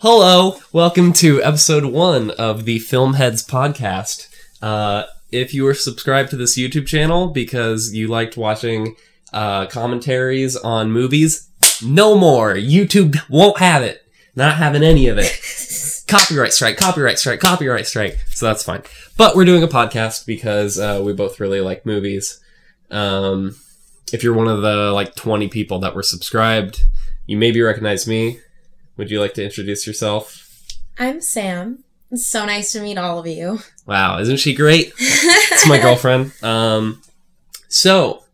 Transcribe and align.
Hello, 0.00 0.60
welcome 0.72 1.12
to 1.14 1.42
episode 1.42 1.86
one 1.86 2.30
of 2.30 2.66
the 2.66 2.78
Film 2.78 3.14
Heads 3.14 3.44
podcast. 3.44 4.28
Uh, 4.62 5.06
if 5.32 5.52
you 5.52 5.64
were 5.64 5.74
subscribed 5.74 6.30
to 6.30 6.36
this 6.36 6.56
YouTube 6.56 6.86
channel 6.86 7.30
because 7.30 7.92
you 7.92 8.06
liked 8.06 8.36
watching 8.36 8.94
uh, 9.32 9.66
commentaries 9.66 10.54
on 10.54 10.92
movies, 10.92 11.48
no 11.84 12.16
more. 12.16 12.54
YouTube 12.54 13.16
won't 13.28 13.58
have 13.58 13.82
it. 13.82 14.06
Not 14.36 14.58
having 14.58 14.84
any 14.84 15.08
of 15.08 15.18
it. 15.18 15.36
copyright 16.06 16.52
strike, 16.52 16.76
copyright 16.76 17.18
strike, 17.18 17.40
copyright 17.40 17.88
strike. 17.88 18.20
So 18.28 18.46
that's 18.46 18.62
fine. 18.62 18.84
But 19.16 19.34
we're 19.34 19.46
doing 19.46 19.64
a 19.64 19.66
podcast 19.66 20.26
because 20.26 20.78
uh, 20.78 21.02
we 21.04 21.12
both 21.12 21.40
really 21.40 21.60
like 21.60 21.84
movies. 21.84 22.38
Um, 22.92 23.56
if 24.12 24.22
you're 24.22 24.32
one 24.32 24.46
of 24.46 24.62
the 24.62 24.92
like 24.92 25.16
20 25.16 25.48
people 25.48 25.80
that 25.80 25.96
were 25.96 26.04
subscribed, 26.04 26.82
you 27.26 27.36
maybe 27.36 27.60
recognize 27.60 28.06
me. 28.06 28.38
Would 28.98 29.10
you 29.12 29.20
like 29.20 29.34
to 29.34 29.44
introduce 29.44 29.86
yourself? 29.86 30.44
I'm 30.98 31.20
Sam. 31.20 31.84
It's 32.10 32.26
so 32.26 32.44
nice 32.44 32.72
to 32.72 32.80
meet 32.80 32.98
all 32.98 33.20
of 33.20 33.28
you. 33.28 33.60
Wow, 33.86 34.18
isn't 34.18 34.38
she 34.38 34.54
great? 34.54 34.92
It's 34.98 35.68
my 35.68 35.78
girlfriend. 35.78 36.32
Um, 36.42 37.00
so 37.68 38.24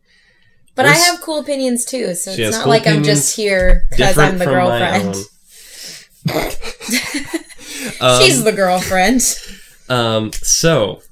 But 0.74 0.86
I 0.86 0.94
have 0.94 1.20
cool 1.20 1.38
opinions 1.38 1.84
too, 1.84 2.14
so 2.14 2.30
it's 2.30 2.56
not 2.56 2.64
cool 2.64 2.70
like 2.70 2.86
I'm 2.86 3.02
just 3.02 3.36
here 3.36 3.86
because 3.90 4.16
I'm 4.16 4.38
the 4.38 4.46
girlfriend. 4.46 5.16
Um, 8.00 8.22
She's 8.22 8.42
the 8.42 8.52
girlfriend. 8.52 9.20
Um, 9.90 10.32
so, 10.32 11.02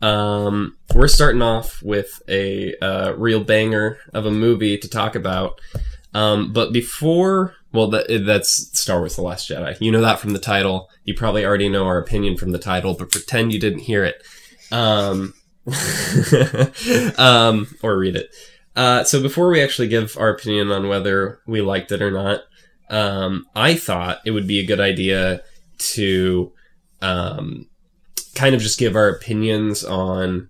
um, 0.00 0.74
we're 0.94 1.08
starting 1.08 1.42
off 1.42 1.82
with 1.82 2.22
a 2.28 2.74
uh, 2.80 3.12
real 3.12 3.44
banger 3.44 3.98
of 4.14 4.24
a 4.24 4.30
movie 4.30 4.78
to 4.78 4.88
talk 4.88 5.14
about. 5.14 5.60
Um, 6.14 6.52
but 6.52 6.72
before, 6.72 7.54
well, 7.74 7.88
that, 7.88 8.22
that's 8.24 8.78
Star 8.78 9.00
Wars: 9.00 9.16
The 9.16 9.22
Last 9.22 9.50
Jedi. 9.50 9.76
You 9.80 9.90
know 9.90 10.00
that 10.00 10.20
from 10.20 10.32
the 10.32 10.38
title. 10.38 10.88
You 11.02 11.14
probably 11.14 11.44
already 11.44 11.68
know 11.68 11.86
our 11.86 11.98
opinion 11.98 12.36
from 12.36 12.52
the 12.52 12.58
title, 12.58 12.94
but 12.94 13.10
pretend 13.10 13.52
you 13.52 13.58
didn't 13.58 13.80
hear 13.80 14.04
it, 14.04 14.22
um, 14.70 15.34
um, 17.18 17.66
or 17.82 17.98
read 17.98 18.14
it. 18.14 18.30
Uh, 18.76 19.02
so 19.02 19.20
before 19.20 19.48
we 19.48 19.60
actually 19.60 19.88
give 19.88 20.16
our 20.16 20.28
opinion 20.28 20.70
on 20.70 20.88
whether 20.88 21.40
we 21.46 21.60
liked 21.60 21.90
it 21.90 22.00
or 22.00 22.12
not, 22.12 22.42
um, 22.90 23.46
I 23.56 23.74
thought 23.74 24.20
it 24.24 24.30
would 24.30 24.46
be 24.46 24.60
a 24.60 24.66
good 24.66 24.80
idea 24.80 25.42
to 25.78 26.52
um, 27.02 27.66
kind 28.36 28.54
of 28.54 28.60
just 28.60 28.78
give 28.78 28.94
our 28.94 29.08
opinions 29.08 29.84
on 29.84 30.48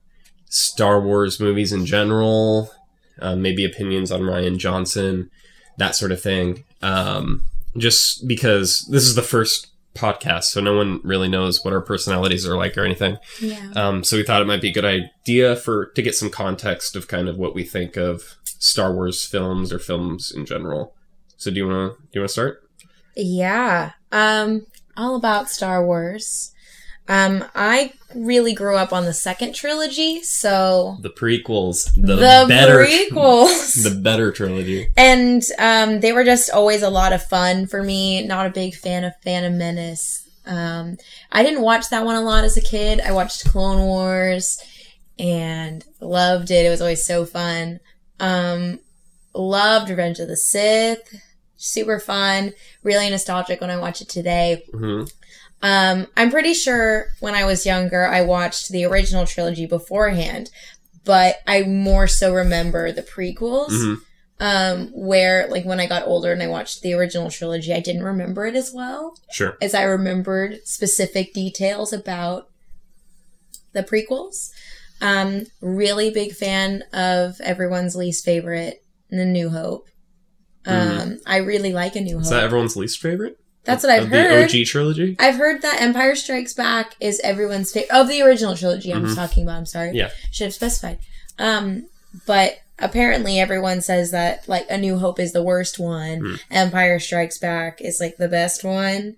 Star 0.50 1.00
Wars 1.00 1.40
movies 1.40 1.72
in 1.72 1.86
general, 1.86 2.70
uh, 3.18 3.34
maybe 3.34 3.64
opinions 3.64 4.12
on 4.12 4.20
Rian 4.20 4.58
Johnson, 4.58 5.30
that 5.78 5.96
sort 5.96 6.12
of 6.12 6.20
thing. 6.20 6.64
Um, 6.84 7.46
just 7.76 8.28
because 8.28 8.86
this 8.90 9.04
is 9.04 9.14
the 9.14 9.22
first 9.22 9.68
podcast, 9.94 10.44
so 10.44 10.60
no 10.60 10.76
one 10.76 11.00
really 11.02 11.28
knows 11.28 11.64
what 11.64 11.72
our 11.72 11.80
personalities 11.80 12.46
are 12.46 12.56
like 12.56 12.76
or 12.76 12.84
anything. 12.84 13.16
Yeah. 13.40 13.72
Um, 13.74 14.04
so 14.04 14.16
we 14.16 14.22
thought 14.22 14.42
it 14.42 14.46
might 14.46 14.60
be 14.60 14.70
a 14.70 14.74
good 14.74 14.84
idea 14.84 15.56
for 15.56 15.86
to 15.86 16.02
get 16.02 16.14
some 16.14 16.30
context 16.30 16.96
of 16.96 17.08
kind 17.08 17.28
of 17.28 17.36
what 17.36 17.54
we 17.54 17.64
think 17.64 17.96
of 17.96 18.36
Star 18.44 18.92
Wars 18.92 19.24
films 19.24 19.72
or 19.72 19.78
films 19.78 20.32
in 20.32 20.46
general. 20.46 20.94
So 21.36 21.50
do 21.50 21.56
you 21.56 21.68
want 21.68 21.92
to 21.92 22.02
do 22.02 22.08
you 22.14 22.20
want 22.20 22.28
to 22.28 22.32
start? 22.32 22.68
Yeah. 23.16 23.92
Um, 24.12 24.66
all 24.96 25.16
about 25.16 25.48
Star 25.48 25.84
Wars. 25.84 26.52
Um, 27.06 27.44
I 27.54 27.92
really 28.14 28.54
grew 28.54 28.76
up 28.76 28.92
on 28.92 29.04
the 29.04 29.12
second 29.12 29.54
trilogy, 29.54 30.22
so 30.22 30.96
The 31.02 31.10
prequels, 31.10 31.90
the, 31.94 32.16
the, 32.16 32.46
better, 32.48 32.78
prequels. 32.84 33.82
the 33.84 33.94
better 34.00 34.32
trilogy. 34.32 34.88
and 34.96 35.42
um, 35.58 36.00
they 36.00 36.12
were 36.12 36.24
just 36.24 36.50
always 36.50 36.82
a 36.82 36.88
lot 36.90 37.12
of 37.12 37.22
fun 37.22 37.66
for 37.66 37.82
me. 37.82 38.26
Not 38.26 38.46
a 38.46 38.50
big 38.50 38.74
fan 38.74 39.04
of 39.04 39.12
Phantom 39.22 39.56
Menace. 39.58 40.26
Um, 40.46 40.96
I 41.32 41.42
didn't 41.42 41.62
watch 41.62 41.90
that 41.90 42.04
one 42.06 42.16
a 42.16 42.20
lot 42.22 42.44
as 42.44 42.56
a 42.56 42.62
kid. 42.62 43.00
I 43.00 43.12
watched 43.12 43.44
Clone 43.50 43.80
Wars 43.80 44.58
and 45.18 45.84
loved 46.00 46.50
it. 46.50 46.64
It 46.66 46.70
was 46.70 46.80
always 46.80 47.04
so 47.04 47.24
fun. 47.26 47.80
Um, 48.20 48.80
loved 49.34 49.90
Revenge 49.90 50.20
of 50.20 50.28
the 50.28 50.36
Sith. 50.36 51.00
Super 51.56 51.98
fun. 51.98 52.52
Really 52.82 53.08
nostalgic 53.10 53.60
when 53.60 53.70
I 53.70 53.76
watch 53.76 54.00
it 54.00 54.08
today. 54.08 54.64
hmm 54.72 55.04
Um, 55.64 56.06
I'm 56.16 56.30
pretty 56.30 56.52
sure 56.54 57.06
when 57.20 57.34
I 57.34 57.44
was 57.46 57.64
younger, 57.64 58.06
I 58.06 58.20
watched 58.20 58.68
the 58.68 58.84
original 58.84 59.26
trilogy 59.26 59.64
beforehand, 59.66 60.50
but 61.04 61.36
I 61.46 61.62
more 61.62 62.06
so 62.06 62.34
remember 62.34 62.92
the 62.92 63.02
prequels. 63.02 63.70
hmm 63.70 63.94
Um, 64.40 64.88
where 64.92 65.46
like 65.48 65.64
when 65.64 65.80
I 65.80 65.86
got 65.86 66.06
older 66.06 66.32
and 66.32 66.42
I 66.42 66.48
watched 66.48 66.82
the 66.82 66.92
original 66.92 67.30
trilogy, 67.30 67.72
I 67.72 67.80
didn't 67.80 68.02
remember 68.02 68.44
it 68.46 68.56
as 68.56 68.72
well 68.74 69.16
Sure. 69.30 69.56
as 69.62 69.74
I 69.74 69.84
remembered 69.84 70.58
specific 70.66 71.32
details 71.32 71.92
about 71.92 72.50
the 73.72 73.82
prequels. 73.84 74.50
Um, 75.00 75.46
really 75.62 76.10
big 76.10 76.32
fan 76.34 76.82
of 76.92 77.40
everyone's 77.40 77.96
least 77.96 78.24
favorite, 78.24 78.82
The 79.08 79.24
New 79.24 79.48
Hope. 79.50 79.86
Um, 80.66 81.20
I 81.26 81.36
really 81.38 81.72
like 81.72 81.94
A 81.96 82.00
New 82.00 82.16
Mm. 82.16 82.22
Is 82.22 82.30
that 82.30 82.42
everyone's 82.44 82.76
least 82.76 83.00
favorite? 83.00 83.38
That's 83.64 83.82
what 83.82 83.92
I've 83.92 84.02
of 84.04 84.08
heard. 84.10 84.50
The 84.50 84.60
OG 84.62 84.66
trilogy? 84.66 85.16
I've 85.18 85.36
heard 85.36 85.62
that 85.62 85.80
Empire 85.80 86.14
Strikes 86.14 86.52
Back 86.54 86.94
is 87.00 87.20
everyone's 87.24 87.72
favorite 87.72 87.92
of 87.96 88.08
the 88.08 88.20
original 88.22 88.54
trilogy. 88.56 88.92
I'm 88.92 89.06
Mhm. 89.06 89.14
talking 89.14 89.44
about. 89.44 89.56
I'm 89.56 89.66
sorry. 89.66 89.92
Yeah. 89.94 90.10
should 90.30 90.44
have 90.46 90.54
specified. 90.54 90.98
Um, 91.38 91.88
but 92.26 92.58
apparently 92.78 93.38
everyone 93.38 93.80
says 93.80 94.10
that 94.10 94.48
like 94.48 94.66
A 94.68 94.76
New 94.78 94.98
Hope 94.98 95.18
is 95.18 95.32
the 95.32 95.42
worst 95.42 95.78
one. 95.78 96.20
Hmm. 96.20 96.34
Empire 96.50 96.98
Strikes 96.98 97.38
Back 97.38 97.80
is 97.80 97.98
like 98.00 98.16
the 98.18 98.28
best 98.28 98.64
one. 98.64 99.16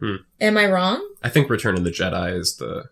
Hmm. 0.00 0.16
Am 0.40 0.56
I 0.56 0.66
wrong? 0.66 1.06
I 1.22 1.28
think 1.28 1.48
Return 1.50 1.76
of 1.76 1.84
the 1.84 1.90
Jedi 1.90 2.36
is 2.38 2.56
the 2.56 2.84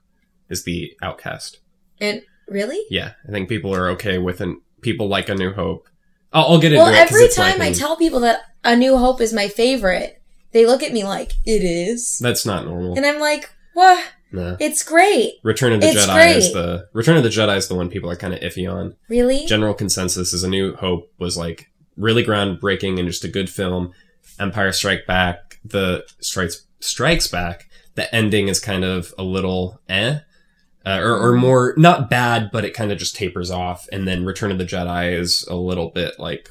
is 0.50 0.65
the 0.65 0.93
outcast. 1.03 1.59
And 2.00 2.22
really? 2.47 2.81
Yeah, 2.91 3.12
I 3.27 3.33
think 3.33 3.49
people 3.49 3.75
are 3.75 3.91
okay 3.91 4.19
with 4.19 4.41
an 4.41 4.61
people 4.83 5.09
like 5.09 5.28
A 5.28 5.34
New 5.34 5.53
Hope. 5.53 5.88
I'll, 6.33 6.44
I'll 6.44 6.59
get 6.61 6.72
into 6.72 6.84
Well, 6.84 6.93
it. 6.93 7.09
'cause 7.09 7.12
every 7.17 7.28
time 7.28 7.59
like 7.59 7.61
I 7.62 7.67
an- 7.69 7.75
tell 7.75 7.97
people 7.97 8.21
that 8.21 8.43
A 8.65 8.77
New 8.77 8.97
Hope 8.99 9.21
is 9.22 9.33
my 9.33 9.49
favorite, 9.49 10.18
they 10.53 10.67
look 10.67 10.83
at 10.83 10.93
me 10.93 11.05
like 11.05 11.33
it 11.45 11.63
is, 11.65 12.19
that's 12.19 12.45
not 12.47 12.65
normal. 12.65 12.97
and 12.97 13.05
I'm 13.07 13.21
like, 13.21 13.51
what? 13.75 14.05
no. 14.33 14.57
It's 14.61 14.83
great. 14.83 15.35
Return 15.43 15.73
of 15.73 15.81
the 15.81 15.89
It's 15.89 16.07
Jedi 16.07 16.37
is 16.37 16.53
great. 16.53 16.55
the 16.63 16.89
Return 16.93 17.17
of 17.17 17.23
the 17.23 17.29
Jedi 17.31 17.57
is 17.57 17.69
the 17.69 17.75
one 17.75 17.89
people 17.91 18.11
are 18.11 18.17
kind 18.17 18.35
of 18.35 18.41
iffy 18.41 18.71
on. 18.71 18.95
Really? 19.09 19.47
General 19.47 19.75
consensus 19.75 20.33
is 20.33 20.43
A 20.43 20.49
New 20.49 20.75
Hope 20.77 21.11
was 21.19 21.37
like 21.37 21.71
really 21.97 22.25
groundbreaking 22.25 22.99
and 22.99 23.09
just 23.09 23.25
a 23.25 23.29
good 23.29 23.49
film. 23.51 23.93
Empire 24.39 24.71
Strike 24.73 25.07
Back, 25.07 25.59
the 25.65 26.05
strikes 26.21 26.67
strikes 26.81 27.27
back. 27.27 27.69
The 27.95 28.15
ending 28.15 28.47
is 28.49 28.61
kind 28.61 28.85
of 28.85 29.13
a 29.19 29.25
little 29.25 29.81
eh, 29.89 30.19
uh, 30.87 31.01
or, 31.03 31.17
or 31.31 31.33
more 31.35 31.75
not 31.77 32.09
bad, 32.09 32.51
but 32.53 32.65
it 32.65 32.73
kind 32.75 32.93
of 32.93 32.99
just 32.99 33.17
tapers 33.17 33.51
off. 33.51 33.89
And 33.91 34.07
then 34.07 34.25
Return 34.25 34.53
of 34.53 34.59
the 34.59 34.65
Jedi 34.65 35.13
is 35.19 35.45
a 35.49 35.57
little 35.57 35.91
bit 35.91 36.19
like 36.21 36.49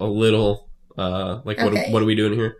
a 0.00 0.06
little 0.06 0.68
uh 0.98 1.40
like 1.44 1.58
what 1.58 1.68
Okay. 1.72 1.90
what 1.92 2.02
are 2.02 2.06
we 2.06 2.14
doing 2.14 2.34
here? 2.34 2.56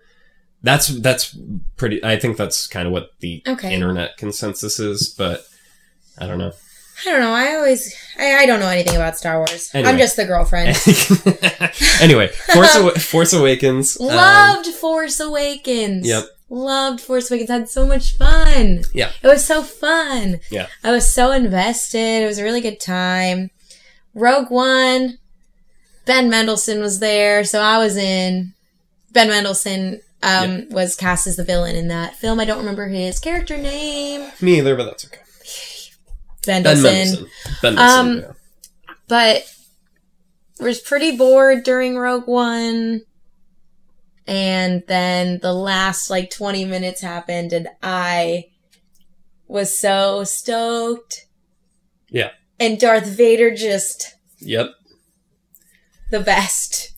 That's 0.62 0.88
that's 0.88 1.36
pretty. 1.76 2.02
I 2.04 2.18
think 2.18 2.36
that's 2.36 2.66
kind 2.66 2.86
of 2.86 2.92
what 2.92 3.10
the 3.20 3.42
Okay. 3.46 3.72
internet 3.74 4.16
consensus 4.16 4.78
is, 4.80 5.08
but 5.08 5.44
I 6.18 6.26
don't 6.26 6.38
know. 6.38 6.52
I 7.06 7.10
don't 7.10 7.20
know. 7.20 7.32
I 7.32 7.54
always, 7.54 7.94
I, 8.18 8.38
I 8.38 8.46
don't 8.46 8.58
know 8.58 8.68
anything 8.68 8.96
about 8.96 9.16
Star 9.16 9.36
Wars. 9.38 9.70
Anyway. 9.72 9.88
I'm 9.88 9.98
just 9.98 10.16
the 10.16 10.24
girlfriend. 10.24 10.76
anyway, 12.00 12.26
Force, 12.26 12.74
Awa- 12.76 12.98
Force 12.98 13.32
Awakens. 13.32 14.00
um, 14.00 14.06
Loved 14.08 14.66
Force 14.66 15.20
Awakens. 15.20 16.08
Yep. 16.08 16.24
Loved 16.50 17.00
Force 17.00 17.30
Awakens. 17.30 17.50
Had 17.50 17.68
so 17.68 17.86
much 17.86 18.16
fun. 18.16 18.82
Yeah. 18.92 19.12
It 19.22 19.28
was 19.28 19.44
so 19.44 19.62
fun. 19.62 20.40
Yeah. 20.50 20.66
I 20.82 20.90
was 20.90 21.12
so 21.12 21.30
invested. 21.30 22.22
It 22.24 22.26
was 22.26 22.38
a 22.38 22.44
really 22.44 22.60
good 22.60 22.80
time. 22.80 23.50
Rogue 24.14 24.50
One. 24.50 25.18
Ben 26.04 26.28
Mendelsohn 26.30 26.80
was 26.80 26.98
there, 27.00 27.44
so 27.44 27.60
I 27.60 27.78
was 27.78 27.96
in. 27.96 28.54
Ben 29.12 29.28
Mendelsohn 29.28 30.00
um, 30.22 30.68
was 30.70 30.94
cast 30.96 31.26
as 31.26 31.36
the 31.36 31.44
villain 31.44 31.76
in 31.76 31.88
that 31.88 32.14
film. 32.16 32.40
I 32.40 32.44
don't 32.44 32.58
remember 32.58 32.88
his 32.88 33.18
character 33.18 33.56
name. 33.56 34.30
Me 34.40 34.58
either, 34.58 34.76
but 34.76 34.84
that's 34.84 35.06
okay. 35.06 35.20
Ben 36.46 36.62
Mendelsohn. 36.62 36.92
Mendelsohn. 36.92 37.26
Ben 37.62 37.74
Mendelsohn. 37.74 38.06
Um, 38.08 38.18
yeah. 38.20 38.94
but 39.06 39.42
was 40.60 40.80
pretty 40.80 41.16
bored 41.16 41.62
during 41.64 41.96
Rogue 41.96 42.26
One. 42.26 43.02
And 44.26 44.82
then 44.88 45.38
the 45.40 45.52
last 45.54 46.10
like 46.10 46.30
20 46.30 46.64
minutes 46.66 47.00
happened 47.00 47.52
and 47.52 47.68
I 47.82 48.46
was 49.46 49.78
so 49.78 50.24
stoked. 50.24 51.26
Yeah. 52.10 52.30
And 52.60 52.78
Darth 52.78 53.06
Vader 53.06 53.54
just 53.54 54.14
Yep. 54.40 54.70
the 56.10 56.20
best. 56.20 56.92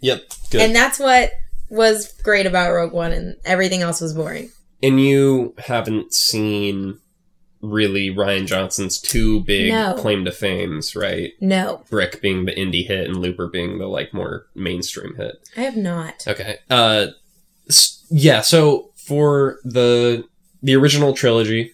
Yep. 0.00 0.22
Good. 0.50 0.60
And 0.60 0.74
that's 0.74 0.98
what 0.98 1.32
was 1.72 2.12
great 2.22 2.44
about 2.46 2.72
Rogue 2.72 2.92
One 2.92 3.12
and 3.12 3.36
everything 3.44 3.80
else 3.80 4.00
was 4.00 4.12
boring. 4.12 4.50
And 4.82 5.00
you 5.00 5.54
haven't 5.58 6.12
seen 6.12 6.98
really 7.62 8.10
Rian 8.10 8.46
Johnson's 8.46 9.00
two 9.00 9.40
big 9.44 9.72
No. 9.72 9.94
claim 9.96 10.24
to 10.24 10.32
fames, 10.32 10.94
right? 10.96 11.32
No, 11.40 11.82
Brick 11.88 12.20
being 12.20 12.44
the 12.44 12.52
indie 12.52 12.86
hit 12.86 13.06
and 13.08 13.16
Looper 13.18 13.46
being 13.48 13.78
the 13.78 13.86
like 13.86 14.12
more 14.12 14.46
mainstream 14.54 15.14
hit. 15.16 15.48
I 15.56 15.62
have 15.62 15.76
not. 15.76 16.24
Okay. 16.28 16.58
Uh 16.68 17.06
yeah, 18.10 18.40
so 18.42 18.90
for 18.96 19.58
the 19.64 20.24
the 20.62 20.74
original 20.76 21.14
trilogy, 21.14 21.72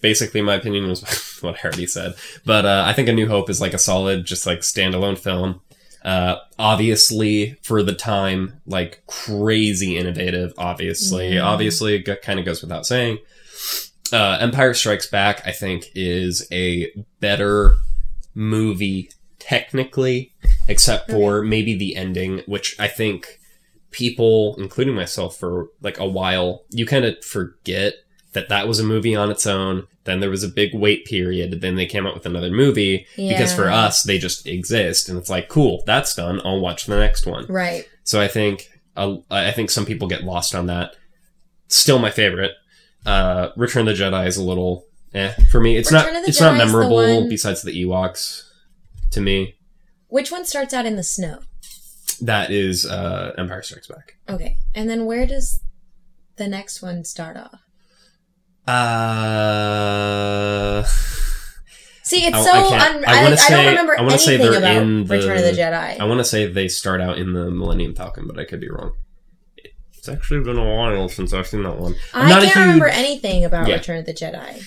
basically 0.00 0.42
my 0.42 0.54
opinion 0.54 0.88
was 0.88 1.02
what 1.40 1.56
I 1.56 1.68
already 1.68 1.86
said. 1.86 2.14
But 2.44 2.64
uh, 2.66 2.84
I 2.86 2.92
think 2.92 3.08
A 3.08 3.12
New 3.12 3.28
Hope 3.28 3.50
is 3.50 3.60
like 3.60 3.74
a 3.74 3.78
solid, 3.78 4.24
just 4.24 4.46
like 4.46 4.60
standalone 4.60 5.18
film. 5.18 5.60
Uh, 6.04 6.36
obviously, 6.58 7.56
for 7.62 7.82
the 7.82 7.94
time, 7.94 8.60
like 8.66 9.02
crazy 9.06 9.96
innovative. 9.96 10.52
Obviously, 10.58 11.34
Yeah. 11.34 11.42
obviously, 11.42 11.94
it 11.96 12.22
kind 12.22 12.38
of 12.40 12.44
goes 12.44 12.60
without 12.62 12.86
saying. 12.86 13.18
Uh, 14.12 14.36
Empire 14.40 14.74
Strikes 14.74 15.06
Back, 15.06 15.42
I 15.46 15.52
think, 15.52 15.86
is 15.94 16.46
a 16.52 16.90
better 17.20 17.76
movie 18.34 19.10
technically, 19.38 20.32
except 20.68 21.10
for 21.10 21.42
maybe 21.42 21.74
the 21.76 21.96
ending, 21.96 22.42
which 22.46 22.76
I 22.78 22.88
think 22.88 23.38
people, 23.90 24.54
including 24.58 24.94
myself, 24.94 25.38
for 25.38 25.68
like 25.80 25.98
a 25.98 26.06
while, 26.06 26.64
you 26.70 26.84
kind 26.86 27.04
of 27.04 27.24
forget 27.24 27.94
that 28.32 28.48
that 28.48 28.66
was 28.68 28.78
a 28.80 28.84
movie 28.84 29.14
on 29.14 29.30
its 29.30 29.46
own. 29.46 29.86
Then 30.04 30.20
there 30.20 30.30
was 30.30 30.42
a 30.42 30.48
big 30.48 30.74
wait 30.74 31.04
period. 31.04 31.60
Then 31.60 31.76
they 31.76 31.86
came 31.86 32.06
out 32.06 32.14
with 32.14 32.26
another 32.26 32.50
movie 32.50 33.06
because 33.16 33.54
for 33.54 33.68
us, 33.68 34.02
they 34.02 34.18
just 34.18 34.46
exist, 34.46 35.08
and 35.08 35.16
it's 35.18 35.30
like, 35.30 35.48
cool, 35.48 35.82
that's 35.86 36.14
done. 36.14 36.40
I'll 36.44 36.60
watch 36.60 36.86
the 36.86 36.98
next 36.98 37.26
one. 37.26 37.46
Right. 37.46 37.88
So 38.04 38.20
I 38.20 38.28
think 38.28 38.68
uh, 38.96 39.18
I 39.30 39.52
think 39.52 39.70
some 39.70 39.86
people 39.86 40.08
get 40.08 40.24
lost 40.24 40.54
on 40.54 40.66
that. 40.66 40.96
Still 41.68 41.98
my 41.98 42.10
favorite. 42.10 42.52
Uh, 43.06 43.50
Return 43.56 43.88
of 43.88 43.96
the 43.96 44.02
Jedi 44.02 44.26
is 44.26 44.36
a 44.36 44.42
little 44.44 44.86
eh 45.14 45.32
for 45.50 45.60
me. 45.60 45.76
It's 45.76 45.92
Return 45.92 46.14
not 46.14 46.28
it's 46.28 46.40
not 46.40 46.54
is 46.54 46.58
the 46.60 46.66
memorable 46.66 46.96
one- 47.20 47.28
besides 47.28 47.62
the 47.62 47.84
Ewoks 47.84 48.48
to 49.12 49.20
me. 49.20 49.54
Which 50.08 50.30
one 50.30 50.44
starts 50.44 50.74
out 50.74 50.84
in 50.84 50.96
the 50.96 51.02
snow? 51.02 51.38
That 52.20 52.50
is 52.50 52.84
uh, 52.84 53.32
Empire 53.38 53.62
Strikes 53.62 53.86
Back. 53.86 54.16
Okay. 54.28 54.56
And 54.74 54.88
then 54.90 55.06
where 55.06 55.26
does 55.26 55.60
the 56.36 56.46
next 56.46 56.82
one 56.82 57.04
start 57.04 57.36
off? 57.36 57.61
Uh, 59.52 60.82
See, 62.04 62.26
it's 62.26 62.36
I- 62.36 62.42
so 62.42 62.50
I 62.52 62.56
un- 62.88 63.04
I 63.06 63.12
I, 63.12 63.22
wanna 63.22 63.30
like, 63.30 63.32
I 63.32 63.36
say- 63.36 63.54
don't 63.54 63.66
remember 63.66 63.98
I 63.98 64.02
wanna 64.02 64.18
say 64.18 64.34
anything 64.34 64.50
they're 64.50 64.58
about 64.60 64.76
in 64.82 65.04
the- 65.06 65.16
Return 65.16 65.38
of 65.38 65.44
the 65.44 65.52
Jedi. 65.52 66.00
I 66.00 66.04
want 66.04 66.18
to 66.20 66.24
say 66.24 66.46
they 66.46 66.68
start 66.68 67.00
out 67.00 67.18
in 67.18 67.32
the 67.32 67.50
Millennium 67.50 67.94
Falcon, 67.94 68.26
but 68.26 68.38
I 68.38 68.44
could 68.44 68.60
be 68.60 68.68
wrong. 68.68 68.92
It's 69.96 70.08
actually 70.08 70.40
been 70.40 70.58
a 70.58 70.64
while 70.64 71.08
since 71.08 71.32
I've 71.32 71.46
seen 71.46 71.62
that 71.62 71.78
one. 71.78 71.94
I'm 72.12 72.26
I 72.26 72.28
not 72.28 72.38
a 72.42 72.46
can't 72.46 72.54
huge- 72.56 72.64
remember 72.64 72.88
anything 72.88 73.44
about 73.44 73.68
Yeah. 73.68 73.76
Return 73.76 73.98
of 73.98 74.06
the 74.06 74.12
Jedi. 74.14 74.64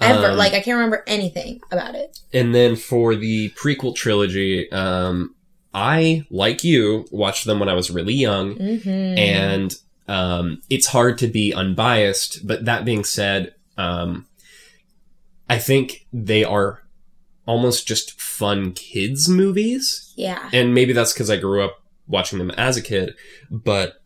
Ever. 0.00 0.26
Um, 0.28 0.36
like, 0.36 0.52
I 0.52 0.60
can't 0.60 0.76
remember 0.76 1.02
anything 1.06 1.60
about 1.72 1.94
it. 1.94 2.18
And 2.32 2.54
then 2.54 2.76
for 2.76 3.14
the 3.16 3.48
prequel 3.50 3.94
trilogy, 3.96 4.70
um, 4.70 5.34
I, 5.74 6.24
like 6.30 6.62
you, 6.64 7.06
watched 7.10 7.46
them 7.46 7.58
when 7.60 7.68
I 7.68 7.74
was 7.74 7.90
really 7.90 8.14
young, 8.14 8.56
hmm 8.56 8.88
and 9.18 9.74
um, 10.08 10.62
it's 10.70 10.88
hard 10.88 11.18
to 11.18 11.26
be 11.26 11.52
unbiased. 11.52 12.46
But 12.46 12.64
that 12.64 12.84
being 12.84 13.04
said, 13.04 13.54
um, 13.76 14.26
I 15.48 15.58
think 15.58 16.06
they 16.12 16.44
are 16.44 16.82
almost 17.46 17.86
just 17.86 18.20
fun 18.20 18.72
kids 18.72 19.28
movies, 19.28 20.12
yeah. 20.16 20.50
and 20.52 20.74
maybe 20.74 20.92
that's 20.92 21.12
because 21.12 21.30
I 21.30 21.36
grew 21.36 21.62
up 21.62 21.82
watching 22.06 22.38
them 22.38 22.50
as 22.52 22.76
a 22.76 22.82
kid, 22.82 23.14
but. 23.50 24.00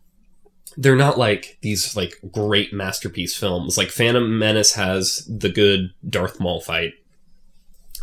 They're 0.77 0.97
not 0.97 1.19
like 1.19 1.59
these 1.63 1.97
like 1.97 2.15
great 2.31 2.73
masterpiece 2.73 3.37
films. 3.37 3.77
Like 3.77 3.89
Phantom 3.91 4.39
Menace 4.39 4.75
has 4.75 5.29
the 5.29 5.51
good 5.51 5.91
Darth 6.09 6.39
Maul 6.39 6.61
fight, 6.61 6.93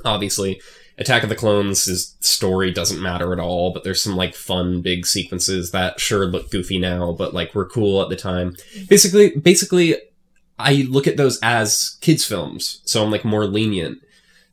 obviously 0.03 0.59
attack 0.97 1.23
of 1.23 1.29
the 1.29 1.35
clones 1.35 2.15
story 2.21 2.71
doesn't 2.71 3.01
matter 3.01 3.31
at 3.31 3.39
all 3.39 3.71
but 3.71 3.83
there's 3.83 4.01
some 4.01 4.15
like 4.15 4.33
fun 4.33 4.81
big 4.81 5.05
sequences 5.05 5.71
that 5.71 5.99
sure 5.99 6.25
look 6.25 6.49
goofy 6.49 6.79
now 6.79 7.11
but 7.11 7.33
like 7.33 7.53
were 7.53 7.65
cool 7.65 8.01
at 8.01 8.09
the 8.09 8.15
time. 8.15 8.55
Basically 8.87 9.35
basically 9.37 9.95
i 10.59 10.85
look 10.89 11.07
at 11.07 11.17
those 11.17 11.39
as 11.43 11.97
kids 12.01 12.25
films 12.25 12.81
so 12.85 13.03
i'm 13.03 13.11
like 13.11 13.25
more 13.25 13.45
lenient. 13.45 13.99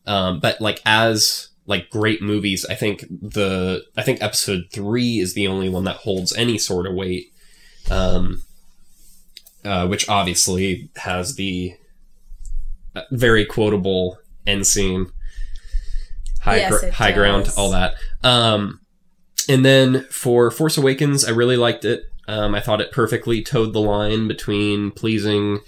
Um, 0.07 0.39
but 0.39 0.61
like 0.61 0.83
as 0.85 1.49
like 1.67 1.89
great 1.89 2.21
movies 2.21 2.67
i 2.69 2.75
think 2.75 3.07
the 3.11 3.83
i 3.97 4.03
think 4.03 4.23
episode 4.23 4.67
three 4.71 5.19
is 5.19 5.33
the 5.33 5.49
only 5.49 5.71
one 5.71 5.85
that 5.85 5.97
holds 5.97 6.35
any 6.37 6.59
sort 6.59 6.87
of 6.87 6.95
weight 6.95 7.33
um, 7.91 8.43
uh, 9.65 9.87
which 9.87 10.09
obviously 10.09 10.91
has 10.97 11.37
the 11.37 11.75
uh, 12.95 13.03
very 13.11 13.45
quotable 13.45 14.19
end 14.47 14.67
scene 14.67 15.11
high, 16.45 16.57
Yes, 16.57 16.81
gr- 16.81 16.89
high 16.91 17.13
ground 17.13 17.51
all 17.57 17.71
that. 17.71 17.95
Um, 18.23 18.81
and 19.49 19.65
then 19.65 20.05
for 20.11 20.51
force 20.51 20.79
awakens 20.79 21.25
i 21.25 21.31
really 21.31 21.57
liked 21.57 21.85
it. 21.85 22.05
Um, 22.29 22.55
i 22.55 22.61
thought 22.61 22.81
it 22.81 22.93
perfectly 22.93 23.43
toed 23.43 23.73
the 23.73 23.81
line 23.81 24.29
between 24.29 24.91
pleasing 24.91 25.61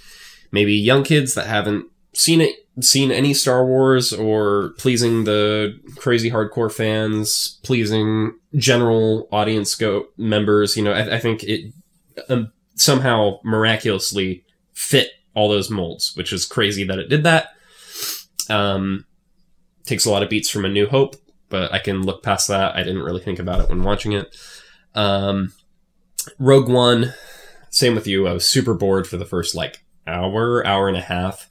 maybe 0.53 0.75
young 0.75 1.03
kids 1.05 1.35
that 1.35 1.47
haven't 1.47 1.87
seen 2.15 2.41
it 2.41 2.55
seen 2.81 3.11
any 3.11 3.35
star 3.35 3.65
wars 3.67 4.13
or 4.13 4.75
pleasing 4.79 5.25
the 5.25 5.79
crazy 5.97 6.31
hardcore 6.31 6.73
fans 6.73 7.59
pleasing 7.63 8.35
general 8.55 9.29
audience 9.33 9.75
go 9.75 10.07
members 10.17 10.77
you 10.77 10.83
know 10.83 10.93
i, 10.93 11.17
I 11.17 11.19
think 11.19 11.43
it 11.43 11.73
um, 12.31 12.53
somehow 12.75 13.39
miraculously 13.45 14.45
fit 14.73 15.11
all 15.35 15.49
those 15.49 15.71
molds 15.71 16.17
which 16.17 16.33
is 16.33 16.47
crazy 16.47 16.85
that 16.85 16.99
it 16.99 17.09
did 17.09 17.25
that. 17.25 17.51
Um, 18.49 19.05
takes 19.87 20.05
a 20.05 20.11
lot 20.11 20.23
of 20.23 20.29
beats 20.31 20.51
from 20.51 20.65
A 20.65 20.69
New 20.69 20.87
Hope, 20.89 21.17
but 21.49 21.73
I 21.73 21.79
can 21.79 22.03
look 22.03 22.23
past 22.23 22.49
that. 22.49 22.75
I 22.75 22.83
didn't 22.83 23.03
really 23.03 23.21
think 23.23 23.39
about 23.39 23.61
it 23.61 23.69
when 23.69 23.83
watching 23.83 24.13
it. 24.13 24.35
Um, 24.95 25.53
Rogue 26.39 26.69
One, 26.69 27.15
same 27.71 27.95
with 27.95 28.07
you. 28.07 28.27
I 28.27 28.33
was 28.33 28.49
super 28.49 28.75
bored 28.75 29.07
for 29.07 29.17
the 29.17 29.25
first 29.27 29.55
like 29.55 29.85
hour, 30.07 30.67
hour 30.67 30.89
and 30.89 30.97
a 30.97 31.01
half, 31.03 31.49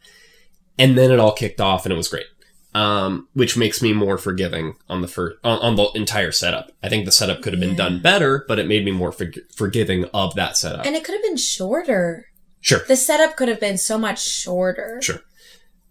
and 0.77 0.97
then 0.97 1.11
it 1.11 1.19
all 1.19 1.31
kicked 1.33 1.61
off 1.61 1.85
and 1.85 1.93
it 1.93 1.97
was 1.97 2.07
great. 2.09 2.25
Um, 2.73 3.29
which 3.33 3.55
makes 3.55 3.81
me 3.81 3.93
more 3.93 4.17
forgiving 4.17 4.73
on 4.89 4.99
the 5.01 5.07
first 5.07 5.37
on, 5.45 5.59
on 5.59 5.75
the 5.77 5.89
entire 5.95 6.33
setup. 6.33 6.71
I 6.83 6.89
think 6.89 7.05
the 7.05 7.11
setup 7.11 7.41
could 7.41 7.53
have 7.53 7.59
been 7.61 7.69
Yeah. 7.69 7.75
done 7.77 8.01
better, 8.01 8.43
but 8.49 8.59
it 8.59 8.67
made 8.67 8.83
me 8.83 8.91
more 8.91 9.13
forg 9.13 9.37
forgiving 9.55 10.03
of 10.13 10.35
that 10.35 10.57
setup. 10.57 10.85
And 10.85 10.93
it 10.93 11.05
could 11.05 11.13
have 11.13 11.23
been 11.23 11.37
shorter. 11.37 12.25
sure, 12.59 12.81
The 12.85 12.97
setup 12.97 13.37
could 13.37 13.47
have 13.47 13.61
been 13.61 13.77
so 13.77 13.97
much 13.97 14.21
shorter. 14.21 14.99
Sure. 15.01 15.21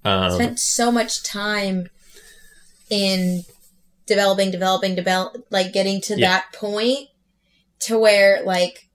um, 0.05 0.32
Spent 0.32 0.61
so 0.61 0.93
much 0.93 1.23
time 1.23 1.88
in 2.90 3.42
developing, 4.06 4.50
developing, 4.50 4.94
develop, 4.94 5.46
like 5.50 5.72
getting 5.72 6.00
to 6.02 6.19
Yeah. 6.19 6.28
that 6.28 6.52
point 6.52 7.08
to 7.81 7.98
where, 7.98 8.42
like, 8.44 8.88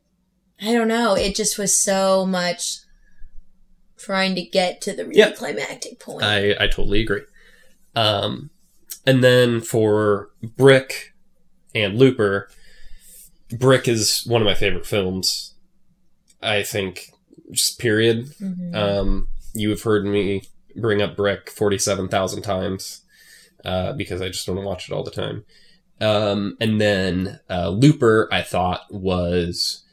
I 0.62 0.74
don't 0.74 0.88
know, 0.88 1.16
it 1.16 1.36
just 1.36 1.58
was 1.58 1.76
so 1.76 2.26
much 2.26 2.78
trying 3.98 4.36
to 4.36 4.42
get 4.42 4.82
to 4.82 4.94
the 4.94 5.06
really 5.06 5.18
Yeah. 5.20 5.32
climactic 5.32 6.00
point. 6.00 6.24
I, 6.24 6.52
I 6.60 6.68
totally 6.68 7.02
agree. 7.02 7.22
Um, 7.96 8.50
and 9.06 9.24
then 9.24 9.62
for 9.62 10.30
Brick 10.58 11.14
and 11.76 11.98
Looper, 11.98 12.50
Brick 13.52 13.88
is 13.88 14.24
one 14.26 14.42
of 14.42 14.46
my 14.46 14.54
favorite 14.56 14.86
films. 14.86 15.56
I 16.42 16.64
think, 16.64 17.12
just 17.52 17.80
period. 17.80 18.28
Mhm. 18.42 18.74
Um, 18.76 19.28
you 19.54 19.70
have 19.72 19.82
heard 19.82 20.06
me 20.06 20.44
bring 20.76 21.02
up 21.02 21.18
Brick 21.18 21.50
47,000 21.50 22.42
times 22.44 23.02
uh, 23.66 23.94
because 23.94 24.22
I 24.22 24.28
just 24.28 24.48
want 24.48 24.60
to 24.60 24.66
watch 24.66 24.90
it 24.90 24.94
all 24.94 25.04
the 25.04 25.12
time. 25.12 25.46
Um, 26.02 26.56
and 26.62 26.80
then 26.80 27.40
uh, 27.50 27.70
Looper, 27.70 28.30
I 28.32 28.42
thought 28.42 28.86
was 28.90 29.84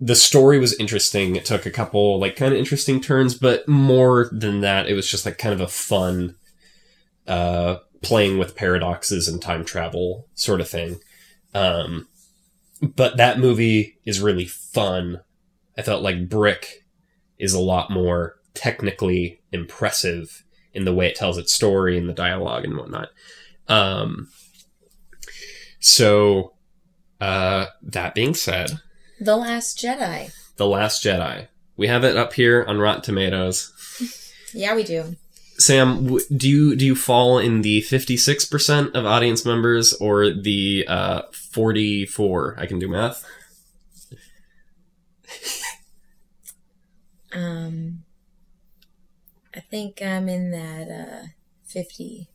the 0.00 0.14
story 0.14 0.58
was 0.58 0.78
interesting. 0.78 1.34
It 1.34 1.44
took 1.44 1.66
a 1.66 1.70
couple 1.70 2.20
like 2.20 2.36
kind 2.36 2.52
of 2.52 2.58
interesting 2.58 3.00
turns, 3.00 3.34
but 3.34 3.68
more 3.68 4.28
than 4.32 4.60
that, 4.60 4.86
it 4.88 4.94
was 4.94 5.10
just 5.10 5.26
like 5.26 5.38
kind 5.38 5.54
of 5.54 5.60
a 5.60 5.68
fun 5.68 6.36
uh, 7.26 7.76
playing 8.02 8.38
with 8.38 8.56
paradoxes 8.56 9.26
and 9.28 9.42
time 9.42 9.64
travel 9.64 10.26
sort 10.34 10.60
of 10.60 10.68
thing. 10.68 11.00
Um, 11.52 12.06
but 12.80 13.16
that 13.16 13.40
movie 13.40 13.98
is 14.04 14.20
really 14.20 14.46
fun. 14.46 15.20
I 15.76 15.82
felt 15.82 16.02
like 16.02 16.28
Brick 16.28 16.84
is 17.38 17.54
a 17.54 17.60
lot 17.60 17.90
more 17.90 18.36
technically 18.54 19.40
impressive 19.52 20.44
in 20.74 20.84
the 20.84 20.94
way 20.94 21.06
it 21.06 21.14
tells 21.16 21.38
its 21.38 21.52
story 21.52 21.96
and 21.98 22.08
the 22.08 22.12
dialogue 22.14 22.64
and 22.64 22.76
whatnot. 22.76 23.08
Um, 23.68 24.28
so, 25.80 26.54
uh, 27.20 27.66
that 27.82 28.14
being 28.14 28.34
said, 28.34 28.78
the 29.20 29.36
Last 29.36 29.78
Jedi. 29.78 30.32
The 30.56 30.66
Last 30.66 31.02
Jedi. 31.04 31.48
We 31.76 31.86
have 31.88 32.04
it 32.04 32.16
up 32.16 32.32
here 32.32 32.64
on 32.66 32.78
Rotten 32.78 33.02
Tomatoes. 33.02 33.72
Yeah, 34.54 34.74
we 34.74 34.82
do. 34.82 35.14
Sam, 35.58 36.04
w- 36.04 36.24
do 36.34 36.48
you 36.48 36.74
do 36.74 36.86
you 36.86 36.94
fall 36.96 37.38
in 37.38 37.60
the 37.60 37.82
fifty 37.82 38.16
six 38.16 38.46
percent 38.46 38.96
of 38.96 39.04
audience 39.04 39.44
members 39.44 39.92
or 39.92 40.30
the 40.30 40.86
uh, 40.88 41.22
forty 41.32 42.06
four? 42.06 42.56
I 42.58 42.64
can 42.64 42.78
do 42.78 42.88
math. 42.88 43.26
Um, 47.34 47.97
I 49.58 49.60
think 49.60 50.00
I'm 50.00 50.28
in 50.28 50.52
that 50.52 50.88
uh, 50.88 51.26
56. 51.66 52.28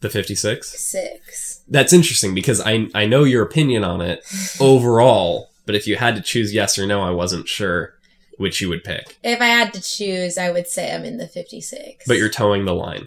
The 0.00 0.08
fifty 0.10 0.34
six. 0.36 0.80
Six. 0.80 1.62
That's 1.68 1.92
interesting 1.92 2.32
because 2.34 2.60
I 2.60 2.86
I 2.94 3.06
know 3.06 3.24
your 3.24 3.42
opinion 3.42 3.82
on 3.84 4.00
it 4.00 4.24
overall, 4.60 5.50
but 5.66 5.74
if 5.74 5.86
you 5.88 5.96
had 5.96 6.14
to 6.14 6.20
choose 6.22 6.54
yes 6.54 6.78
or 6.78 6.86
no, 6.86 7.02
I 7.02 7.10
wasn't 7.10 7.48
sure. 7.48 7.94
which 8.38 8.60
you 8.60 8.68
would 8.68 8.82
pick. 8.84 9.18
If 9.24 9.40
I 9.40 9.46
had 9.46 9.72
to 9.74 9.80
choose, 9.80 10.38
I 10.38 10.50
would 10.50 10.66
say 10.68 10.92
I'm 10.94 11.04
in 11.04 11.18
the 11.18 11.26
56. 11.28 12.04
But 12.06 12.18
you're 12.18 12.28
toeing 12.28 12.64
the 12.66 12.74
line. 12.74 13.06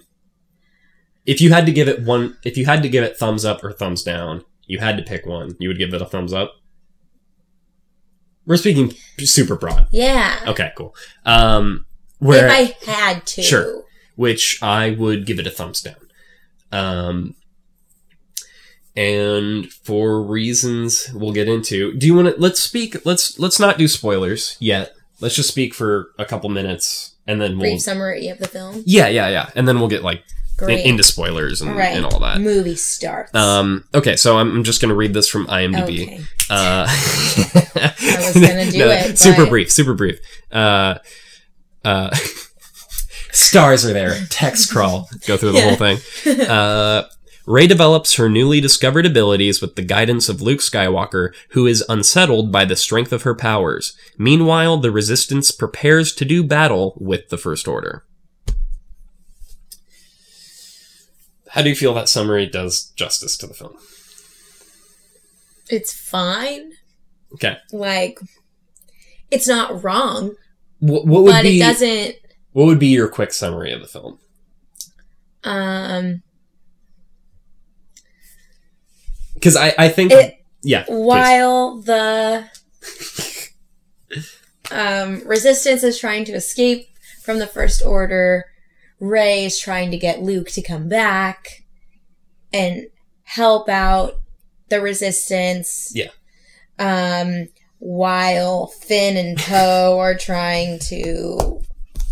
If 1.25 1.41
you 1.41 1.51
had 1.51 1.65
to 1.65 1.71
give 1.71 1.87
it 1.87 2.03
one, 2.03 2.37
if 2.43 2.55
you 2.57 2.65
had 2.65 2.83
to 2.83 2.89
give 2.89 3.03
it 3.03 3.17
thumbs 3.17 3.43
up 3.45 3.63
or 3.63 3.71
thumbs 3.73 4.03
down, 4.03 4.43
you 4.67 4.79
had 4.79 4.95
to 4.97 5.03
pick 5.03 5.25
one. 5.25 5.55
You 5.59 5.67
would 5.69 5.77
give 5.79 5.93
it 5.93 6.01
a 6.01 6.05
thumbs 6.05 6.31
up. 6.33 6.53
We're 8.45 8.57
speaking 8.57 8.93
super 9.19 9.55
broad. 9.55 9.87
Yeah. 9.91 10.39
Okay, 10.47 10.71
cool. 10.77 10.95
Um, 11.25 11.85
where 12.25 12.47
if 12.47 12.51
I 12.87 12.91
had 12.91 13.25
to. 13.27 13.41
Sure. 13.41 13.83
which 14.15 14.59
I 14.61 14.91
would 14.91 15.25
give 15.25 15.39
it 15.39 15.47
a 15.47 15.51
thumbs 15.51 15.81
down. 15.81 15.95
Um, 16.71 17.35
and 18.95 19.71
for 19.71 20.21
reasons 20.21 21.09
we'll 21.13 21.33
get 21.33 21.47
into, 21.49 21.93
do 21.93 22.05
you 22.07 22.15
want 22.15 22.33
to 22.33 22.41
let's 22.41 22.61
speak? 22.61 23.05
Let's 23.05 23.37
let's 23.39 23.59
not 23.59 23.77
do 23.77 23.87
spoilers 23.87 24.55
yet. 24.59 24.93
Let's 25.21 25.35
just 25.35 25.49
speak 25.49 25.73
for 25.73 26.09
a 26.17 26.25
couple 26.25 26.49
minutes, 26.49 27.15
and 27.27 27.41
then 27.41 27.57
we'll 27.57 27.71
Brief 27.71 27.81
summary 27.81 28.27
of 28.29 28.37
the 28.39 28.47
film. 28.47 28.83
yeah 28.85 29.07
yeah 29.07 29.27
yeah, 29.29 29.49
and 29.55 29.67
then 29.67 29.79
we'll 29.79 29.89
get 29.89 30.03
like 30.03 30.23
Great. 30.57 30.85
into 30.85 31.03
spoilers 31.03 31.61
and, 31.61 31.71
all 31.71 31.77
right. 31.77 31.95
and 31.95 32.05
all 32.05 32.19
that. 32.19 32.39
Movie 32.39 32.75
starts. 32.75 33.33
Um, 33.35 33.83
okay, 33.93 34.15
so 34.15 34.37
I'm 34.37 34.63
just 34.63 34.81
gonna 34.81 34.95
read 34.95 35.13
this 35.13 35.27
from 35.27 35.47
IMDb. 35.47 36.03
okay. 36.03 36.21
Uh, 36.49 36.85
I 36.89 37.93
was 38.17 38.33
gonna 38.33 38.71
do 38.71 38.87
it, 38.89 39.17
Super 39.19 39.43
but- 39.43 39.49
brief, 39.49 39.71
super 39.71 39.93
brief. 39.93 40.19
Uh, 40.51 40.95
uh, 41.85 42.13
stars 43.31 43.85
are 43.85 43.93
there. 43.93 44.17
Text 44.29 44.71
crawl. 44.71 45.07
Go 45.27 45.37
through 45.37 45.53
the 45.53 45.59
Yeah. 45.59 45.75
whole 45.75 45.95
thing. 45.97 46.47
Uh, 46.49 47.03
Rey 47.47 47.67
develops 47.67 48.15
her 48.15 48.27
newly 48.27 48.59
discovered 48.59 49.05
abilities 49.05 49.61
with 49.61 49.75
the 49.75 49.83
guidance 49.83 50.27
of 50.29 50.41
Luke 50.41 50.61
Skywalker, 50.61 51.31
who 51.49 51.67
is 51.67 51.83
unsettled 51.87 52.51
by 52.51 52.65
the 52.65 52.75
strength 52.75 53.13
of 53.13 53.21
her 53.21 53.35
powers. 53.35 53.95
Meanwhile, 54.17 54.77
the 54.77 54.89
Resistance 54.89 55.51
prepares 55.51 56.11
to 56.15 56.25
do 56.25 56.43
battle 56.43 56.97
with 56.99 57.29
the 57.29 57.37
First 57.37 57.67
Order. 57.67 58.03
How 61.49 61.61
do 61.61 61.69
you 61.69 61.75
feel 61.75 61.93
that 61.93 62.09
summary 62.09 62.47
does 62.47 62.91
justice 62.95 63.37
to 63.37 63.47
the 63.47 63.53
film? 63.53 63.75
It's 65.69 65.93
fine. 65.93 66.71
Okay. 67.35 67.57
Like, 67.71 68.19
it's 69.31 69.47
not 69.47 69.83
wrong, 69.83 70.35
What, 70.87 71.05
what 71.07 71.23
would 71.23 71.31
but 71.31 71.43
be 71.43 71.59
it 71.59 71.63
doesn't. 71.63 72.15
what 72.53 72.65
would 72.65 72.79
be 72.79 72.87
your 72.87 73.07
quick 73.07 73.33
summary 73.33 73.71
of 73.73 73.81
the 73.81 73.87
film? 73.87 74.19
Um, 75.43 76.21
Because 79.33 79.55
I, 79.55 79.73
I 79.77 79.89
think 79.89 80.11
It- 80.11 80.35
yeah. 80.63 80.83
please. 80.83 80.93
while 81.05 81.81
the 81.81 82.45
um, 84.71 85.21
resistance 85.27 85.83
is 85.83 85.99
trying 85.99 86.25
to 86.25 86.33
escape 86.33 86.87
from 87.23 87.39
the 87.39 87.47
first 87.47 87.83
order 87.85 88.45
rey 88.99 89.45
is 89.45 89.59
trying 89.59 89.91
to 89.91 89.97
get 89.97 90.21
luke 90.21 90.49
to 90.49 90.61
come 90.61 90.87
back 90.87 91.63
and 92.53 92.85
help 93.23 93.67
out 93.67 94.13
the 94.69 94.79
resistance 94.79 95.91
Yeah. 95.93 96.09
um 96.79 97.49
while 97.85 98.65
finn 98.67 99.15
and 99.15 99.37
poe 99.47 99.97
are 99.99 100.15
trying 100.15 100.79
to 100.79 101.61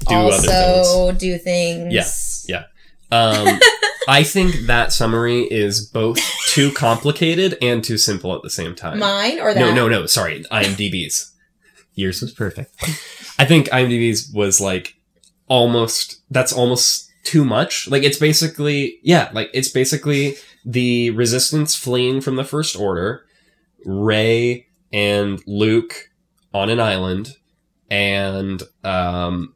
Do 0.07 0.15
other 0.15 0.31
things. 0.37 0.47
also 0.49 1.11
do 1.13 1.37
things 1.39 1.91
Yes. 1.91 2.45
Yeah, 2.47 2.65
Um, 3.11 3.59
I 4.07 4.23
think 4.23 4.67
that 4.67 4.93
summary 4.93 5.41
is 5.43 5.83
both 5.87 6.19
too 6.47 6.71
complicated 6.73 7.57
and 7.61 7.83
too 7.83 7.97
simple 7.97 8.35
at 8.35 8.43
the 8.43 8.49
same 8.51 8.75
time. 8.75 8.99
mine 8.99 9.39
or 9.39 9.53
that 9.53 9.59
no, 9.59 9.73
no, 9.73 9.87
no. 9.89 10.05
Sorry, 10.05 10.43
IMDb's. 10.51 11.31
Yours 11.95 12.21
was 12.21 12.31
perfect. 12.31 12.71
I 13.39 13.45
think 13.45 13.67
IMDb's 13.69 14.31
was 14.33 14.59
like 14.61 14.95
almost. 15.47 16.21
That's 16.29 16.51
almost 16.53 17.09
too 17.23 17.45
much. 17.45 17.87
Like 17.87 18.03
it's 18.03 18.19
basically 18.19 18.99
yeah. 19.03 19.29
Like 19.33 19.49
it's 19.53 19.69
basically 19.69 20.35
the 20.65 21.09
resistance 21.11 21.75
fleeing 21.75 22.19
from 22.21 22.35
the 22.35 22.43
First 22.43 22.75
Order, 22.75 23.25
Rey 23.85 24.67
and 24.93 25.41
Luke 25.47 26.09
on 26.53 26.69
an 26.69 26.79
island, 26.79 27.35
and 27.89 28.63
um, 28.83 29.55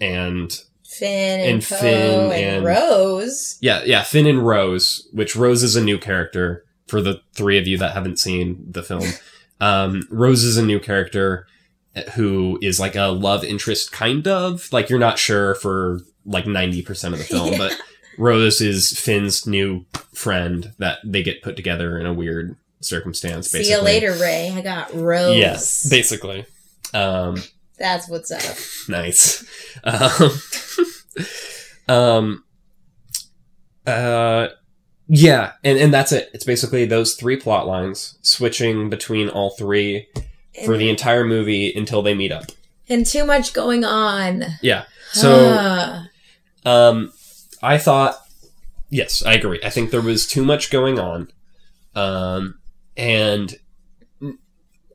and 0.00 0.52
finn 0.86 1.40
and, 1.40 1.50
and 1.50 1.64
Finn 1.64 2.20
and, 2.32 2.32
and- 2.32 2.64
rose 2.64 3.58
Yeah, 3.60 3.82
yeah, 3.84 4.02
Finn 4.02 4.26
and 4.26 4.46
Rose, 4.46 5.08
which 5.12 5.34
Rose 5.36 5.62
is 5.62 5.76
a 5.76 5.82
new 5.84 5.98
character 5.98 6.64
for 6.86 7.00
the 7.02 7.20
three 7.34 7.58
of 7.58 7.66
you 7.66 7.76
that 7.78 7.94
haven't 7.94 8.18
seen 8.18 8.64
the 8.70 8.82
film. 8.82 9.04
Um, 9.60 10.02
Rose 10.10 10.42
is 10.42 10.56
a 10.58 10.66
new 10.66 10.80
character 10.80 11.46
who 12.16 12.58
is 12.60 12.80
like 12.80 12.96
a 12.96 13.06
love 13.06 13.44
interest, 13.44 13.92
kind 13.92 14.26
of. 14.26 14.70
Like 14.72 14.90
you're 14.90 14.98
not 14.98 15.18
sure 15.18 15.54
for 15.54 16.00
like 16.26 16.44
90% 16.44 17.12
of 17.12 17.18
the 17.18 17.24
film, 17.24 17.48
Yeah. 17.52 17.58
but 17.58 17.80
Rose 18.18 18.60
is 18.60 18.98
Finn's 18.98 19.46
new 19.46 19.86
friend 20.12 20.72
that 20.78 20.98
they 21.04 21.22
get 21.22 21.40
put 21.40 21.54
together 21.56 21.98
in 21.98 22.04
a 22.04 22.12
weird 22.12 22.56
circumstance, 22.84 23.50
basically. 23.50 23.64
See 23.64 23.70
you 23.72 23.80
later, 23.82 24.12
Rey. 24.12 24.52
I 24.54 24.60
got 24.60 24.94
Rose. 24.94 25.36
Yes, 25.36 25.88
basically. 25.88 26.46
Um, 26.92 27.42
That's 27.78 28.08
what's 28.08 28.30
up. 28.30 28.56
nice. 28.88 29.44
Um, 29.84 30.30
um, 31.88 32.44
uh, 33.86 34.48
yeah, 35.08 35.52
and, 35.62 35.78
and 35.78 35.92
that's 35.92 36.12
it. 36.12 36.30
It's 36.32 36.44
basically 36.44 36.86
those 36.86 37.14
three 37.14 37.36
plot 37.36 37.66
lines 37.66 38.18
switching 38.22 38.88
between 38.88 39.28
all 39.28 39.50
three 39.50 40.08
for 40.64 40.76
the 40.78 40.88
entire 40.88 41.24
movie 41.24 41.72
until 41.74 42.00
they 42.02 42.14
meet 42.14 42.32
up. 42.32 42.46
and 42.88 43.04
too 43.04 43.24
much 43.26 43.52
going 43.52 43.84
on. 43.84 44.44
Yeah. 44.62 44.84
So, 45.12 45.54
Ah. 45.58 46.06
um, 46.64 47.12
I 47.62 47.76
thought, 47.78 48.16
yes, 48.90 49.22
I 49.24 49.34
agree. 49.34 49.60
I 49.64 49.70
think 49.70 49.90
there 49.90 50.00
was 50.00 50.26
too 50.26 50.44
much 50.44 50.70
going 50.70 50.98
on. 50.98 51.30
Um, 51.94 52.58
and 52.96 53.56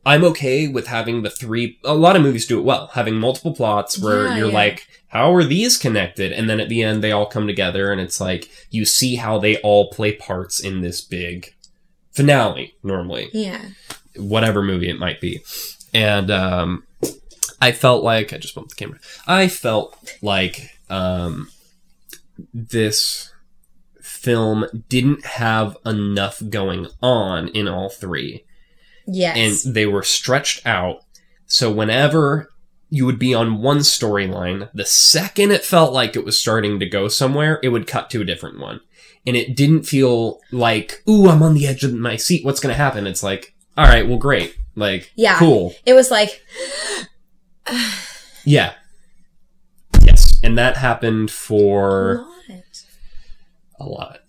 I'm 0.06 0.24
okay 0.24 0.68
with 0.68 0.88
having 0.88 1.24
the 1.24 1.30
three. 1.30 1.78
A 1.84 1.94
lot 1.94 2.16
of 2.16 2.22
movies 2.22 2.48
do 2.48 2.58
it 2.60 2.64
well, 2.64 2.88
having 2.94 3.16
multiple 3.16 3.54
plots 3.54 4.00
where 4.00 4.28
Yeah, 4.28 4.38
you're 4.38 4.48
yeah. 4.48 4.54
like, 4.54 4.88
how 5.10 5.34
are 5.34 5.44
these 5.44 5.78
connected? 5.78 6.32
And 6.32 6.50
then 6.50 6.60
at 6.60 6.70
the 6.70 6.82
end, 6.84 7.04
they 7.04 7.12
all 7.12 7.26
come 7.26 7.48
together, 7.48 7.92
and 7.92 8.00
it's 8.02 8.20
like 8.22 8.50
you 8.72 8.86
see 8.86 9.16
how 9.16 9.38
they 9.40 9.58
all 9.58 9.90
play 9.92 10.14
parts 10.14 10.60
in 10.60 10.82
this 10.82 11.02
big 11.02 11.54
finale. 12.12 12.76
Normally, 12.84 13.30
yeah. 13.34 13.62
whatever 14.16 14.62
movie 14.64 14.90
it 14.90 15.00
might 15.00 15.20
be. 15.22 15.42
And 15.94 16.30
um, 16.32 16.84
I 17.62 17.72
felt 17.72 18.04
like 18.04 18.32
I 18.34 18.38
just 18.38 18.56
bumped 18.56 18.72
the 18.72 18.76
camera. 18.76 19.00
I 19.28 19.48
felt 19.48 20.16
like 20.22 20.70
um, 20.90 21.50
this 22.54 23.32
film 24.20 24.66
didn't 24.90 25.26
have 25.26 25.78
enough 25.86 26.42
going 26.50 26.88
on 27.02 27.48
in 27.50 27.68
all 27.68 27.90
three, 27.90 28.44
Yes. 29.08 29.66
and 29.66 29.74
they 29.76 29.86
were 29.86 30.04
stretched 30.04 30.66
out. 30.66 31.04
So 31.48 31.72
whenever 31.72 32.50
you 32.90 33.06
would 33.06 33.20
be 33.20 33.34
on 33.34 33.62
one 33.62 33.80
storyline, 33.80 34.70
the 34.74 34.86
second 34.86 35.52
it 35.52 35.64
felt 35.64 35.94
like 35.94 36.16
it 36.16 36.26
was 36.26 36.40
starting 36.40 36.80
to 36.80 36.86
go 36.90 37.08
somewhere, 37.08 37.60
it 37.64 37.70
would 37.70 37.88
cut 37.88 38.10
to 38.12 38.22
a 38.22 38.26
different 38.26 38.60
one. 38.60 38.82
And 39.28 39.36
it 39.36 39.56
didn't 39.56 39.84
feel 39.84 40.40
like, 40.52 41.04
ooh, 41.08 41.28
I'm 41.30 41.44
on 41.44 41.54
the 41.54 41.68
edge 41.68 41.84
of 41.84 41.94
my 41.94 42.16
seat. 42.16 42.44
What's 42.46 42.60
going 42.60 42.74
to 42.74 42.78
happen? 42.78 43.06
It's 43.06 43.22
like, 43.22 43.54
all 43.78 43.86
right, 43.86 44.08
well, 44.08 44.18
great. 44.18 44.56
Like, 44.76 45.12
Yeah. 45.16 45.38
cool. 45.38 45.74
it 45.86 45.94
was 45.94 46.10
like, 46.10 46.42
Yeah. 48.46 48.74
Yes. 50.04 50.40
And 50.44 50.58
that 50.58 50.78
happened 50.78 51.30
for? 51.32 52.26
A 53.80 53.86
lot. 53.86 54.20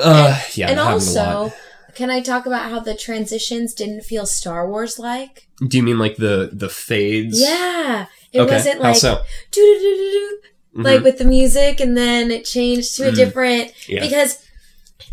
Uh, 0.00 0.40
yeah. 0.54 0.68
and 0.68 0.78
that 0.78 0.82
a 0.82 0.84
lot. 0.84 0.92
also, 0.92 1.52
can 1.94 2.08
I 2.10 2.20
talk 2.20 2.46
about 2.46 2.70
how 2.70 2.78
the 2.80 2.94
transitions 2.94 3.74
didn't 3.74 4.02
feel 4.02 4.26
Star 4.26 4.68
Wars 4.68 4.98
like? 4.98 5.48
do 5.66 5.76
you 5.76 5.82
mean 5.82 5.98
like 5.98 6.16
the 6.16 6.50
the 6.52 6.68
fades? 6.68 7.40
Yeah. 7.40 8.06
It 8.32 8.40
okay. 8.40 8.54
wasn't 8.54 8.80
like 8.80 8.96
so? 8.96 9.20
do 9.50 9.60
do 9.60 9.80
do 9.80 9.96
do 9.96 10.38
do 10.74 10.82
like 10.82 11.02
with 11.02 11.18
the 11.18 11.24
music 11.24 11.80
and 11.80 11.96
then 11.96 12.30
it 12.30 12.44
changed 12.46 12.96
to 12.96 13.08
a 13.08 13.12
Mhm. 13.12 13.16
different 13.16 13.72
Yeah. 13.88 14.00
because 14.00 14.38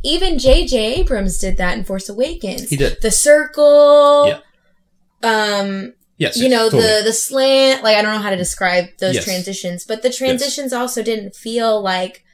even 0.04 0.40
J.J. 0.40 0.96
Abrams 1.02 1.38
did 1.40 1.58
that 1.58 1.78
in 1.78 1.84
Force 1.84 2.08
Awakens. 2.08 2.70
He 2.70 2.78
did. 2.78 3.02
The 3.02 3.12
circle. 3.12 4.28
Yeah. 4.28 4.40
Um, 5.24 5.94
Yes. 6.18 6.36
you 6.38 6.44
yes, 6.44 6.52
know 6.52 6.70
totally. 6.70 6.82
the 6.84 7.02
the 7.06 7.14
slant 7.14 7.82
like 7.82 7.96
i 7.96 8.02
don't 8.02 8.14
know 8.14 8.20
how 8.22 8.30
to 8.30 8.36
describe 8.36 8.88
those 9.00 9.16
Yes. 9.16 9.24
transitions 9.24 9.86
but 9.86 10.02
the 10.02 10.10
transitions 10.10 10.74
also 10.74 11.02
didn't 11.02 11.34
feel 11.34 11.82
like 11.82 12.26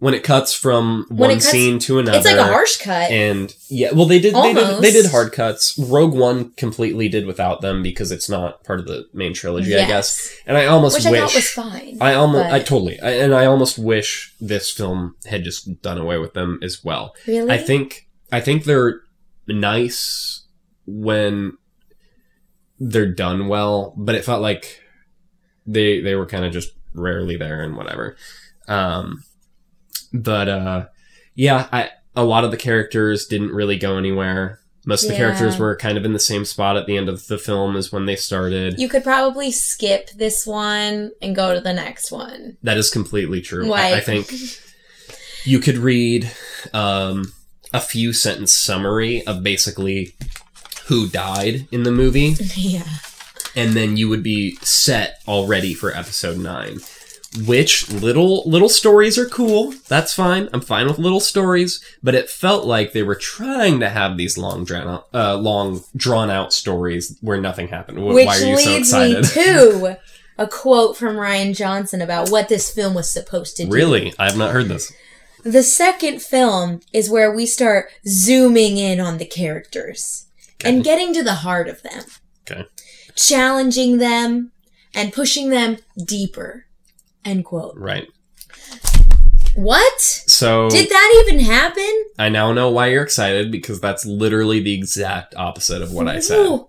when 0.00 0.14
it 0.14 0.24
cuts 0.24 0.52
from 0.52 1.04
When 1.08 1.18
one 1.18 1.30
cuts- 1.36 1.50
scene 1.50 1.78
to 1.80 1.98
another. 1.98 2.18
it's 2.18 2.26
like 2.26 2.36
a 2.36 2.44
harsh 2.44 2.78
cut 2.78 3.10
And 3.10 3.54
yeah, 3.68 3.92
well, 3.92 4.06
they 4.06 4.18
did. 4.18 4.34
They 4.34 4.52
did. 4.54 4.82
They 4.82 4.90
did 4.90 5.10
hard 5.10 5.32
cuts. 5.32 5.78
Rogue 5.78 6.14
One 6.14 6.50
completely 6.52 7.08
did 7.08 7.26
without 7.26 7.60
them 7.60 7.82
because 7.82 8.10
it's 8.10 8.28
not 8.28 8.64
part 8.64 8.80
of 8.80 8.86
the 8.86 9.06
main 9.12 9.34
trilogy, 9.34 9.76
I 9.76 9.86
guess. 9.86 10.34
And 10.46 10.56
I 10.56 10.66
almost 10.66 10.96
which 10.96 11.06
i 11.06 11.10
wish. 11.10 11.20
thought 11.20 11.34
was 11.34 11.50
fine 11.50 11.98
I 12.00 12.14
almost, 12.14 12.50
I 12.52 12.58
totally, 12.60 12.98
I, 13.00 13.10
and 13.10 13.34
I 13.34 13.46
almost 13.46 13.78
wish 13.78 14.34
this 14.40 14.70
film 14.72 15.14
had 15.26 15.44
just 15.44 15.80
done 15.82 15.98
away 15.98 16.18
with 16.18 16.32
them 16.32 16.58
as 16.62 16.82
well. 16.82 17.14
really 17.26 17.52
I 17.52 17.58
think, 17.58 18.08
I 18.32 18.40
think 18.40 18.64
they're 18.64 19.02
nice 19.46 20.44
when 20.86 21.58
they're 22.78 23.12
done 23.12 23.48
well, 23.48 23.92
but 23.96 24.14
it 24.14 24.24
felt 24.24 24.40
like 24.40 24.80
they 25.66 26.00
they 26.00 26.14
were 26.14 26.26
kind 26.26 26.44
of 26.46 26.52
just 26.52 26.70
rarely 26.94 27.36
there 27.36 27.60
and 27.62 27.76
whatever. 27.76 28.16
Um, 28.66 29.24
but 30.12 30.48
uh, 30.48 30.86
yeah, 31.34 31.68
I 31.72 31.90
a 32.16 32.24
lot 32.24 32.44
of 32.44 32.50
the 32.50 32.56
characters 32.56 33.26
didn't 33.26 33.52
really 33.52 33.78
go 33.78 33.96
anywhere. 33.96 34.58
Most 34.86 35.02
of 35.04 35.08
the 35.08 35.14
Yeah. 35.14 35.20
characters 35.20 35.58
were 35.58 35.76
kind 35.76 35.98
of 35.98 36.04
in 36.06 36.12
the 36.14 36.18
same 36.18 36.44
spot 36.46 36.76
at 36.76 36.86
the 36.86 36.96
end 36.96 37.08
of 37.08 37.26
the 37.26 37.36
film 37.38 37.76
as 37.76 37.92
when 37.92 38.06
they 38.06 38.16
started. 38.16 38.78
You 38.78 38.88
could 38.88 39.04
probably 39.04 39.52
skip 39.52 40.10
this 40.10 40.46
one 40.46 41.12
and 41.20 41.36
go 41.36 41.54
to 41.54 41.60
the 41.60 41.72
next 41.74 42.10
one. 42.10 42.56
that 42.62 42.78
is 42.78 42.90
completely 42.90 43.40
true. 43.42 43.72
I, 43.72 43.96
I 43.96 44.00
think 44.00 44.32
you 45.44 45.58
could 45.58 45.76
read 45.78 46.30
um, 46.72 47.32
a 47.74 47.80
few 47.80 48.12
sentence 48.12 48.54
summary 48.54 49.24
of 49.26 49.42
basically 49.42 50.14
who 50.86 51.08
died 51.08 51.68
in 51.70 51.82
the 51.84 51.92
movie, 51.92 52.34
yeah. 52.56 52.82
and 53.54 53.74
then 53.74 53.96
you 53.96 54.08
would 54.08 54.22
be 54.22 54.56
set 54.62 55.20
already 55.28 55.74
for 55.74 55.94
episode 55.96 56.38
nine. 56.38 56.80
Which 57.46 57.88
little 57.90 58.42
little 58.44 58.68
stories 58.68 59.16
are 59.16 59.26
cool. 59.28 59.72
That's 59.86 60.12
fine. 60.12 60.48
I'm 60.52 60.60
fine 60.60 60.88
with 60.88 60.98
little 60.98 61.20
stories, 61.20 61.80
but 62.02 62.16
it 62.16 62.28
felt 62.28 62.64
like 62.66 62.92
they 62.92 63.04
were 63.04 63.14
trying 63.14 63.78
to 63.80 63.88
have 63.88 64.16
these 64.16 64.36
long 64.36 64.64
drawn 64.64 64.88
out, 64.88 65.06
uh, 65.14 65.36
long 65.36 65.84
drawn 65.94 66.28
out 66.28 66.52
stories 66.52 67.16
where 67.20 67.40
nothing 67.40 67.68
happened. 67.68 68.04
Which 68.04 68.26
Why 68.26 68.36
are 68.36 68.44
you 68.44 68.58
so 68.58 68.74
excited? 68.76 69.24
to 69.26 69.98
a 70.38 70.48
quote 70.48 70.96
from 70.96 71.14
Rian 71.14 71.54
Johnson 71.54 72.02
about 72.02 72.30
what 72.30 72.48
this 72.48 72.68
film 72.74 72.94
was 72.94 73.08
supposed 73.12 73.56
to 73.58 73.64
do. 73.64 73.70
really, 73.70 74.12
I 74.18 74.24
have 74.26 74.36
not 74.36 74.50
heard 74.52 74.66
this. 74.66 74.92
The 75.44 75.62
second 75.62 76.22
film 76.22 76.80
is 76.92 77.08
where 77.08 77.32
we 77.32 77.46
start 77.46 77.90
zooming 78.08 78.76
in 78.76 78.98
on 78.98 79.18
the 79.18 79.24
characters 79.24 80.26
and 80.64 80.82
getting 80.82 81.14
to 81.14 81.22
the 81.22 81.34
heart 81.36 81.68
of 81.68 81.80
them, 81.82 82.02
Okay. 82.50 82.66
challenging 83.14 83.98
them 83.98 84.50
and 84.94 85.12
pushing 85.12 85.50
them 85.50 85.76
deeper. 86.04 86.66
End 87.24 87.44
quote. 87.44 87.76
Right. 87.76 88.08
What? 89.54 90.00
So 90.00 90.70
Did 90.70 90.88
that 90.88 91.24
even 91.26 91.40
happen? 91.44 92.04
I 92.18 92.28
now 92.28 92.52
know 92.52 92.70
why 92.70 92.86
you're 92.88 93.02
excited 93.02 93.50
because 93.50 93.80
that's 93.80 94.06
literally 94.06 94.60
the 94.60 94.72
exact 94.74 95.34
opposite 95.34 95.82
of 95.82 95.92
what 95.92 96.08
I 96.08 96.20
said. 96.20 96.60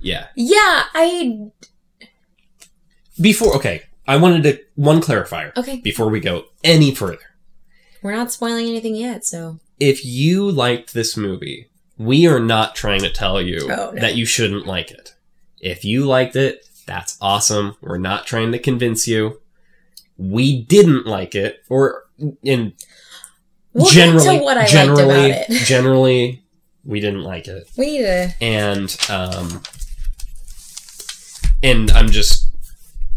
Yeah. 0.00 0.26
Yeah, 0.34 0.84
I. 0.94 1.50
Before, 3.20 3.54
okay, 3.56 3.82
I 4.06 4.16
wanted 4.16 4.42
to 4.44 4.60
one 4.74 5.00
clarifier 5.00 5.56
Okay, 5.56 5.80
before 5.80 6.08
we 6.10 6.20
go 6.20 6.44
any 6.62 6.94
further. 6.94 7.18
we're 8.02 8.14
not 8.14 8.30
spoiling 8.32 8.66
anything 8.68 8.94
yet, 8.96 9.24
so. 9.24 9.58
If 9.80 10.04
you 10.04 10.50
liked 10.50 10.92
this 10.94 11.16
movie, 11.16 11.68
we 11.98 12.26
are 12.26 12.40
not 12.40 12.74
trying 12.74 13.00
to 13.00 13.10
tell 13.10 13.40
you 13.40 13.60
Oh, 13.70 13.90
no. 13.92 14.00
that 14.00 14.16
you 14.16 14.24
shouldn't 14.26 14.66
like 14.66 14.90
it. 14.90 15.14
If 15.60 15.84
you 15.84 16.04
liked 16.04 16.36
it, 16.36 16.66
that's 16.86 17.16
awesome. 17.20 17.76
We're 17.80 17.98
not 17.98 18.26
trying 18.26 18.52
to 18.52 18.58
convince 18.58 19.06
you. 19.08 19.40
We 20.18 20.62
didn't 20.62 21.06
like 21.06 21.34
it, 21.34 21.62
or 21.68 22.04
in 22.42 22.72
We'll 23.72 23.86
generally, 23.86 24.24
get 24.24 24.38
to 24.38 24.44
what 24.44 24.56
I 24.58 24.66
generally, 24.66 25.04
liked 25.04 25.48
about 25.48 25.56
it. 25.56 25.64
generally, 25.66 26.42
we 26.84 27.00
didn't 27.00 27.22
like 27.22 27.46
it. 27.48 27.68
We 27.76 27.86
need 27.98 28.02
to. 28.02 28.34
and 28.40 28.96
um 29.10 29.62
and 31.62 31.90
i'm 31.92 32.08
just 32.10 32.50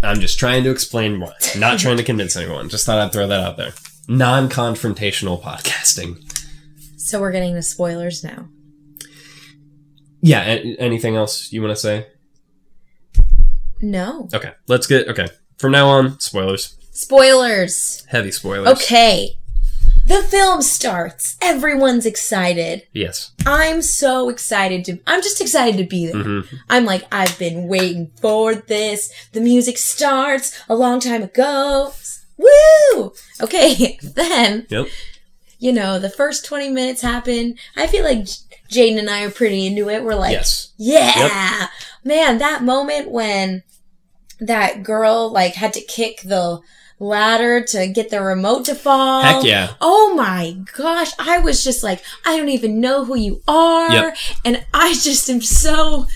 i'm 0.02 0.20
just 0.22 0.40
trying 0.40 0.64
to 0.64 0.70
explain 0.72 1.20
why 1.20 1.34
not 1.58 1.78
trying 1.84 1.98
to 1.98 2.04
convince 2.04 2.36
anyone 2.38 2.70
just 2.70 2.86
thought 2.86 2.98
i'd 3.00 3.12
throw 3.12 3.28
that 3.28 3.42
out 3.42 3.58
there 3.58 3.72
non-confrontational 4.08 5.42
podcasting 5.42 6.18
So 6.98 7.20
we're 7.20 7.34
getting 7.34 7.54
the 7.54 7.62
spoilers 7.62 8.24
now. 8.24 8.48
yeah 10.22 10.42
a- 10.46 10.76
anything 10.78 11.16
else 11.18 11.52
you 11.52 11.62
want 11.62 11.76
to 11.76 11.82
say 11.82 12.08
No. 13.82 14.30
okay 14.34 14.54
let's 14.68 14.88
get 14.88 15.10
okay 15.10 15.28
from 15.58 15.74
now 15.74 15.90
on 15.90 16.20
spoilers 16.22 16.78
Spoilers. 17.00 18.06
heavy 18.10 18.32
spoilers 18.32 18.68
Okay. 18.68 19.36
The 20.06 20.24
film 20.24 20.62
starts. 20.64 21.38
Everyone's 21.42 22.06
excited. 22.06 22.84
yes 22.94 23.32
I'm 23.46 23.82
so 23.82 24.30
excited 24.30 24.84
to. 24.86 25.00
I'm 25.08 25.22
just 25.22 25.40
excited 25.42 25.78
to 25.78 25.84
be 25.86 26.08
there. 26.08 26.24
hmm 26.24 26.40
I'm 26.70 26.86
like, 26.86 27.04
I've 27.12 27.38
been 27.40 27.68
waiting 27.68 28.12
for 28.20 28.56
this. 28.56 29.12
The 29.34 29.40
music 29.42 29.78
starts 29.78 30.60
a 30.68 30.76
long 30.76 31.00
time 31.00 31.24
ago. 31.24 31.94
Woo! 32.38 33.14
Okay, 33.42 33.98
then, 34.04 34.66
yep 34.70 34.88
you 35.62 35.74
know, 35.74 36.00
the 36.00 36.10
first 36.10 36.46
20 36.46 36.70
minutes 36.70 37.02
happen. 37.02 37.56
I 37.76 37.86
feel 37.86 38.06
like 38.06 38.24
J- 38.24 38.34
Jaden 38.72 38.98
and 38.98 39.10
I 39.10 39.24
are 39.26 39.30
pretty 39.30 39.68
into 39.68 39.90
it. 39.90 40.04
We're 40.06 40.16
like, 40.16 40.32
yes 40.32 40.72
yeah! 40.78 41.68
Man, 42.04 42.38
that 42.38 42.64
moment 42.64 43.12
when 43.12 43.64
that 44.40 44.84
girl, 44.84 45.30
like, 45.30 45.56
had 45.56 45.74
to 45.74 45.82
kick 45.82 46.22
the 46.22 46.62
ladder 47.00 47.62
to 47.64 47.88
get 47.88 48.10
the 48.10 48.22
remote 48.22 48.66
to 48.66 48.76
fall. 48.76 49.22
heck 49.22 49.44
yeah 49.44 49.74
Oh 49.80 50.14
my 50.16 50.58
gosh, 50.76 51.12
I 51.18 51.40
was 51.40 51.64
just 51.64 51.84
like, 51.84 52.04
I 52.26 52.38
don't 52.38 52.50
even 52.50 52.80
know 52.82 53.06
who 53.06 53.16
you 53.18 53.42
are. 53.48 53.92
Yep. 53.92 54.18
And 54.46 54.66
I 54.74 54.94
just 54.94 55.30
am 55.30 55.42
so 55.42 56.08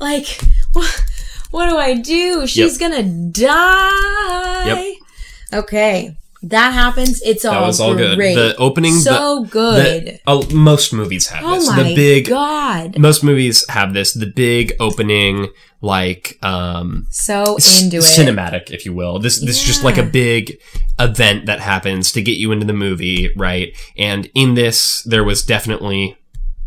like, 0.00 0.26
what, 0.72 1.04
what 1.50 1.68
do 1.70 1.76
I 1.76 1.94
do? 1.94 2.46
She's 2.46 2.78
gonna 2.78 3.02
die. 3.02 4.66
Yep. 4.66 5.60
Okay. 5.64 6.16
That 6.44 6.72
happens. 6.72 7.22
It's 7.22 7.44
all 7.44 7.52
that 7.60 7.66
was 7.66 7.80
all 7.80 7.94
good 7.94 8.18
the 8.18 8.56
opening 8.58 8.94
the- 8.94 9.00
so 9.00 9.44
good. 9.44 10.06
the, 10.06 10.20
oh, 10.26 10.44
most 10.52 10.92
movies 10.92 11.28
have 11.28 11.44
oh 11.44 11.54
this 11.54 11.68
my 11.68 11.82
the 11.84 11.94
big 11.94 12.28
god. 12.28 12.98
most 12.98 13.22
movies 13.22 13.64
have 13.68 13.94
this 13.94 14.12
the 14.12 14.26
big 14.26 14.72
opening 14.80 15.48
like 15.80 16.38
um 16.42 17.06
So 17.10 17.54
into 17.80 17.98
it. 17.98 18.02
cinematic, 18.02 18.70
if 18.70 18.84
you 18.84 18.92
will. 18.92 19.20
This 19.20 19.38
this 19.40 19.60
is 19.60 19.64
just 19.64 19.84
like 19.84 19.98
a 19.98 20.02
big 20.02 20.58
event 20.98 21.46
that 21.46 21.60
happens 21.60 22.10
to 22.12 22.22
get 22.22 22.38
you 22.38 22.50
into 22.50 22.66
the 22.66 22.72
movie, 22.72 23.30
right? 23.36 23.76
And 23.96 24.28
in 24.34 24.54
this, 24.54 25.02
there 25.04 25.22
was 25.24 25.44
definitely 25.44 26.16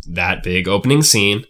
that 0.08 0.42
big 0.44 0.68
opening 0.70 1.02
scene. 1.04 1.46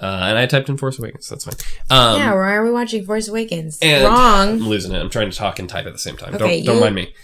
Uh, 0.00 0.26
and 0.30 0.36
I 0.36 0.46
typed 0.46 0.68
in 0.68 0.76
Force 0.76 0.98
Awakens. 0.98 1.28
That's 1.28 1.44
fine. 1.44 1.54
Um, 1.88 2.18
yeah, 2.18 2.34
why 2.34 2.54
are 2.54 2.64
we 2.64 2.72
watching 2.72 3.04
Force 3.06 3.28
Awakens? 3.28 3.78
Wrong. 3.82 4.48
I'm 4.48 4.58
losing 4.58 4.92
it. 4.92 4.98
I'm 4.98 5.08
trying 5.10 5.30
to 5.30 5.36
talk 5.36 5.60
and 5.60 5.68
type 5.68 5.86
at 5.86 5.92
the 5.92 5.98
same 5.98 6.16
time. 6.16 6.34
Okay, 6.34 6.56
don't 6.58 6.66
don't 6.66 6.74
you- 6.76 6.80
mind 6.82 6.94
me. 6.96 7.14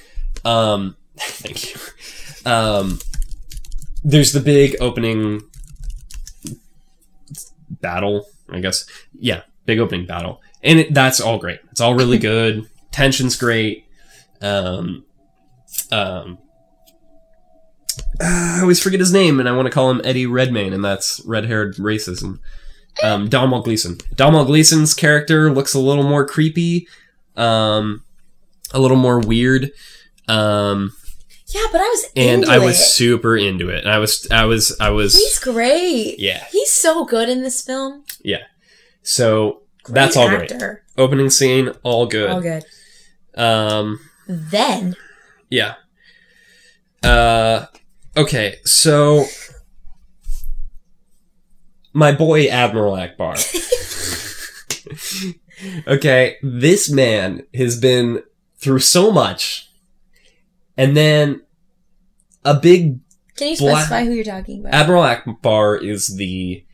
Um, 0.45 0.97
thank 1.17 1.75
you. 1.75 1.81
Um, 2.45 2.99
there's 4.05 4.33
the 4.33 4.41
big 4.41 4.77
opening 4.81 5.43
battle. 7.71 8.27
I 8.51 8.61
guess. 8.61 8.87
Yeah, 9.19 9.43
big 9.67 9.79
opening 9.79 10.07
battle, 10.07 10.41
and 10.63 10.81
it, 10.81 10.95
that's 10.95 11.21
all 11.21 11.39
great. 11.39 11.61
It's 11.71 11.81
all 11.81 11.95
really 11.95 12.19
good. 12.19 12.69
Tension's 12.91 13.37
great. 13.37 13.87
Um, 14.41 15.05
um. 15.93 16.39
I 18.21 18.61
always 18.63 18.83
forget 18.83 19.01
his 19.01 19.13
name, 19.13 19.39
and 19.39 19.49
I 19.49 19.53
want 19.53 19.67
to 19.67 19.73
call 19.73 19.91
him 19.91 20.01
Eddie 20.05 20.27
Redmayne, 20.27 20.73
and 20.73 20.85
that's 20.85 21.21
red-haired 21.25 21.77
racism. 21.77 22.41
Um, 23.03 23.29
Domhnall 23.29 23.63
Gleeson. 23.63 23.99
Domhnall 24.15 24.45
Gleeson's 24.45 24.95
character 24.95 25.53
looks 25.53 25.75
a 25.75 25.79
little 25.79 26.03
more 26.03 26.27
creepy, 26.27 26.89
um, 27.37 28.03
a 28.73 28.81
little 28.81 28.97
more 28.97 29.21
weird, 29.21 29.71
um, 30.29 30.93
Yeah, 31.47 31.65
but 31.73 31.81
I 31.81 31.85
was 31.89 32.05
and 32.17 32.45
I 32.47 32.59
was 32.59 32.79
it. 32.79 32.83
super 32.85 33.37
into 33.37 33.69
it. 33.71 33.85
And 33.85 33.93
I 33.93 33.99
was, 33.99 34.27
I 34.31 34.45
was, 34.45 34.77
I 34.81 34.91
was, 34.91 35.15
He's 35.17 35.39
great. 35.39 36.17
yeah, 36.19 36.45
He's 36.51 36.71
so 36.73 37.05
good 37.05 37.29
in 37.29 37.43
this 37.43 37.63
film. 37.63 38.05
yeah. 38.23 38.43
So 39.03 39.63
that's 39.89 40.17
all 40.17 40.29
great. 40.29 40.53
Opening 40.99 41.31
scene, 41.31 41.71
all 41.83 42.07
good. 42.07 42.29
All 42.31 42.41
good. 42.43 42.65
Um, 43.35 43.99
Then 44.27 44.97
yeah. 45.49 45.75
Uh, 47.03 47.67
okay, 48.17 48.57
so 48.65 49.25
my 51.95 52.13
boy 52.13 52.49
Admiral 52.49 52.95
Ackbar. 52.97 53.37
okay, 55.87 56.37
this 56.43 56.91
man 56.91 57.47
has 57.55 57.79
been 57.81 58.23
through 58.59 58.81
so 58.81 59.11
much, 59.11 59.68
and 60.79 60.97
then 60.97 61.43
a 62.45 62.55
big 62.55 63.01
can 63.37 63.49
you 63.49 63.57
specify 63.57 64.05
who 64.05 64.13
you're 64.13 64.25
talking 64.25 64.61
about? 64.61 64.73
Admiral 64.75 65.03
Ackbar 65.03 65.83
is 65.83 66.17
the 66.17 66.65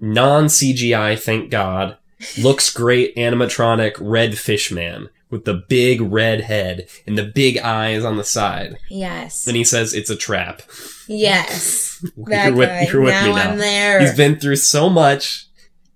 non 0.00 0.44
CGI, 0.44 1.18
thank 1.20 1.50
God, 1.50 1.96
looks 2.38 2.72
great 2.72 3.14
animatronic 3.16 3.96
red 4.00 4.38
fish 4.38 4.70
man 4.70 5.08
with 5.28 5.44
the 5.44 5.54
big 5.68 6.00
red 6.00 6.42
head 6.42 6.88
and 7.06 7.18
the 7.18 7.24
big 7.24 7.58
eyes 7.58 8.04
on 8.04 8.16
the 8.16 8.24
side. 8.24 8.78
yes. 8.88 9.46
And 9.46 9.56
he 9.56 9.64
says 9.64 9.92
it's 9.92 10.10
a 10.10 10.16
trap. 10.16 10.62
Yes. 11.08 12.04
You're 12.16 12.54
with, 12.54 12.92
you're 12.92 13.00
with 13.02 13.14
now 13.14 13.26
me 13.26 13.32
now. 13.32 13.50
I'm 13.52 13.58
there. 13.58 14.00
He's 14.00 14.14
been 14.14 14.38
through 14.38 14.56
so 14.56 14.90
much, 14.90 15.46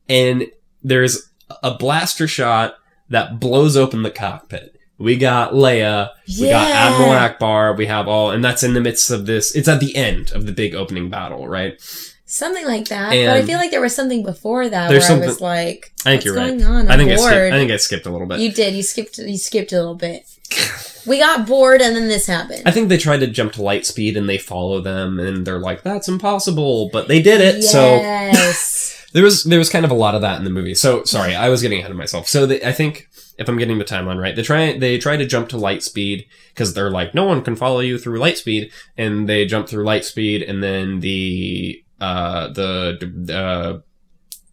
and 0.09 0.46
there's 0.83 1.31
a 1.62 1.75
blaster 1.75 2.27
shot 2.27 2.75
that 3.11 3.38
blows 3.38 3.77
open 3.77 4.03
the 4.03 4.11
cockpit. 4.11 4.80
We 5.01 5.17
got 5.17 5.53
Leia, 5.55 6.11
yeah. 6.27 6.45
we 6.45 6.51
got 6.51 6.71
Admiral 6.71 7.13
Ackbar, 7.15 7.77
we 7.77 7.87
have 7.87 8.07
all, 8.07 8.33
and 8.33 8.45
that's 8.45 8.63
in 8.63 8.75
the 8.75 8.83
midst 8.83 9.11
of 9.11 9.25
this. 9.25 9.57
It's 9.57 9.67
at 9.67 9.81
the 9.81 9.97
end 9.97 10.31
of 10.33 10.45
the 10.45 10.53
big 10.53 10.75
opening 10.75 11.09
battle, 11.09 11.49
right? 11.49 11.81
Something 12.27 12.67
like 12.67 12.89
that. 12.89 13.09
but 13.11 13.29
I 13.37 13.43
feel 13.43 13.57
like 13.57 13.71
there 13.71 13.81
was 13.81 13.97
something 13.97 14.23
before 14.23 14.69
that 14.69 14.91
where 14.91 15.03
I 15.03 15.27
was 15.27 15.41
like, 15.41 15.91
I 16.01 16.11
think 16.11 16.19
What's 16.19 16.25
you're 16.27 16.37
right. 16.37 16.49
going 16.59 16.65
on? 16.65 16.89
I 16.91 16.97
think 16.99 17.11
I'm 17.11 17.19
I 17.19 17.21
skipped. 17.21 17.55
I 17.55 17.59
think 17.59 17.71
I 17.73 17.77
skipped 17.79 18.07
a 18.07 18.11
little 18.11 18.27
bit. 18.27 18.41
you 18.41 18.53
did. 18.53 18.75
You 18.75 18.83
skipped. 18.83 19.19
You 19.19 19.39
skipped 19.39 19.73
a 19.73 19.77
little 19.77 19.95
bit. 19.97 20.27
We 21.07 21.19
got 21.19 21.47
bored, 21.47 21.81
and 21.81 21.97
then 21.97 22.09
this 22.09 22.27
happened. 22.27 22.65
I 22.67 22.73
think 22.73 22.91
they 22.91 22.99
tried 22.99 23.21
to 23.21 23.27
jump 23.27 23.55
to 23.55 23.63
light 23.63 23.87
speed 23.87 24.19
and 24.19 24.29
they 24.29 24.37
follow 24.37 24.83
them 24.83 25.19
and 25.19 25.47
they're 25.47 25.59
like, 25.59 25.83
"That's 25.83 26.09
impossible," 26.09 26.91
but 26.93 27.09
they 27.09 27.23
did 27.23 27.41
it. 27.41 27.63
So 27.63 27.81
there 29.13 29.25
was 29.25 29.43
there 29.45 29.59
was 29.59 29.71
kind 29.71 29.87
of 29.87 29.91
a 29.91 29.95
lot 29.95 30.15
of 30.15 30.21
that 30.21 30.37
in 30.37 30.45
the 30.45 30.51
movie. 30.51 30.75
So 30.75 31.03
sorry, 31.05 31.35
I 31.35 31.49
was 31.49 31.63
getting 31.63 31.79
ahead 31.79 31.91
of 31.91 31.97
myself. 31.97 32.29
So 32.29 32.45
they, 32.45 32.63
I 32.63 32.73
think 32.73 33.09
if 33.40 33.48
I'm 33.48 33.59
getting 33.59 33.79
the 33.79 33.85
timeline 33.85 34.20
right, 34.20 34.37
they 34.37 34.42
try 34.42 34.79
they 34.79 34.98
try 34.98 35.16
to 35.16 35.26
jump 35.26 35.48
to 35.48 35.57
light 35.57 35.83
speed 35.83 36.26
because 36.50 36.74
they're 36.74 36.90
like, 36.90 37.14
no 37.14 37.24
one 37.24 37.42
can 37.42 37.57
follow 37.57 37.81
you 37.81 37.98
through 37.98 38.18
light 38.18 38.38
speed, 38.38 38.70
and 38.96 39.29
they 39.29 39.46
jump 39.46 39.68
through 39.68 39.85
light 39.85 40.05
speed, 40.05 40.42
and 40.42 40.62
then 40.62 41.00
the 41.00 41.83
uh 42.00 42.48
the 42.48 43.33
uh 43.35 43.81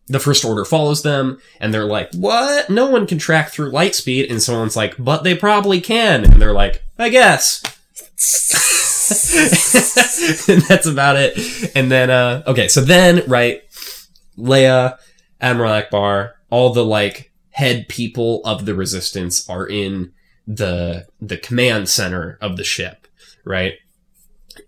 the 0.07 0.19
first 0.19 0.45
order 0.45 0.63
follows 0.63 1.03
them 1.03 1.37
and 1.59 1.73
they're 1.73 1.85
like 1.85 2.09
what? 2.13 2.69
No 2.69 2.89
one 2.89 3.05
can 3.05 3.17
track 3.17 3.49
through 3.49 3.71
light 3.71 3.93
speed 3.93 4.31
and 4.31 4.41
someone's 4.41 4.75
like 4.77 4.95
but 4.97 5.23
they 5.23 5.35
probably 5.35 5.81
can 5.81 6.23
and 6.23 6.41
they're 6.41 6.53
like 6.53 6.81
i 6.97 7.09
guess. 7.09 7.61
And 9.09 10.61
that's 10.63 10.85
about 10.85 11.15
it. 11.17 11.71
And 11.75 11.89
then, 11.89 12.09
uh, 12.09 12.43
okay, 12.45 12.67
so 12.67 12.81
then, 12.81 13.23
right, 13.27 13.61
Leia, 14.37 14.97
Admiral 15.39 15.71
Ackbar, 15.71 16.33
all 16.49 16.73
the 16.73 16.83
like 16.83 17.31
head 17.57 17.87
people 17.89 18.39
of 18.45 18.65
the 18.67 18.75
resistance 18.75 19.49
are 19.49 19.65
in 19.65 20.13
the 20.45 21.07
the 21.19 21.37
command 21.37 21.89
center 21.89 22.37
of 22.39 22.55
the 22.55 22.63
ship, 22.63 23.07
right? 23.43 23.73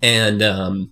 And 0.02 0.42
um, 0.42 0.92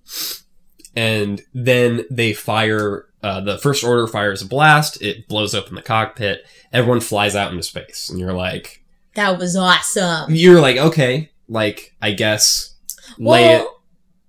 and 0.96 1.42
then 1.54 2.06
they 2.12 2.34
fire. 2.34 3.06
Uh, 3.24 3.42
the 3.42 3.58
first 3.58 3.84
order 3.84 4.06
fires 4.06 4.44
a 4.44 4.48
blast. 4.48 5.02
It 5.02 5.28
blows 5.28 5.56
open 5.56 5.74
the 5.74 5.82
cockpit. 5.82 6.46
Everyone 6.72 7.02
flies 7.02 7.36
out 7.36 7.52
into 7.52 7.64
space, 7.64 8.10
and 8.10 8.20
you're 8.20 8.32
like, 8.32 8.84
that 9.16 9.40
was 9.40 9.56
awesome. 9.56 10.34
you're 10.36 10.62
like, 10.62 10.78
okay, 10.78 11.32
like 11.50 11.96
I 12.00 12.12
guess. 12.12 12.76
Well, 13.18 13.82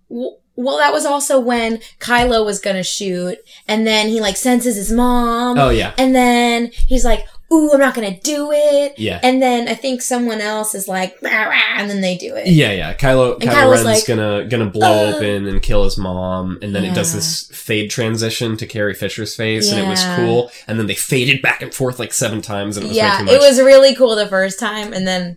w- 0.08 0.36
well, 0.56 0.78
that 0.78 0.92
was 0.94 1.04
also 1.04 1.38
when 1.38 1.80
Kylo 2.00 2.46
was 2.46 2.60
gonna 2.60 2.82
shoot, 2.82 3.38
and 3.68 3.86
then 3.86 4.08
he 4.08 4.20
like 4.22 4.38
senses 4.38 4.76
his 4.76 4.90
mom, 4.90 5.58
Oh 5.58 5.68
yeah, 5.68 5.92
and 5.98 6.14
then 6.14 6.70
he's 6.72 7.04
like, 7.04 7.24
"Ooh, 7.52 7.72
I'm 7.72 7.80
not 7.80 7.94
gonna 7.94 8.18
do 8.20 8.50
it." 8.52 8.94
yeah. 8.98 9.20
And 9.22 9.40
then 9.42 9.68
I 9.68 9.74
think 9.74 10.02
someone 10.02 10.40
else 10.40 10.74
is 10.74 10.86
like, 10.88 11.16
and 11.22 11.90
then 11.90 12.00
they 12.00 12.16
do 12.16 12.34
it. 12.36 12.48
Yeah, 12.48 12.72
yeah. 12.72 12.94
Kylo, 12.94 13.34
And 13.34 13.42
Kylo 13.42 13.54
Kylo's 13.54 13.84
Ren's 13.84 13.84
like, 13.84 14.06
gonna 14.06 14.44
gonna 14.46 14.70
blow 14.70 15.08
"Uh." 15.10 15.14
open 15.14 15.46
and 15.46 15.62
kill 15.62 15.84
his 15.84 15.96
mom, 15.98 16.58
and 16.62 16.74
then 16.74 16.84
it 16.84 16.94
does 16.94 17.12
this 17.14 17.48
fade 17.56 17.90
transition 17.90 18.56
to 18.56 18.66
Carrie 18.66 18.94
Fisher's 18.94 19.34
face, 19.36 19.70
and 19.70 19.80
it 19.80 19.88
was 19.88 20.04
cool. 20.16 20.50
And 20.66 20.78
then 20.78 20.86
they 20.86 20.94
faded 20.94 21.42
back 21.42 21.62
and 21.62 21.72
forth 21.72 21.98
like 21.98 22.12
seven 22.12 22.40
times, 22.42 22.76
and 22.76 22.84
it 22.86 22.88
was 22.88 22.96
yeah, 22.96 23.22
it 23.22 23.38
was 23.40 23.58
really 23.58 23.94
cool 23.94 24.14
the 24.16 24.28
first 24.28 24.58
time, 24.58 24.92
and 24.92 25.06
then 25.06 25.36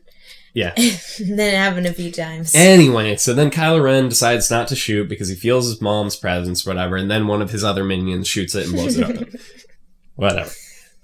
Yeah. 0.54 0.74
then 0.76 1.54
it 1.54 1.58
happened 1.58 1.88
a 1.88 1.93
few 1.93 2.12
times. 2.12 2.54
Anyway, 2.54 3.15
so 3.15 3.34
then 3.34 3.50
Kylo 3.52 3.82
Ren 3.82 4.10
decides 4.10 4.52
not 4.52 4.67
to 4.67 4.76
shoot 4.76 5.08
because 5.08 5.30
he 5.30 5.36
feels 5.36 5.67
his 5.69 5.82
mom's 5.82 6.17
presence, 6.17 6.65
whatever, 6.65 6.97
and 6.97 7.10
then 7.10 7.28
one 7.28 7.41
of 7.41 7.52
his 7.52 7.63
other 7.63 7.86
minions 7.86 8.28
shoots 8.28 8.54
it 8.54 8.65
and 8.65 8.74
blows 8.74 8.97
it 8.97 9.04
up. 9.21 9.28
whatever. 10.15 10.52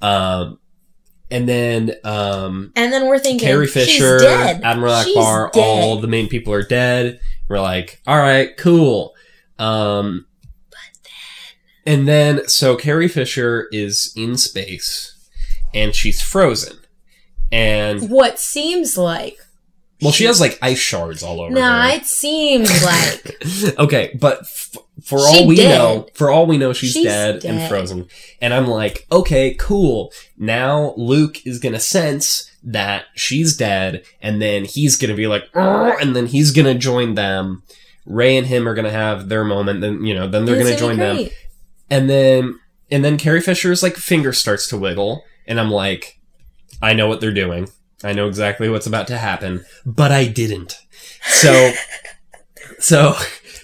Um, 0.01 0.59
and 1.29 1.47
then 1.47 1.93
um, 2.03 2.71
And 2.75 2.91
then 2.93 3.07
we're 3.07 3.19
thinking, 3.19 3.47
Carrie 3.47 3.67
Fisher, 3.67 4.19
She's 4.19 4.27
dead. 4.27 4.61
Admiral 4.63 4.93
Ackbar, 4.93 5.49
all 5.55 5.99
the 5.99 6.07
main 6.07 6.27
people 6.29 6.53
are 6.53 6.63
dead. 6.63 7.19
We're 7.49 7.59
like, 7.61 8.01
all 8.07 8.17
right, 8.17 8.55
cool. 8.57 9.13
Um, 9.59 10.25
but 10.69 10.77
then, 11.85 11.97
and 11.99 12.07
then, 12.07 12.47
so 12.47 12.75
Carrie 12.75 13.07
Fisher 13.07 13.67
is 13.71 14.13
in 14.15 14.37
space 14.37 15.13
and 15.73 15.93
she's 15.95 16.21
frozen. 16.21 16.77
And, 17.51 18.09
What 18.09 18.39
seems 18.39 18.97
like. 18.97 19.37
well, 20.01 20.11
she 20.11 20.25
has 20.25 20.39
like 20.41 20.59
ice 20.61 20.79
shards 20.79 21.23
all 21.23 21.39
over 21.41 21.53
Nah, 21.53 21.89
her. 21.89 21.95
it 21.95 22.05
seems 22.05 22.69
like. 22.83 23.77
okay, 23.79 24.15
but 24.19 24.39
f- 24.41 24.75
for 25.03 25.19
She 25.19 25.39
all 25.39 25.47
we 25.47 25.55
dead. 25.57 25.77
know, 25.77 26.07
for 26.13 26.29
all 26.29 26.45
we 26.45 26.57
know, 26.57 26.73
she's, 26.73 26.93
She's 26.93 27.05
dead, 27.05 27.45
and 27.45 27.67
frozen. 27.69 28.07
And 28.41 28.53
I'm 28.53 28.67
like, 28.67 29.05
okay, 29.11 29.53
cool. 29.55 30.11
Now 30.37 30.93
Luke 30.97 31.45
is 31.45 31.59
gonna 31.59 31.79
sense 31.79 32.51
that 32.63 33.05
she's 33.15 33.55
dead, 33.55 34.03
and 34.21 34.41
then 34.41 34.65
he's 34.65 34.95
gonna 34.97 35.15
be 35.15 35.27
like, 35.27 35.43
and 35.53 36.15
then 36.15 36.27
he's 36.27 36.51
gonna 36.51 36.75
join 36.75 37.15
them. 37.15 37.63
Rey 38.05 38.37
and 38.37 38.47
him 38.47 38.67
are 38.67 38.73
gonna 38.73 38.91
have 38.91 39.29
their 39.29 39.43
moment. 39.43 39.81
Then 39.81 40.03
you 40.05 40.13
know, 40.15 40.27
then 40.27 40.45
they're 40.45 40.55
It's 40.55 40.69
gonna 40.69 40.79
join 40.79 40.97
them, 40.97 41.29
and 41.89 42.09
then 42.09 42.59
and 42.89 43.03
then 43.03 43.17
Carrie 43.17 43.41
Fisher's 43.41 43.83
like 43.83 43.95
finger 43.95 44.33
starts 44.33 44.67
to 44.69 44.77
wiggle, 44.77 45.23
and 45.45 45.59
I'm 45.59 45.69
like, 45.71 46.19
I 46.81 46.93
know 46.93 47.07
what 47.07 47.21
they're 47.21 47.33
doing. 47.33 47.69
I 48.03 48.13
know 48.13 48.27
exactly 48.27 48.69
what's 48.69 48.87
about 48.87 49.07
to 49.07 49.17
happen, 49.17 49.65
but 49.85 50.11
I 50.11 50.25
didn't. 50.25 50.77
So, 51.23 51.71
so, 52.79 53.15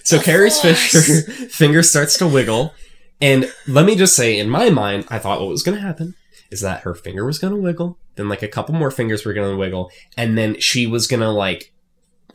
so 0.04 0.18
Of 0.18 0.24
Carrie's 0.24 0.60
course. 0.60 0.92
Fisher 0.92 1.32
finger 1.48 1.82
starts 1.82 2.16
to 2.18 2.28
wiggle, 2.28 2.74
and 3.20 3.52
let 3.66 3.86
me 3.86 3.96
just 3.96 4.14
say, 4.14 4.38
in 4.38 4.48
my 4.48 4.70
mind, 4.70 5.06
I 5.08 5.18
thought 5.18 5.40
what 5.40 5.48
was 5.48 5.62
going 5.62 5.76
to 5.76 5.84
happen 5.84 6.14
is 6.50 6.60
that 6.60 6.82
her 6.82 6.94
finger 6.94 7.24
was 7.24 7.38
going 7.38 7.52
to 7.52 7.60
wiggle, 7.60 7.98
then 8.14 8.28
like 8.28 8.42
a 8.42 8.48
couple 8.48 8.74
more 8.74 8.90
fingers 8.90 9.24
were 9.24 9.32
going 9.32 9.50
to 9.50 9.56
wiggle, 9.56 9.90
and 10.16 10.38
then 10.38 10.60
she 10.60 10.86
was 10.86 11.06
going 11.06 11.20
to 11.20 11.30
like 11.30 11.72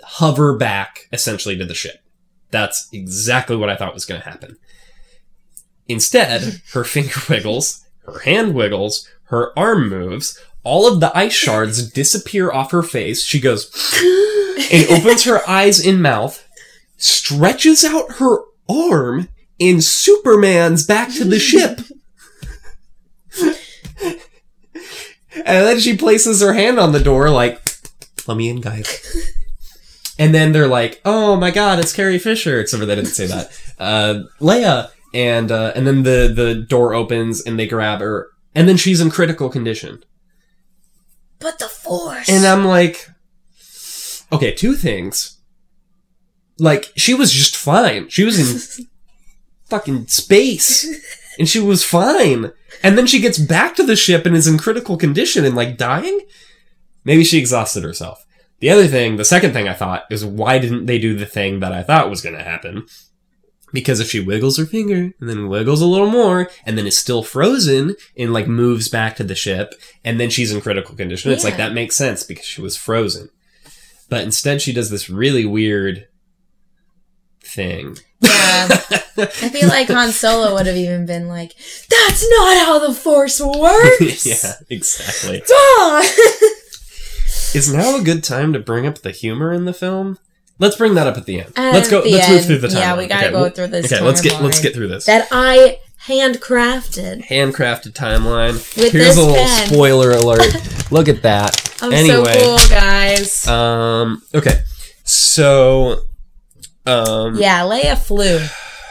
hover 0.03 0.57
back 0.57 1.07
essentially 1.13 1.57
to 1.57 1.65
the 1.65 1.73
ship. 1.73 2.03
That's 2.51 2.89
exactly 2.91 3.55
what 3.55 3.69
I 3.69 3.75
thought 3.75 3.93
was 3.93 4.05
going 4.05 4.21
to 4.21 4.29
happen. 4.29 4.57
Instead, 5.87 6.61
her 6.73 6.83
finger 6.83 7.19
wiggles, 7.29 7.85
her 8.05 8.19
hand 8.19 8.55
wiggles, 8.55 9.07
her 9.25 9.57
arm 9.57 9.89
moves, 9.89 10.39
all 10.63 10.91
of 10.91 10.99
the 10.99 11.15
ice 11.17 11.33
shards 11.33 11.89
disappear 11.91 12.51
off 12.51 12.71
her 12.71 12.83
face. 12.83 13.23
She 13.23 13.39
goes 13.39 13.69
and 14.71 14.89
opens 14.89 15.23
her 15.23 15.47
eyes 15.47 15.85
and 15.85 16.01
mouth, 16.01 16.45
stretches 16.99 17.83
out 17.83 18.13
her 18.17 18.37
arm, 18.69 19.29
and 19.59 19.83
Superman's 19.83 20.85
back 20.85 21.11
to 21.15 21.23
the 21.25 21.39
ship. 21.39 21.79
and 25.35 25.45
then 25.45 25.79
she 25.79 25.97
places 25.97 26.41
her 26.41 26.53
hand 26.53 26.79
on 26.79 26.91
the 26.91 26.99
door, 26.99 27.29
like, 27.29 27.61
let 28.27 28.37
me 28.37 28.49
in, 28.49 28.61
guys. 28.61 29.35
And 30.19 30.35
then 30.35 30.51
they're 30.51 30.67
like, 30.67 30.99
"Oh 31.05 31.37
my 31.37 31.49
God, 31.49 31.79
it's 31.79 31.93
Carrie 31.93 32.19
Fisher." 32.19 32.59
Except 32.59 32.79
for 32.81 32.85
they 32.85 32.95
didn't 32.95 33.11
say 33.11 33.25
that. 33.27 33.57
Uh, 33.79 34.23
Leia, 34.41 34.89
and 35.13 35.49
uh, 35.49 35.71
and 35.75 35.87
then 35.87 36.03
the 36.03 36.31
the 36.35 36.55
door 36.55 36.93
opens 36.93 37.41
and 37.41 37.57
they 37.57 37.65
grab 37.65 38.01
her, 38.01 38.27
and 38.53 38.67
then 38.67 38.75
she's 38.75 38.99
in 38.99 39.09
critical 39.09 39.49
condition. 39.49 40.03
But 41.39 41.59
the 41.59 41.69
Force. 41.69 42.29
And 42.29 42.45
I'm 42.45 42.65
like, 42.65 43.07
okay, 44.33 44.53
two 44.53 44.73
things. 44.75 45.38
Like, 46.59 46.91
she 46.95 47.13
was 47.13 47.31
just 47.31 47.55
fine. 47.55 48.09
She 48.09 48.23
was 48.23 48.79
in 48.79 48.85
fucking 49.65 50.07
space. 50.07 50.87
And 51.37 51.47
she 51.47 51.59
was 51.59 51.85
fine. 51.85 52.51
And 52.83 52.97
then 52.97 53.07
she 53.07 53.21
gets 53.21 53.37
back 53.37 53.75
to 53.75 53.83
the 53.83 53.95
ship 53.95 54.25
and 54.25 54.35
is 54.35 54.47
in 54.47 54.57
critical 54.57 54.97
condition 54.97 55.45
and 55.45 55.55
like 55.55 55.77
dying? 55.77 56.19
Maybe 57.05 57.23
she 57.23 57.39
exhausted 57.39 57.83
herself. 57.83 58.25
The 58.59 58.69
other 58.69 58.87
thing, 58.87 59.15
the 59.15 59.25
second 59.25 59.53
thing 59.53 59.67
I 59.67 59.73
thought 59.73 60.03
is 60.11 60.25
why 60.25 60.59
didn't 60.59 60.85
they 60.85 60.99
do 60.99 61.15
the 61.15 61.25
thing 61.25 61.61
that 61.61 61.71
I 61.71 61.81
thought 61.81 62.09
was 62.09 62.21
going 62.21 62.35
to 62.35 62.43
happen? 62.43 62.85
Because 63.71 63.99
if 64.01 64.09
she 64.09 64.19
wiggles 64.19 64.57
her 64.57 64.65
finger 64.65 65.13
and 65.19 65.29
then 65.29 65.47
wiggles 65.47 65.81
a 65.81 65.85
little 65.85 66.09
more 66.09 66.49
and 66.65 66.77
then 66.77 66.87
is 66.87 66.97
still 66.97 67.23
frozen 67.23 67.95
and 68.17 68.33
like 68.33 68.47
moves 68.47 68.89
back 68.89 69.15
to 69.15 69.23
the 69.23 69.35
ship 69.35 69.73
and 70.03 70.19
then 70.19 70.29
she's 70.29 70.51
in 70.51 70.59
critical 70.59 70.95
condition, 70.95 71.31
it's 71.31 71.43
like 71.43 71.57
that 71.57 71.73
makes 71.73 71.95
sense 71.95 72.23
because 72.23 72.45
she 72.45 72.61
was 72.61 72.75
frozen. 72.75 73.29
But 74.09 74.23
instead 74.23 74.61
she 74.61 74.73
does 74.73 74.89
this 74.89 75.09
really 75.09 75.45
weird 75.45 76.07
thing. 77.53 77.97
yeah. 78.21 78.67
I 79.17 79.49
feel 79.49 79.67
like 79.67 79.87
Han 79.89 80.11
Solo 80.11 80.53
would 80.55 80.65
have 80.67 80.75
even 80.75 81.05
been 81.05 81.27
like, 81.27 81.53
"That's 81.89 82.29
not 82.29 82.57
how 82.65 82.79
the 82.79 82.93
Force 82.93 83.39
works." 83.41 84.25
yeah, 84.25 84.53
exactly. 84.69 85.41
Is 87.53 87.73
now 87.73 87.97
a 87.97 88.01
good 88.03 88.23
time 88.23 88.53
to 88.53 88.59
bring 88.59 88.85
up 88.85 88.99
the 88.99 89.11
humor 89.11 89.51
in 89.53 89.65
the 89.65 89.73
film? 89.73 90.17
Let's 90.59 90.75
bring 90.75 90.93
that 90.95 91.07
up 91.07 91.17
at 91.17 91.25
the 91.25 91.41
end. 91.41 91.53
Let's 91.57 91.89
go. 91.89 92.01
Let's 92.05 92.29
move 92.29 92.45
through 92.45 92.57
the 92.59 92.67
time. 92.67 92.77
Yeah, 92.77 92.97
we 92.97 93.07
gotta 93.07 93.31
go 93.31 93.49
through 93.49 93.67
this 93.67 93.91
Okay, 93.91 94.03
let's 94.03 94.21
get 94.21 94.41
let's 94.41 94.61
get 94.61 94.73
through 94.75 94.89
this. 94.89 95.05
that 95.05 95.27
I 95.31 95.79
handcrafted. 96.05 97.25
Handcrafted 97.25 97.93
timeline. 97.93 98.53
With 98.77 98.91
Here's 98.91 99.17
a 99.17 99.21
little 99.21 99.35
pen. 99.35 99.67
spoiler 99.69 100.11
alert. 100.11 100.91
Look 100.91 101.07
at 101.07 101.21
that. 101.23 101.55
I'm 101.81 101.93
Anyway. 101.93 102.37
so 102.39 102.57
cool, 102.57 102.57
guys. 102.69 103.47
Um. 103.47 104.21
Okay. 104.35 104.59
So. 105.03 106.01
Um. 106.85 107.35
yeah, 107.35 107.61
Leia 107.61 107.97
flew. 107.97 108.39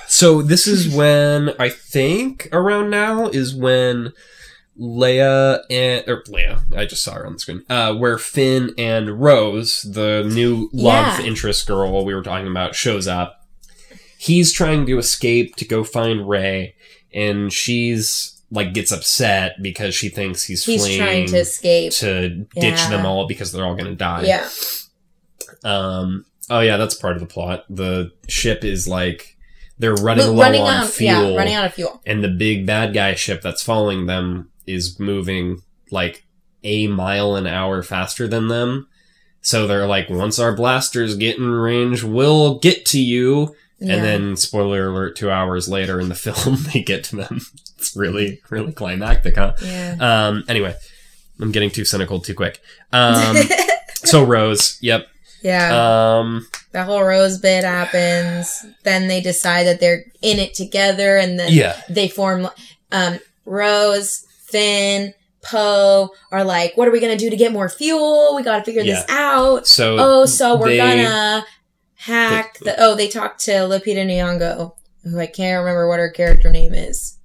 So 0.06 0.40
this 0.42 0.66
is 0.66 0.94
when 0.94 1.50
I 1.58 1.68
think 1.68 2.48
around 2.52 2.90
now 2.90 3.28
is 3.28 3.54
when 3.54 4.12
Leia 4.78 5.60
and 5.70 6.04
or 6.08 6.22
Leia, 6.24 6.60
I 6.76 6.86
just 6.86 7.02
saw 7.02 7.14
her 7.14 7.26
on 7.26 7.34
the 7.34 7.38
screen. 7.38 7.64
Uh, 7.68 7.94
where 7.94 8.16
Finn 8.18 8.72
and 8.78 9.20
Rose, 9.20 9.82
the 9.82 10.22
new 10.32 10.70
love 10.72 11.18
Yeah. 11.20 11.26
interest 11.26 11.66
girl 11.66 12.04
we 12.04 12.14
were 12.14 12.22
talking 12.22 12.46
about, 12.46 12.74
shows 12.74 13.06
up, 13.08 13.44
he's 14.18 14.52
trying 14.52 14.86
to 14.86 14.98
escape 14.98 15.56
to 15.56 15.64
go 15.64 15.82
find 15.84 16.28
Ray, 16.28 16.74
and 17.12 17.52
she's 17.52 18.40
like 18.50 18.72
gets 18.72 18.92
upset 18.92 19.56
because 19.60 19.94
she 19.94 20.08
thinks 20.08 20.42
he's, 20.44 20.64
He's 20.64 20.82
fleeing 20.82 21.00
trying 21.00 21.26
to 21.26 21.36
escape. 21.38 21.92
to 21.94 22.28
ditch 22.30 22.46
Yeah. 22.54 22.88
them 22.90 23.04
all 23.04 23.26
because 23.26 23.52
they're 23.52 23.64
all 23.66 23.74
going 23.74 23.90
to 23.90 23.94
die. 23.96 24.22
Yeah. 24.24 24.48
Um. 25.64 26.24
Oh 26.50 26.60
yeah, 26.60 26.76
that's 26.76 26.94
part 26.94 27.14
of 27.14 27.20
the 27.20 27.26
plot. 27.26 27.64
The 27.68 28.10
ship 28.28 28.64
is 28.64 28.86
like 28.88 29.36
they're 29.78 29.94
running 29.94 30.26
Lo- 30.26 30.32
low 30.32 30.42
running 30.42 30.62
on 30.62 30.68
out. 30.84 30.88
fuel, 30.88 31.30
Yeah, 31.32 31.36
running 31.36 31.54
out 31.54 31.66
of 31.66 31.74
fuel. 31.74 32.00
and 32.06 32.22
the 32.24 32.28
big 32.28 32.66
bad 32.66 32.92
guy 32.94 33.14
ship 33.14 33.42
that's 33.42 33.62
following 33.62 34.06
them 34.06 34.50
is 34.66 34.98
moving 34.98 35.62
like 35.90 36.24
a 36.64 36.86
mile 36.88 37.36
an 37.36 37.46
hour 37.46 37.82
faster 37.82 38.26
than 38.26 38.48
them. 38.48 38.88
So 39.40 39.66
they're 39.66 39.86
like, 39.86 40.10
once 40.10 40.38
our 40.38 40.52
blasters 40.54 41.16
get 41.16 41.38
in 41.38 41.48
range, 41.48 42.02
we'll 42.02 42.58
get 42.58 42.84
to 42.86 43.00
you. 43.00 43.54
Yeah. 43.78 43.94
And 43.94 44.04
then, 44.04 44.36
spoiler 44.36 44.88
alert, 44.88 45.14
two 45.14 45.30
hours 45.30 45.68
later 45.68 46.00
in 46.00 46.08
the 46.08 46.14
film, 46.16 46.56
they 46.74 46.82
get 46.82 47.04
to 47.04 47.16
them. 47.16 47.40
It's 47.78 47.94
really, 47.96 48.40
really 48.50 48.72
climactic, 48.72 49.36
huh? 49.36 49.54
yeah. 49.62 49.96
Um, 50.00 50.42
anyway, 50.48 50.74
I'm 51.40 51.52
getting 51.52 51.70
too 51.70 51.84
cynical 51.84 52.18
too 52.20 52.34
quick. 52.34 52.60
Um, 52.92 53.36
so 53.94 54.24
Rose, 54.24 54.76
yep. 54.82 55.06
Yeah. 55.42 56.18
Um, 56.18 56.46
the 56.72 56.84
whole 56.84 57.02
rose 57.02 57.38
bit 57.38 57.64
happens. 57.64 58.64
Then 58.84 59.08
they 59.08 59.20
decide 59.20 59.64
that 59.66 59.80
they're 59.80 60.04
in 60.22 60.38
it 60.38 60.54
together, 60.54 61.16
and 61.16 61.38
then 61.38 61.52
yeah, 61.52 61.80
they 61.88 62.08
form. 62.08 62.48
Um, 62.92 63.18
Rose, 63.44 64.26
Finn, 64.46 65.14
Poe 65.42 66.10
are 66.32 66.44
like, 66.44 66.76
"What 66.76 66.88
are 66.88 66.90
we 66.90 67.00
gonna 67.00 67.16
do 67.16 67.30
to 67.30 67.36
get 67.36 67.52
more 67.52 67.68
fuel? 67.68 68.34
We 68.36 68.42
got 68.42 68.58
to 68.58 68.64
figure 68.64 68.82
this 68.84 69.04
out." 69.08 69.66
so 69.66 69.96
Oh, 69.98 70.26
so 70.26 70.56
we're 70.56 70.68
they- 70.68 70.76
gonna 70.78 71.44
hack 71.96 72.58
the. 72.60 72.74
Oh, 72.78 72.94
they 72.94 73.08
talked 73.08 73.40
to 73.44 73.52
Lupita 73.52 74.04
Nyong'o, 74.06 74.72
who 75.04 75.18
I 75.18 75.26
can't 75.26 75.58
remember 75.60 75.88
what 75.88 75.98
her 76.00 76.10
character 76.10 76.50
name 76.50 76.74
is. 76.74 77.17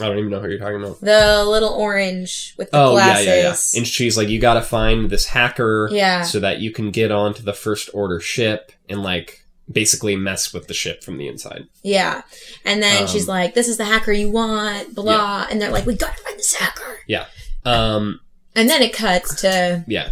I 0.00 0.06
don't 0.08 0.18
even 0.18 0.30
know 0.30 0.40
who 0.40 0.48
you're 0.48 0.58
talking 0.58 0.82
about. 0.82 1.00
The 1.00 1.44
little 1.46 1.68
orange 1.70 2.54
with 2.58 2.70
the 2.72 2.78
Oh 2.78 2.92
glasses. 2.92 3.26
yeah, 3.26 3.34
yeah, 3.36 3.42
yeah. 3.42 3.78
And 3.78 3.86
she's 3.86 4.16
like, 4.16 4.28
you 4.28 4.40
got 4.40 4.54
to 4.54 4.62
find 4.62 5.08
this 5.08 5.26
hacker 5.26 5.88
Yeah. 5.92 6.22
so 6.22 6.40
that 6.40 6.58
you 6.60 6.72
can 6.72 6.90
get 6.90 7.12
onto 7.12 7.42
the 7.42 7.52
first 7.52 7.90
order 7.94 8.18
ship 8.18 8.72
and 8.88 9.02
like 9.02 9.44
basically 9.70 10.16
mess 10.16 10.52
with 10.52 10.66
the 10.66 10.74
ship 10.74 11.04
from 11.04 11.16
the 11.16 11.28
inside. 11.28 11.68
Yeah. 11.82 12.22
And 12.64 12.82
then 12.82 13.02
Um, 13.02 13.08
she's 13.08 13.28
like, 13.28 13.54
this 13.54 13.68
is 13.68 13.76
the 13.76 13.84
hacker 13.84 14.10
you 14.12 14.30
want, 14.30 14.94
blah. 14.96 15.46
And 15.48 15.62
they're 15.62 15.70
like, 15.70 15.86
we 15.86 15.94
gotta 15.94 16.20
find 16.22 16.38
this 16.38 16.54
hacker. 16.54 16.98
Yeah. 17.06 17.26
Um, 17.64 18.20
And 18.56 18.68
then 18.68 18.82
it 18.82 18.92
cuts 18.92 19.40
to, 19.42 19.84
yeah, 19.86 20.10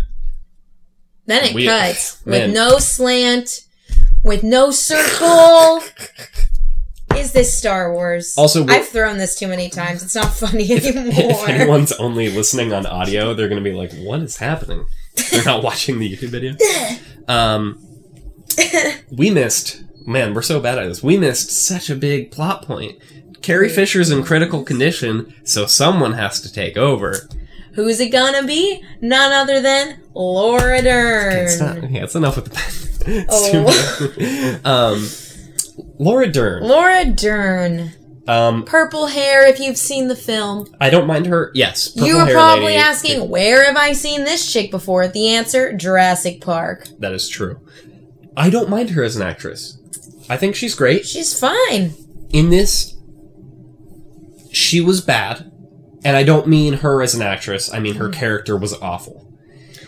then 1.27 1.45
it 1.45 1.55
We- 1.55 1.67
cuts 1.67 2.25
man. 2.25 2.49
with 2.51 2.55
no 2.55 2.79
slant, 2.79 3.63
with 4.23 4.43
no 4.45 4.71
circle. 4.71 5.81
is 7.23 7.33
this 7.33 7.57
Star 7.57 7.93
Wars? 7.93 8.35
Also, 8.37 8.63
we- 8.65 8.73
I've 8.75 8.89
thrown 8.89 9.19
this 9.19 9.35
too 9.39 9.49
many 9.49 9.69
times. 9.71 10.03
It's 10.03 10.15
not 10.15 10.33
funny 10.35 10.71
anymore. 10.73 11.13
if 11.15 11.49
anyone's 11.49 11.93
only 11.93 12.31
listening 12.31 12.73
on 12.73 12.85
audio, 12.87 13.33
they're 13.35 13.49
going 13.49 13.63
to 13.63 13.71
be 13.71 13.75
like, 13.77 13.93
"What 13.95 14.21
is 14.21 14.37
happening?" 14.37 14.85
They're 15.31 15.45
not 15.45 15.63
watching 15.63 15.99
the 15.99 16.15
YouTube 16.17 16.29
video. 16.31 16.55
Um, 17.29 17.79
we 19.11 19.31
missed. 19.31 19.83
Man, 20.07 20.35
we're 20.35 20.43
so 20.43 20.59
bad 20.59 20.77
at 20.79 20.89
this. 20.89 21.03
We 21.03 21.17
missed 21.17 21.51
such 21.53 21.89
a 21.89 21.95
big 21.95 22.33
plot 22.33 22.63
point. 22.67 22.99
Carrie 23.43 23.69
Fisher's 23.69 24.11
in 24.11 24.25
critical 24.25 24.65
condition, 24.65 25.33
so 25.45 25.67
someone 25.67 26.15
has 26.15 26.41
to 26.41 26.53
take 26.53 26.77
over. 26.77 27.29
Who's 27.75 28.01
it 28.01 28.11
gonna 28.11 28.45
be? 28.45 28.83
None 29.01 29.33
other 29.33 29.61
than 29.61 30.01
Laura 30.15 30.83
Dern. 30.83 31.45
It's 31.45 31.61
not. 31.61 31.91
Yeah, 31.91 32.03
it's 32.05 32.15
enough 32.17 32.37
with 32.37 32.47
the. 32.47 32.53
it's 33.07 33.27
Oh. 33.31 34.09
too 34.09 34.19
bad. 34.19 34.67
um, 34.67 35.09
Laura 36.03 36.27
Dern. 36.31 36.63
Laura 36.65 37.05
Dern. 37.05 37.93
Um, 38.29 38.65
Purple 38.65 39.07
hair, 39.07 39.47
if 39.49 39.59
you've 39.59 39.77
seen 39.77 40.09
the 40.09 40.15
film. 40.17 40.73
I 40.81 40.91
don't 40.91 41.07
mind 41.07 41.27
her. 41.27 41.51
Yes, 41.55 41.89
purple 41.91 42.07
you 42.09 42.17
were 42.19 42.31
probably 42.33 42.65
lady. 42.67 42.77
asking, 42.79 43.29
where 43.29 43.65
have 43.65 43.77
I 43.77 43.93
seen 43.95 44.25
this 44.25 44.53
chick 44.53 44.71
before? 44.71 45.09
The 45.09 45.29
answer, 45.29 45.73
Jurassic 45.73 46.41
Park. 46.41 46.87
That 47.01 47.13
is 47.13 47.29
true. 47.29 47.61
I 48.37 48.49
don't 48.49 48.69
mind 48.71 48.91
her 48.91 49.03
as 49.03 49.17
an 49.17 49.23
actress. 49.23 49.79
I 50.29 50.37
think 50.37 50.55
she's 50.55 50.75
great. 50.77 51.05
She's 51.05 51.39
fine. 51.39 51.95
in 52.31 52.51
this 52.51 52.95
she 54.53 54.81
was 54.81 55.01
bad 55.01 55.51
and 56.05 56.15
i 56.17 56.23
don't 56.23 56.47
mean 56.47 56.75
her 56.75 57.01
as 57.03 57.15
an 57.15 57.23
actress 57.23 57.73
i 57.73 57.79
mean 57.79 57.95
her 57.97 58.09
character 58.11 58.55
was 58.57 58.75
awful 58.83 59.22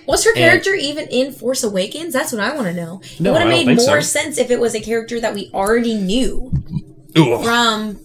Was 0.07 0.25
her 0.25 0.31
And- 0.31 0.38
character 0.38 0.75
even 0.75 1.07
in 1.09 1.33
Force 1.33 1.62
Awakens? 1.62 2.12
That's 2.12 2.33
what 2.33 2.40
I 2.43 2.55
want 2.55 2.67
to 2.69 2.75
know. 2.75 3.01
No, 3.21 3.31
it 3.31 3.33
would 3.33 3.40
have 3.43 3.49
made 3.67 3.67
more 3.77 4.01
so. 4.03 4.21
sense 4.21 4.38
if 4.38 4.51
it 4.51 4.61
was 4.61 4.75
a 4.75 4.81
character 4.81 5.21
that 5.21 5.35
we 5.35 5.51
already 5.55 5.95
knew 5.95 6.53
from 7.14 7.99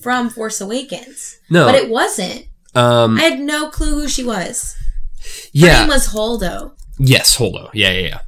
from 0.00 0.30
Force 0.30 0.60
Awakens. 0.60 1.36
no 1.50 1.66
But 1.66 1.74
it 1.74 1.88
wasn't. 1.90 2.46
um 2.74 3.16
I 3.18 3.22
had 3.22 3.40
no 3.40 3.68
clue 3.70 3.94
who 4.02 4.08
she 4.08 4.24
was. 4.24 4.74
Her 5.22 5.28
yeah 5.52 5.80
name 5.80 5.88
was 5.88 6.08
Holdo. 6.08 6.72
yes 6.98 7.36
holdo 7.36 7.68
yeah 7.74 7.90
yeah 7.90 8.08
yeah 8.08 8.20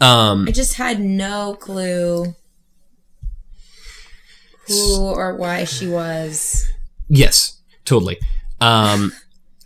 um 0.00 0.46
I 0.48 0.52
just 0.52 0.74
had 0.74 0.98
no 1.00 1.54
clue 1.60 2.34
who 4.66 4.96
or 5.04 5.34
why 5.36 5.64
she 5.64 5.86
was. 5.86 6.66
yes 7.08 7.60
totally 7.84 8.18
um 8.60 9.12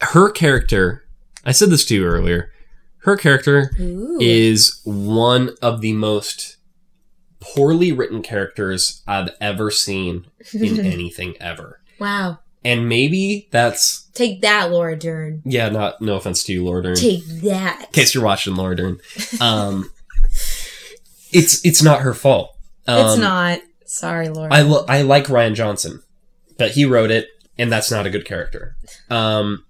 her 0.00 0.30
character 0.30 1.03
i 1.44 1.52
said 1.52 1.70
this 1.70 1.84
to 1.84 1.94
you 1.94 2.04
earlier 2.04 2.50
her 2.98 3.16
character 3.16 3.70
Ooh. 3.80 4.18
is 4.20 4.80
one 4.84 5.50
of 5.60 5.80
the 5.80 5.92
most 5.92 6.56
poorly 7.40 7.92
written 7.92 8.22
characters 8.22 9.02
i've 9.06 9.30
ever 9.40 9.70
seen 9.70 10.26
in 10.52 10.80
anything 10.86 11.34
ever 11.40 11.80
wow. 11.98 12.38
and 12.64 12.88
maybe 12.88 13.48
that's 13.50 14.02
Take 14.14 14.42
that, 14.42 14.70
Laura 14.70 14.96
Dern. 14.96 15.42
yeah 15.44 15.68
not 15.68 16.00
no 16.00 16.14
offense 16.14 16.44
to 16.44 16.52
you 16.52 16.64
Laura 16.64 16.82
Dern. 16.84 16.94
Take 16.94 17.24
that. 17.42 17.86
in 17.86 17.92
case 17.92 18.14
you're 18.14 18.22
watching 18.24 18.54
Laura 18.54 18.76
Dern. 18.76 19.00
Um, 19.40 19.90
it's 21.32 21.64
it's 21.64 21.82
not 21.82 22.00
her 22.02 22.14
fault. 22.14 22.56
Um, 22.86 23.06
it's 23.06 23.18
not. 23.18 23.60
Sorry, 23.86 24.28
Laura. 24.28 24.52
I 24.52 24.62
lo- 24.62 24.84
I 24.88 25.02
like 25.02 25.24
Rian 25.26 25.54
Johnson, 25.54 26.02
but 26.58 26.70
he 26.72 26.84
wrote 26.84 27.10
it, 27.10 27.26
and 27.58 27.70
that's 27.72 27.90
not 27.90 28.06
a 28.06 28.10
good 28.10 28.24
character. 28.24 28.76
Um, 29.10 29.64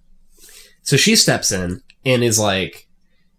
so 0.84 0.96
she 0.96 1.16
steps 1.16 1.50
in 1.50 1.82
and 2.04 2.22
is 2.22 2.38
like, 2.38 2.86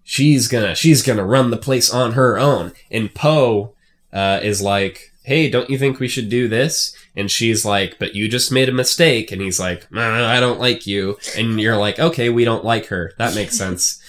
she's 0.04 0.48
gonna 0.48 0.76
she's 0.76 1.02
gonna 1.02 1.26
run 1.26 1.52
the 1.52 1.58
place 1.58 1.94
on 1.94 2.14
her 2.14 2.38
own, 2.38 2.74
and 2.92 3.14
Poe 3.14 3.74
uh, 4.12 4.40
is 4.44 4.62
like, 4.62 5.14
hey, 5.24 5.50
don't 5.50 5.70
you 5.70 5.78
think 5.78 6.00
we 6.00 6.08
should 6.08 6.28
do 6.28 6.48
this? 6.48 6.96
And 7.16 7.32
she's 7.32 7.64
like, 7.64 7.98
but 8.00 8.14
you 8.16 8.28
just 8.28 8.52
made 8.52 8.68
a 8.68 8.74
mistake, 8.74 9.32
and 9.32 9.42
he's 9.42 9.60
like, 9.60 9.90
"Nah, 9.92 10.28
I 10.28 10.40
don't 10.40 10.60
like 10.60 10.86
you, 10.86 11.18
and 11.38 11.62
you're 11.62 11.78
like, 11.78 12.00
okay, 12.00 12.30
we 12.30 12.44
don't 12.44 12.66
like 12.66 12.88
her. 12.88 13.14
That 13.18 13.36
makes 13.36 13.58
sense. 13.58 14.02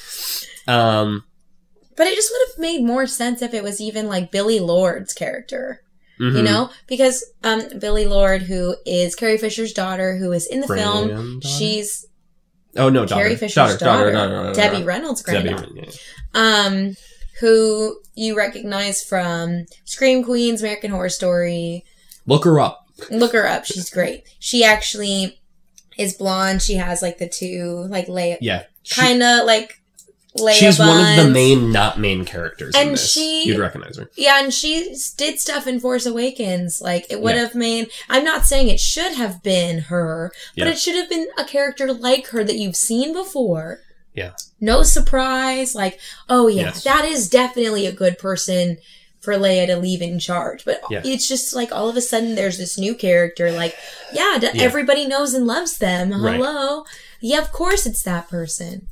Um, 0.67 1.23
but 1.97 2.07
it 2.07 2.15
just 2.15 2.33
would 2.33 2.49
have 2.49 2.59
made 2.59 2.85
more 2.85 3.07
sense 3.07 3.43
if 3.43 3.55
it 3.55 3.63
was 3.63 3.81
even 3.81 4.09
like 4.09 4.33
Billie 4.33 4.61
Lourd's 4.61 5.13
character. 5.13 5.83
You 6.19 6.31
mhm. 6.31 6.45
know? 6.45 6.71
Because 6.87 7.23
um 7.45 7.63
Billie 7.79 8.07
Lourd, 8.07 8.43
who 8.43 8.75
is 8.87 9.15
Carrie 9.15 9.37
Fisher's 9.37 9.75
daughter, 9.75 10.17
who 10.17 10.33
is 10.33 10.47
in 10.47 10.63
the 10.63 10.67
film, 10.67 11.09
Granddaughter? 11.09 11.47
she's 11.47 12.07
Oh 12.79 12.89
no, 12.89 13.07
daughter. 13.07 13.23
Carrie 13.23 13.37
Fisher's 13.37 13.77
daughter, 13.77 14.13
daughter, 14.13 14.53
Debbie 14.53 14.85
Reynolds' 14.85 15.23
Debbie, 15.23 15.49
granddaughter. 15.49 15.73
yeah. 15.75 15.91
um, 16.35 16.97
who 17.41 18.01
you 18.15 18.37
recognize 18.37 19.03
from 19.03 19.67
Scream 19.85 20.25
Queens, 20.25 20.63
American 20.63 20.91
Horror 20.91 21.09
Story. 21.09 21.85
Look 22.27 22.45
her 22.45 22.59
up. 22.61 22.87
Look 23.11 23.33
her 23.33 23.47
up; 23.47 23.65
she's 23.65 23.91
great. 23.91 24.25
She 24.39 24.65
actually 24.65 25.39
is 25.99 26.15
blonde. 26.15 26.63
She 26.63 26.75
has 26.75 27.03
like 27.03 27.19
the 27.19 27.29
two 27.29 27.87
like 27.89 28.09
lay 28.09 28.37
Yeah. 28.41 28.65
Kind 28.91 29.23
of 29.23 29.47
like 29.47 29.81
Leia 30.39 30.53
she's 30.53 30.79
one 30.79 31.19
of 31.19 31.25
the 31.25 31.31
main, 31.31 31.73
not 31.73 31.99
main 31.99 32.25
characters 32.25 32.75
in 32.75 32.81
And 32.81 32.91
this. 32.93 33.11
she- 33.13 33.45
You'd 33.45 33.59
recognize 33.59 33.97
her. 33.97 34.11
Yeah, 34.17 34.43
and 34.43 34.53
she 34.53 34.95
did 35.17 35.41
stuff 35.41 35.67
in 35.67 35.81
Force 35.81 36.07
Awakens. 36.07 36.81
Like 36.81 37.07
it 37.11 37.21
would 37.21 37.35
Yeah. 37.35 37.43
have 37.43 37.55
made. 37.55 37.89
I'm 38.09 38.25
not 38.25 38.47
saying 38.47 38.69
it 38.69 38.81
should 38.81 39.13
have 39.15 39.43
been 39.43 39.79
her, 39.83 40.33
but 40.57 40.67
Yeah. 40.67 40.73
it 40.73 40.79
should 40.79 40.95
have 40.97 41.09
been 41.09 41.29
a 41.39 41.45
character 41.45 41.93
like 41.93 42.29
her 42.29 42.45
that 42.45 42.57
you've 42.57 42.77
seen 42.77 43.13
before. 43.13 43.81
Yeah. 44.15 44.33
No 44.61 44.83
surprise. 44.83 45.75
Like, 45.75 45.99
oh 46.29 46.49
yeah, 46.49 46.63
Yes. 46.67 46.85
that 46.85 47.05
is 47.05 47.29
definitely 47.29 47.87
a 47.87 47.93
good 47.93 48.19
person 48.19 48.79
for 49.21 49.35
Leia 49.35 49.67
to 49.67 49.77
leave 49.77 50.01
in 50.03 50.19
charge. 50.19 50.65
But 50.65 50.81
Yeah. 50.89 51.03
it's 51.05 51.27
just 51.27 51.55
like 51.55 51.73
all 51.73 51.89
of 51.89 51.97
a 51.97 52.01
sudden 52.01 52.35
there's 52.37 52.59
this 52.59 52.79
new 52.79 52.95
character. 52.95 53.51
Like, 53.51 53.77
yeah, 54.13 54.39
everybody 54.55 55.05
knows 55.07 55.35
and 55.35 55.47
loves 55.47 55.79
them. 55.79 56.13
Right. 56.13 56.37
Hello. 56.37 56.85
Yeah, 57.21 57.39
of 57.41 57.51
course 57.53 57.87
it's 57.87 58.03
that 58.03 58.29
person. 58.31 58.87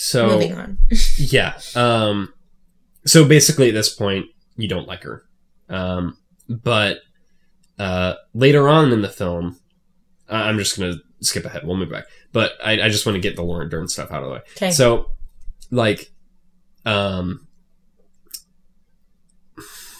So 0.00 0.28
Moving 0.28 0.54
on. 0.54 0.78
yeah. 1.18 1.58
Um. 1.74 2.32
So 3.04 3.24
basically, 3.24 3.68
at 3.68 3.74
this 3.74 3.92
point, 3.92 4.26
you 4.56 4.68
don't 4.68 4.86
like 4.86 5.02
her. 5.02 5.24
Um. 5.68 6.16
But 6.48 6.98
uh, 7.80 8.14
later 8.32 8.68
on 8.68 8.92
in 8.92 9.02
the 9.02 9.08
film, 9.08 9.58
I'm 10.28 10.56
just 10.56 10.78
gonna 10.78 10.94
skip 11.20 11.44
ahead. 11.44 11.66
We'll 11.66 11.76
move 11.76 11.90
back. 11.90 12.04
But 12.32 12.52
I, 12.64 12.82
I 12.82 12.88
just 12.88 13.06
want 13.06 13.16
to 13.16 13.20
get 13.20 13.34
the 13.34 13.42
Lauren 13.42 13.68
Dern 13.68 13.88
stuff 13.88 14.12
out 14.12 14.22
of 14.22 14.28
the 14.28 14.34
way. 14.34 14.40
Okay. 14.56 14.70
So, 14.70 15.10
like, 15.70 16.12
um, 16.86 17.48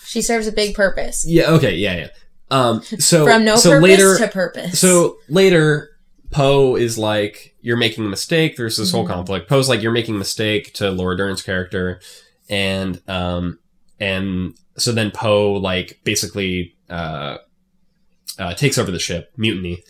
she 0.07 0.23
serves 0.23 0.47
a 0.47 0.53
big 0.53 0.75
purpose. 0.75 1.27
Yeah, 1.27 1.51
okay, 1.51 1.75
yeah, 1.75 1.97
yeah. 1.97 2.09
Um, 2.51 2.83
so 2.83 3.27
From 3.27 3.45
no 3.45 3.57
so 3.57 3.71
purpose 3.71 3.83
later, 3.83 4.19
to 4.19 4.29
purpose. 4.29 4.81
so 4.81 5.19
later, 5.29 5.91
Poe 6.31 6.77
is 6.77 6.97
like, 6.97 7.55
"You're 7.69 7.77
making 7.77 8.07
a 8.07 8.09
mistake." 8.09 8.57
There's 8.57 8.79
this 8.79 8.91
whole 8.93 9.05
Mhm. 9.05 9.09
conflict. 9.15 9.49
Poe's 9.49 9.69
like, 9.69 9.83
"You're 9.83 9.93
making 10.01 10.15
a 10.17 10.19
mistake" 10.19 10.73
to 10.75 10.91
Laura 10.91 11.17
Dern's 11.17 11.43
character, 11.43 12.01
and 12.49 13.01
um, 13.07 13.59
and 14.01 14.55
so 14.79 14.91
then 14.93 15.11
Poe 15.11 15.53
like 15.53 16.01
basically 16.03 16.75
uh, 16.89 17.37
uh, 18.39 18.55
takes 18.55 18.79
over 18.79 18.91
the 18.91 18.99
ship, 18.99 19.31
mutiny, 19.37 19.83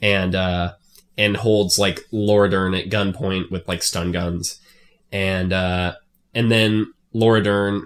and 0.00 0.34
uh, 0.34 0.72
and 1.18 1.36
holds 1.36 1.78
like 1.78 2.00
Laura 2.10 2.48
Dern 2.48 2.74
at 2.74 2.88
gunpoint 2.88 3.50
with 3.50 3.68
like 3.68 3.82
stun 3.82 4.12
guns, 4.12 4.58
and 5.12 5.52
uh, 5.52 5.94
and 6.34 6.50
then 6.50 6.92
Laura 7.12 7.42
Dern 7.42 7.84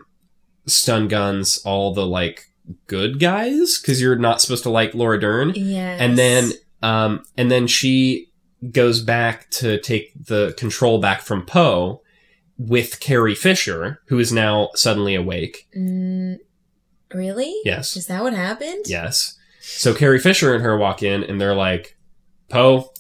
stun 0.67 1.09
guns 1.09 1.59
all 1.65 1.93
the 1.93 2.07
like 2.07 2.45
good 2.87 3.19
guys 3.19 3.79
because 3.81 4.01
you're 4.01 4.15
not 4.15 4.41
supposed 4.41 4.63
to 4.63 4.71
like 4.71 4.95
Laura 4.95 5.19
Dern, 5.19 5.53
yes. 5.57 6.01
and 6.01 6.17
then 6.17 6.53
um, 6.83 7.25
and 7.37 7.51
then 7.51 7.67
she 7.67 8.29
goes 8.71 9.01
back 9.01 9.49
to 9.51 9.81
take 9.81 10.13
the 10.27 10.55
control 10.57 10.99
back 10.99 11.23
from 11.23 11.47
Poe 11.47 12.03
with 12.59 13.01
Carrie 13.01 13.35
Fisher, 13.35 14.03
who 14.09 14.19
is 14.19 14.33
now 14.33 14.69
suddenly 14.75 15.15
awake. 15.15 15.67
Mm, 15.77 16.39
really? 17.15 17.55
Yes. 17.65 17.97
Is 17.97 18.07
that 18.07 18.23
what 18.23 18.35
happened? 18.35 18.85
Yes. 18.87 19.39
So 19.61 19.95
Carrie 19.95 20.19
Fisher 20.19 20.55
and 20.55 20.63
her 20.63 20.77
walk 20.77 21.03
in 21.03 21.25
and 21.25 21.41
they're 21.41 21.55
like, 21.55 21.97
Poe, 22.51 22.93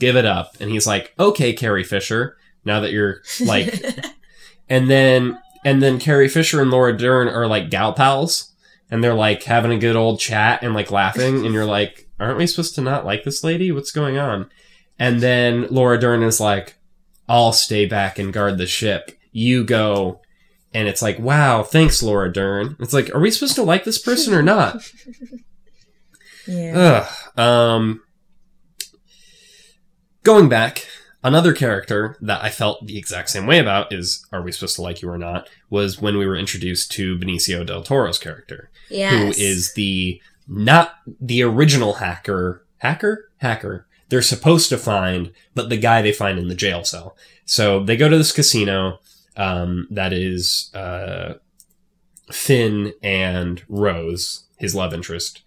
give 0.00 0.16
it 0.16 0.24
up. 0.24 0.56
And 0.58 0.70
he's 0.70 0.86
like, 0.86 1.12
okay, 1.18 1.52
Carrie 1.52 1.84
Fisher, 1.84 2.38
now 2.64 2.80
that 2.80 2.92
you're 2.92 3.20
like, 3.44 3.84
and 4.68 4.90
then, 4.90 5.38
and 5.64 5.82
then 5.82 5.98
Carrie 5.98 6.28
Fisher 6.28 6.62
and 6.62 6.70
Laura 6.70 6.96
Dern 6.96 7.28
are 7.28 7.46
like 7.46 7.70
gal 7.70 7.92
pals 7.92 8.52
and 8.90 9.04
they're 9.04 9.14
like 9.14 9.42
having 9.42 9.72
a 9.72 9.78
good 9.78 9.96
old 9.96 10.18
chat 10.18 10.62
and 10.62 10.72
like 10.72 10.90
laughing. 10.90 11.44
And 11.44 11.54
you're 11.54 11.66
like, 11.66 12.08
aren't 12.18 12.38
we 12.38 12.46
supposed 12.46 12.74
to 12.76 12.80
not 12.80 13.04
like 13.04 13.24
this 13.24 13.44
lady? 13.44 13.70
What's 13.70 13.92
going 13.92 14.16
on? 14.16 14.50
And 14.98 15.20
then 15.20 15.66
Laura 15.70 15.98
Dern 15.98 16.22
is 16.22 16.40
like, 16.40 16.76
I'll 17.28 17.52
stay 17.52 17.86
back 17.86 18.18
and 18.18 18.32
guard 18.32 18.58
the 18.58 18.66
ship. 18.66 19.12
You 19.32 19.64
go. 19.64 20.20
And 20.72 20.88
it's 20.88 21.02
like, 21.02 21.18
wow, 21.18 21.62
thanks, 21.62 22.02
Laura 22.02 22.32
Dern. 22.32 22.76
It's 22.80 22.92
like, 22.92 23.14
are 23.14 23.20
we 23.20 23.30
supposed 23.30 23.54
to 23.56 23.62
like 23.62 23.84
this 23.84 23.98
person 23.98 24.34
or 24.34 24.42
not? 24.42 24.76
yeah. 26.48 27.06
Ugh. 27.36 27.38
Um, 27.38 28.02
going 30.22 30.48
back, 30.48 30.86
another 31.22 31.52
character 31.52 32.16
that 32.20 32.42
I 32.42 32.50
felt 32.50 32.86
the 32.86 32.98
exact 32.98 33.30
same 33.30 33.46
way 33.46 33.58
about 33.58 33.92
is 33.92 34.26
Are 34.32 34.42
We 34.42 34.52
Supposed 34.52 34.76
to 34.76 34.82
Like 34.82 35.02
You 35.02 35.10
or 35.10 35.18
Not? 35.18 35.48
was 35.70 36.00
when 36.00 36.18
we 36.18 36.26
were 36.26 36.36
introduced 36.36 36.92
to 36.92 37.18
Benicio 37.18 37.64
del 37.66 37.82
Toro's 37.82 38.18
character, 38.18 38.70
Yes. 38.90 39.36
who 39.36 39.42
is 39.42 39.72
the 39.74 40.20
not 40.46 40.94
the 41.20 41.42
original 41.42 41.94
hacker, 41.94 42.64
hacker, 42.78 43.30
hacker. 43.38 43.86
They're 44.08 44.22
supposed 44.22 44.68
to 44.68 44.78
find, 44.78 45.32
but 45.54 45.68
the 45.70 45.76
guy 45.76 46.02
they 46.02 46.12
find 46.12 46.38
in 46.38 46.48
the 46.48 46.54
jail 46.54 46.84
cell. 46.84 47.16
So 47.46 47.82
they 47.82 47.96
go 47.96 48.08
to 48.08 48.16
this 48.18 48.32
casino 48.32 48.98
um, 49.36 49.86
that 49.90 50.12
is 50.12 50.70
uh, 50.74 51.34
Finn 52.32 52.92
and 53.02 53.62
Rose, 53.68 54.44
his 54.58 54.74
love 54.74 54.94
interest, 54.94 55.42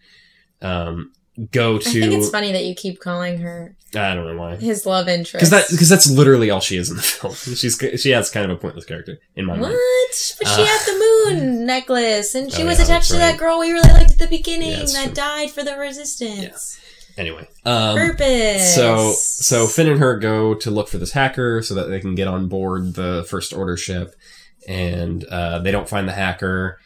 um, 0.62 1.12
go 1.52 1.78
to. 1.78 1.90
I 1.90 2.08
think 2.10 2.14
it's 2.14 2.30
funny 2.30 2.52
that 2.52 2.66
you 2.66 2.76
keep 2.76 3.00
calling 3.00 3.40
her 3.40 3.76
I 3.96 4.14
don't 4.14 4.28
know 4.36 4.42
why. 4.42 4.56
his 4.58 4.86
love 4.86 5.08
interest. 5.08 5.34
Because 5.34 5.50
that 5.52 5.66
because 5.72 5.90
that's 5.90 6.10
literally 6.10 6.50
all 6.50 6.60
she 6.60 6.78
is 6.78 6.90
in 6.90 6.98
the 6.98 7.02
film. 7.04 7.34
She's 7.34 7.80
she 8.02 8.10
has 8.12 8.30
kind 8.30 8.50
of 8.52 8.58
a 8.58 8.60
pointless 8.60 8.86
character 8.86 9.18
in 9.36 9.46
my 9.46 9.54
What? 9.54 9.62
mind. 9.62 9.74
What? 9.74 10.36
But 10.40 10.48
she 10.50 10.62
Uh, 10.62 10.66
had 10.66 10.86
the 10.86 11.34
moon 11.36 11.66
necklace, 11.66 12.36
and 12.36 12.52
she 12.52 12.64
Oh, 12.64 12.66
was 12.66 12.80
yeah, 12.80 12.86
attached 12.86 13.08
to 13.10 13.14
that's 13.18 13.34
that 13.34 13.40
girl 13.40 13.60
we 13.60 13.72
really 13.72 13.90
liked 13.92 14.12
at 14.12 14.18
the 14.20 14.28
beginning 14.28 14.72
Yeah, 14.72 14.86
that 14.86 15.06
true. 15.06 15.14
died 15.14 15.52
for 15.52 15.64
the 15.64 15.78
resistance. 15.78 16.80
Anyway, 17.18 17.48
um, 17.66 17.98
Purpose. 17.98 18.76
So 18.76 19.12
so 19.14 19.66
Finn 19.66 19.88
and 19.90 20.00
her 20.00 20.18
go 20.20 20.54
to 20.54 20.70
look 20.70 20.88
for 20.88 20.98
this 21.00 21.12
hacker 21.14 21.62
so 21.64 21.74
that 21.76 21.90
they 21.90 22.00
can 22.00 22.14
get 22.16 22.28
on 22.28 22.48
board 22.48 22.94
the 22.94 23.26
first 23.28 23.54
order 23.54 23.76
ship, 23.76 24.16
and 24.68 25.24
uh, 25.26 25.60
they 25.60 25.72
don't 25.72 25.90
find 25.90 26.08
the 26.08 26.14
hacker, 26.14 26.80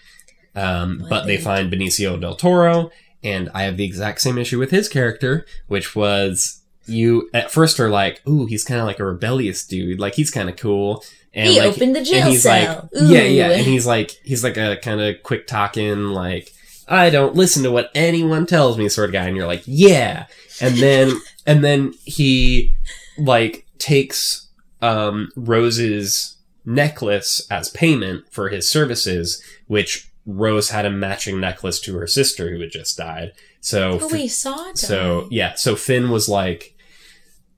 um, 0.56 1.06
but 1.10 1.26
they 1.26 1.36
they- 1.38 1.44
find 1.44 1.72
Benicio 1.72 2.20
del 2.20 2.36
Toro, 2.36 2.92
and 3.24 3.50
I 3.54 3.64
have 3.64 3.78
the 3.78 3.84
exact 3.86 4.22
same 4.22 4.38
issue 4.38 4.58
with 4.60 4.72
his 4.72 4.88
character, 4.88 5.46
which 5.68 5.96
was 5.96 6.62
you 6.88 7.30
at 7.34 7.52
first 7.52 7.80
are 7.80 7.90
like, 7.90 8.22
ooh, 8.28 8.46
he's 8.46 8.64
kind 8.64 8.80
of 8.80 8.86
like 8.88 9.00
a 9.00 9.06
rebellious 9.06 9.66
dude, 9.66 10.00
like 10.00 10.16
he's 10.16 10.32
kind 10.32 10.50
of 10.50 10.56
cool, 10.56 11.04
and 11.34 11.50
he 11.50 11.60
like 11.60 11.76
opened 11.76 11.96
the 11.96 12.04
jail 12.04 12.22
and 12.24 12.30
he's 12.30 12.44
cell. 12.44 12.90
like, 12.94 13.02
yeah, 13.04 13.24
yeah, 13.24 13.50
and 13.52 13.66
he's 13.66 13.86
like, 13.86 14.12
he's 14.24 14.44
like 14.44 14.58
a 14.58 14.78
kind 14.78 15.00
of 15.02 15.22
quick 15.24 15.46
talking, 15.46 16.06
like, 16.08 16.52
I 16.92 17.10
don't 17.10 17.36
listen 17.36 17.64
to 17.64 17.72
what 17.72 17.90
anyone 17.96 18.46
tells 18.46 18.78
me, 18.78 18.90
sort 18.90 19.10
of 19.10 19.14
guy, 19.14 19.26
and 19.28 19.36
you're 19.38 19.48
like, 19.48 19.64
yeah, 19.66 20.26
and 20.60 20.76
then, 20.76 21.14
and 21.48 21.64
then 21.64 21.94
he 22.06 22.74
like 23.18 23.66
takes 23.78 24.48
um 24.82 25.30
Rose's 25.36 26.38
necklace 26.66 27.46
as 27.50 27.70
payment 27.70 28.26
for 28.32 28.50
his 28.50 28.70
services, 28.70 29.42
which 29.68 30.10
Rose 30.26 30.70
had 30.70 30.86
a 30.86 30.92
matching 30.92 31.40
necklace 31.40 31.80
to 31.82 31.96
her 31.98 32.08
sister 32.08 32.52
who 32.52 32.60
had 32.60 32.72
just 32.72 32.98
died. 32.98 33.32
So, 33.62 34.00
Oh, 34.02 34.08
we 34.12 34.28
saw 34.28 34.70
it. 34.70 34.78
so 34.78 35.28
yeah, 35.32 35.54
so 35.56 35.76
Finn 35.76 36.10
was 36.12 36.28
like, 36.30 36.76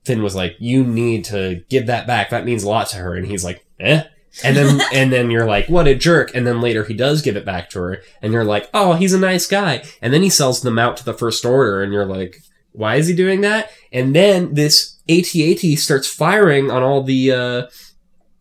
Finn 0.04 0.22
was 0.22 0.34
like, 0.34 0.56
"You 0.58 0.84
need 0.84 1.24
to 1.26 1.62
give 1.70 1.86
that 1.86 2.06
back. 2.06 2.30
That 2.30 2.44
means 2.44 2.62
a 2.62 2.68
lot 2.68 2.88
to 2.90 2.96
her." 2.98 3.14
And 3.14 3.26
he's 3.26 3.42
like, 3.44 3.64
"Eh." 3.80 4.04
And 4.42 4.56
then 4.56 4.80
and 4.92 5.12
then 5.12 5.30
you're 5.30 5.46
like, 5.46 5.68
"What 5.68 5.86
a 5.86 5.94
jerk!" 5.94 6.34
And 6.34 6.46
then 6.46 6.60
later 6.60 6.84
he 6.84 6.94
does 6.94 7.22
give 7.22 7.36
it 7.36 7.44
back 7.44 7.70
to 7.70 7.78
her, 7.80 8.02
and 8.22 8.32
you're 8.32 8.44
like, 8.44 8.68
"Oh, 8.74 8.94
he's 8.94 9.14
a 9.14 9.18
nice 9.18 9.46
guy." 9.46 9.84
And 10.02 10.12
then 10.12 10.22
he 10.22 10.30
sells 10.30 10.62
them 10.62 10.78
out 10.78 10.96
to 10.98 11.04
the 11.04 11.14
First 11.14 11.44
Order, 11.44 11.82
and 11.82 11.92
you're 11.92 12.06
like, 12.06 12.42
"Why 12.72 12.96
is 12.96 13.06
he 13.06 13.14
doing 13.14 13.42
that?" 13.42 13.70
And 13.92 14.14
then 14.14 14.54
this 14.54 14.96
AT-AT 15.08 15.78
starts 15.78 16.08
firing 16.08 16.70
on 16.70 16.82
all 16.82 17.02
the 17.02 17.32
uh, 17.32 17.62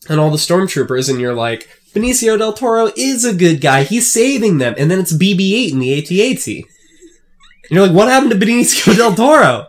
on 0.09 0.19
all 0.19 0.31
the 0.31 0.37
stormtroopers, 0.37 1.09
and 1.09 1.19
you're 1.19 1.35
like, 1.35 1.69
"Benicio 1.93 2.37
del 2.37 2.53
Toro 2.53 2.91
is 2.95 3.25
a 3.25 3.35
good 3.35 3.61
guy. 3.61 3.83
He's 3.83 4.11
saving 4.11 4.57
them." 4.57 4.73
And 4.77 4.89
then 4.89 4.99
it's 4.99 5.13
BB-8 5.13 5.71
in 5.71 5.79
the 5.79 5.97
AT-AT. 5.99 6.65
And 7.69 7.77
you're 7.77 7.87
like, 7.87 7.95
what 7.95 8.09
happened 8.09 8.31
to 8.31 8.37
Benicio 8.37 8.95
del 8.95 9.15
Toro? 9.15 9.67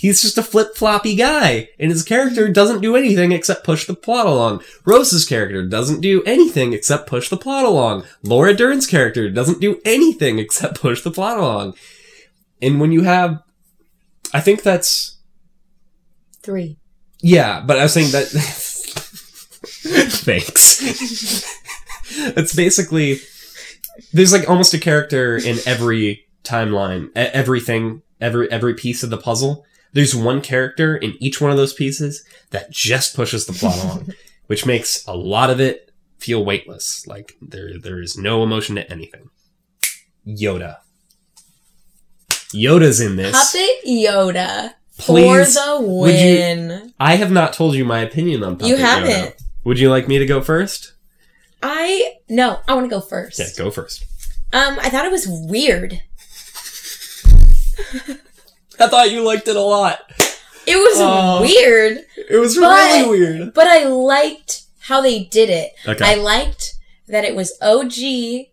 He's 0.00 0.22
just 0.22 0.38
a 0.38 0.42
flip 0.42 0.74
floppy 0.76 1.14
guy, 1.14 1.68
and 1.78 1.90
his 1.90 2.02
character 2.02 2.48
doesn't 2.48 2.80
do 2.80 2.96
anything 2.96 3.32
except 3.32 3.64
push 3.64 3.84
the 3.84 3.92
plot 3.92 4.24
along. 4.24 4.62
Rose's 4.86 5.26
character 5.26 5.62
doesn't 5.62 6.00
do 6.00 6.22
anything 6.22 6.72
except 6.72 7.06
push 7.06 7.28
the 7.28 7.36
plot 7.36 7.66
along. 7.66 8.04
Laura 8.22 8.54
Dern's 8.54 8.86
character 8.86 9.28
doesn't 9.28 9.60
do 9.60 9.78
anything 9.84 10.38
except 10.38 10.80
push 10.80 11.02
the 11.02 11.10
plot 11.10 11.36
along. 11.36 11.74
And 12.62 12.80
when 12.80 12.92
you 12.92 13.02
have, 13.02 13.42
I 14.32 14.40
think 14.40 14.62
that's 14.62 15.18
Three. 16.42 16.78
yeah, 17.20 17.60
but 17.60 17.78
I 17.78 17.82
was 17.82 17.92
saying 17.92 18.12
that. 18.12 18.24
Thanks. 20.24 20.80
it's 22.38 22.56
basically 22.56 23.20
there's 24.14 24.32
like 24.32 24.48
almost 24.48 24.72
a 24.72 24.78
character 24.78 25.36
in 25.36 25.58
every 25.66 26.24
timeline, 26.42 27.10
everything, 27.14 28.00
every 28.18 28.50
every 28.50 28.72
piece 28.72 29.02
of 29.02 29.10
the 29.10 29.18
puzzle. 29.18 29.66
There's 29.92 30.14
one 30.14 30.40
character 30.40 30.96
in 30.96 31.14
each 31.20 31.40
one 31.40 31.50
of 31.50 31.56
those 31.56 31.72
pieces 31.72 32.24
that 32.50 32.70
just 32.70 33.14
pushes 33.16 33.46
the 33.46 33.52
plot 33.52 33.76
along, 33.82 34.12
which 34.46 34.66
makes 34.66 35.04
a 35.06 35.16
lot 35.16 35.50
of 35.50 35.60
it 35.60 35.90
feel 36.18 36.44
weightless. 36.44 37.06
Like 37.06 37.34
there 37.42 37.78
there 37.78 38.00
is 38.00 38.16
no 38.16 38.42
emotion 38.42 38.76
to 38.76 38.90
anything. 38.90 39.30
Yoda. 40.26 40.76
Yoda's 42.54 43.00
in 43.00 43.16
this. 43.16 43.32
Puppet 43.32 43.84
Yoda 43.86 44.72
Please, 44.98 45.56
for 45.56 45.80
the 45.80 45.86
would 45.86 46.14
you- 46.14 46.92
I 47.00 47.16
have 47.16 47.30
not 47.32 47.52
told 47.52 47.74
you 47.74 47.84
my 47.84 48.00
opinion 48.00 48.44
on 48.44 48.56
Puppet 48.56 48.68
You 48.68 48.76
Yoda. 48.76 48.80
haven't. 48.80 49.34
Would 49.64 49.78
you 49.78 49.90
like 49.90 50.08
me 50.08 50.18
to 50.18 50.26
go 50.26 50.40
first? 50.40 50.94
I 51.62 52.14
no, 52.28 52.60
I 52.68 52.74
want 52.74 52.86
to 52.86 52.90
go 52.94 53.00
first. 53.00 53.38
Yeah, 53.38 53.46
go 53.56 53.70
first. 53.70 54.04
Um, 54.52 54.78
I 54.80 54.88
thought 54.88 55.04
it 55.04 55.12
was 55.12 55.26
weird. 55.28 56.00
I 58.80 58.88
thought 58.88 59.10
you 59.10 59.22
liked 59.22 59.46
it 59.48 59.56
a 59.56 59.60
lot. 59.60 59.98
It 60.66 60.76
was 60.76 60.96
Oh. 60.98 61.40
weird, 61.42 62.04
It 62.28 62.36
was 62.36 62.56
But- 62.56 62.68
really 62.70 63.08
weird. 63.08 63.54
but 63.54 63.66
I 63.66 63.84
liked 63.84 64.62
how 64.80 65.00
they 65.00 65.20
did 65.24 65.50
it. 65.50 65.72
Okay. 65.86 66.04
I 66.04 66.14
liked 66.14 66.74
that 67.08 67.24
it 67.24 67.34
was 67.34 67.52
OG. 67.60 68.50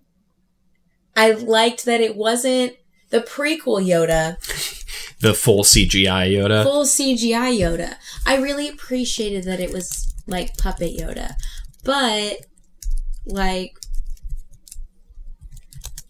I 1.15 1.31
liked 1.31 1.85
that 1.85 2.01
it 2.01 2.15
wasn't 2.15 2.73
the 3.09 3.19
prequel 3.21 3.83
Yoda, 3.85 4.37
the 5.19 5.33
full 5.33 5.63
CGI 5.63 6.27
Yoda. 6.31 6.63
full 6.63 6.85
CGI 6.85 7.51
Yoda. 7.57 7.95
I 8.25 8.35
really 8.37 8.67
appreciated 8.67 9.43
that 9.45 9.59
it 9.59 9.71
was 9.71 10.13
like 10.27 10.57
puppet 10.57 10.97
Yoda. 10.97 11.33
But 11.83 12.39
like 13.25 13.73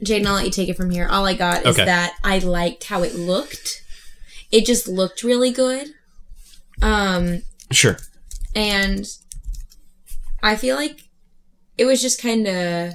Jaden, 0.03 0.25
I'll 0.27 0.35
let 0.35 0.45
you 0.45 0.51
take 0.51 0.69
it 0.69 0.77
from 0.77 0.89
here. 0.91 1.07
All 1.07 1.25
I 1.25 1.33
got 1.33 1.65
is 1.65 1.75
Okay. 1.75 1.85
that 1.85 2.13
I 2.23 2.37
liked 2.39 2.85
how 2.85 3.03
it 3.03 3.15
looked. 3.15 3.81
It 4.51 4.65
just 4.65 4.87
looked 4.87 5.23
really 5.23 5.51
good. 5.51 5.87
Um 6.81 7.41
Sure. 7.71 7.97
and 8.55 9.05
I 10.43 10.55
feel 10.55 10.75
like 10.75 11.01
it 11.77 11.85
was 11.85 12.01
just 12.01 12.21
kind 12.21 12.47
of 12.47 12.93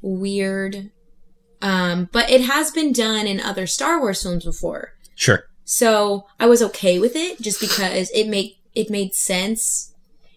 weird 0.00 0.90
Um, 1.62 2.08
but 2.12 2.28
it 2.28 2.40
has 2.42 2.72
been 2.72 2.92
done 2.92 3.26
in 3.28 3.38
other 3.40 3.68
Star 3.68 4.00
Wars 4.00 4.20
films 4.22 4.44
before. 4.44 4.94
Sure. 5.14 5.44
So 5.64 6.26
I 6.40 6.46
was 6.46 6.60
okay 6.60 6.98
with 6.98 7.14
it 7.14 7.40
just 7.40 7.60
because 7.60 8.10
it 8.10 8.26
made 8.26 8.56
it 8.74 8.90
made 8.90 9.14
sense 9.14 9.92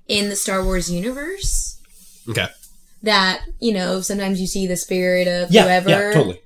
in 0.07 0.29
the 0.29 0.35
Star 0.35 0.63
Wars 0.63 0.91
universe 0.91 1.79
Okay. 2.29 2.47
that, 3.01 3.41
you 3.59 3.73
know, 3.73 4.01
sometimes 4.01 4.39
you 4.39 4.45
see 4.47 4.67
the 4.67 4.75
spirit 4.77 5.27
of 5.27 5.51
Yeah. 5.51 5.63
whoever. 5.63 5.89
Yeah. 5.89 6.11
Totally. 6.13 6.41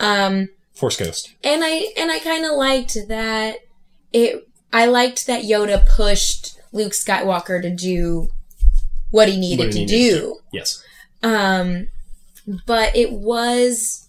Um 0.00 0.48
Force 0.76 0.96
Ghost. 0.96 1.34
and 1.42 1.62
I 1.64 1.92
and 1.96 2.10
I 2.10 2.18
kind 2.18 2.44
of 2.44 2.52
liked 2.52 2.96
that 3.08 3.58
it 4.12 4.46
I 4.72 4.86
liked 4.86 5.26
that 5.26 5.44
Yoda 5.44 5.86
pushed 5.88 6.58
Luke 6.72 6.92
Skywalker 6.92 7.62
to 7.62 7.70
do 7.74 8.28
what 9.10 9.28
he 9.28 9.38
needed 9.38 9.66
What 9.66 9.74
he 9.74 9.86
to 9.86 9.92
needed 9.92 10.10
do. 10.20 10.36
Yes. 10.52 10.82
Um 11.22 11.88
but 12.66 12.94
it 12.94 13.12
was 13.12 14.08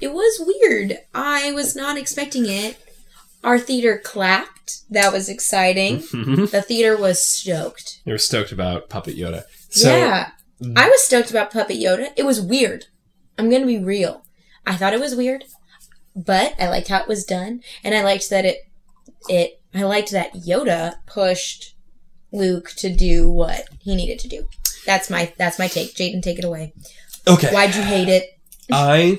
it 0.00 0.12
was 0.12 0.40
weird. 0.40 0.98
I 1.14 1.52
was 1.52 1.74
not 1.74 1.96
expecting 1.96 2.46
it. 2.46 2.76
Our 3.44 3.58
theater 3.58 4.00
clapped. 4.02 4.82
That 4.90 5.12
was 5.12 5.28
exciting. 5.28 6.02
The 6.12 6.62
theater 6.66 6.96
was 6.96 7.22
stoked. 7.24 8.00
They 8.04 8.12
were 8.12 8.18
stoked 8.18 8.52
about 8.52 8.88
Puppet 8.90 9.16
Yoda. 9.16 9.44
So, 9.70 9.94
yeah. 9.96 10.30
I 10.76 10.88
was 10.88 11.02
stoked 11.02 11.30
about 11.30 11.52
Puppet 11.52 11.76
Yoda. 11.78 12.10
It 12.16 12.24
was 12.26 12.40
weird. 12.40 12.86
I'm 13.38 13.48
going 13.48 13.62
to 13.62 13.66
be 13.66 13.78
real. 13.78 14.24
I 14.66 14.74
thought 14.76 14.92
it 14.92 15.00
was 15.00 15.14
weird, 15.14 15.44
but 16.26 16.54
I 16.60 16.68
liked 16.68 16.88
how 16.88 17.00
it 17.00 17.08
was 17.08 17.24
done 17.24 17.60
and 17.84 17.94
I 17.94 18.02
liked 18.02 18.28
that 18.30 18.44
it 18.44 18.58
it 19.28 19.60
I 19.74 19.82
liked 19.82 20.10
that 20.12 20.32
Yoda 20.34 20.94
pushed 21.06 21.74
Luke 22.32 22.70
to 22.78 22.94
do 22.94 23.30
what 23.30 23.64
he 23.80 23.94
needed 23.96 24.18
to 24.20 24.28
do. 24.28 24.48
That's 24.86 25.08
my 25.10 25.32
that's 25.38 25.58
my 25.58 25.68
take. 25.68 25.94
Jaden, 25.94 26.22
take 26.22 26.38
it 26.38 26.44
away. 26.44 26.72
Okay. 27.26 27.52
Why'd 27.52 27.74
you 27.74 27.82
hate 27.82 28.08
it? 28.08 28.24
I 28.72 29.18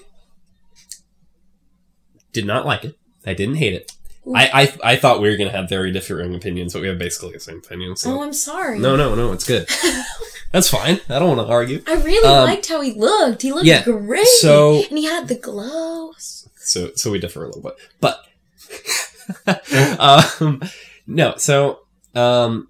did 2.33 2.45
not 2.45 2.65
like 2.65 2.83
it. 2.85 2.95
I 3.25 3.33
didn't 3.33 3.55
hate 3.55 3.73
it. 3.73 3.91
I, 4.35 4.73
I 4.83 4.91
I 4.93 4.95
thought 4.95 5.21
we 5.21 5.29
were 5.29 5.37
gonna 5.37 5.51
have 5.51 5.69
very 5.69 5.91
differing 5.91 6.35
opinions, 6.35 6.73
but 6.73 6.81
we 6.83 6.87
have 6.87 6.99
basically 6.99 7.31
the 7.31 7.39
same 7.39 7.57
opinion. 7.65 7.95
So 7.95 8.11
Oh, 8.19 8.23
I'm 8.23 8.33
sorry. 8.33 8.77
no, 8.77 8.95
no, 8.95 9.15
no, 9.15 9.31
it's 9.31 9.45
good. 9.47 9.67
That's 10.51 10.69
fine. 10.69 10.99
I 11.09 11.19
don't 11.19 11.35
want 11.35 11.47
to 11.47 11.51
argue. 11.51 11.81
I 11.87 11.93
really 11.93 12.27
Um, 12.27 12.45
liked 12.45 12.67
how 12.67 12.81
he 12.81 12.91
looked. 12.93 13.41
He 13.43 13.51
looked 13.51 13.65
yeah, 13.65 13.83
great. 13.83 14.25
so- 14.25 14.83
and 14.89 14.97
he 14.97 15.05
had 15.05 15.27
the 15.27 15.35
glows. 15.35 16.38
So 16.69 16.91
so 16.95 17.11
we 17.11 17.19
differ 17.19 17.43
a 17.43 17.47
little 17.47 17.61
bit, 17.61 17.75
but 17.99 18.25
um, 19.99 20.61
no. 21.07 21.35
So 21.37 21.79
um, 22.15 22.67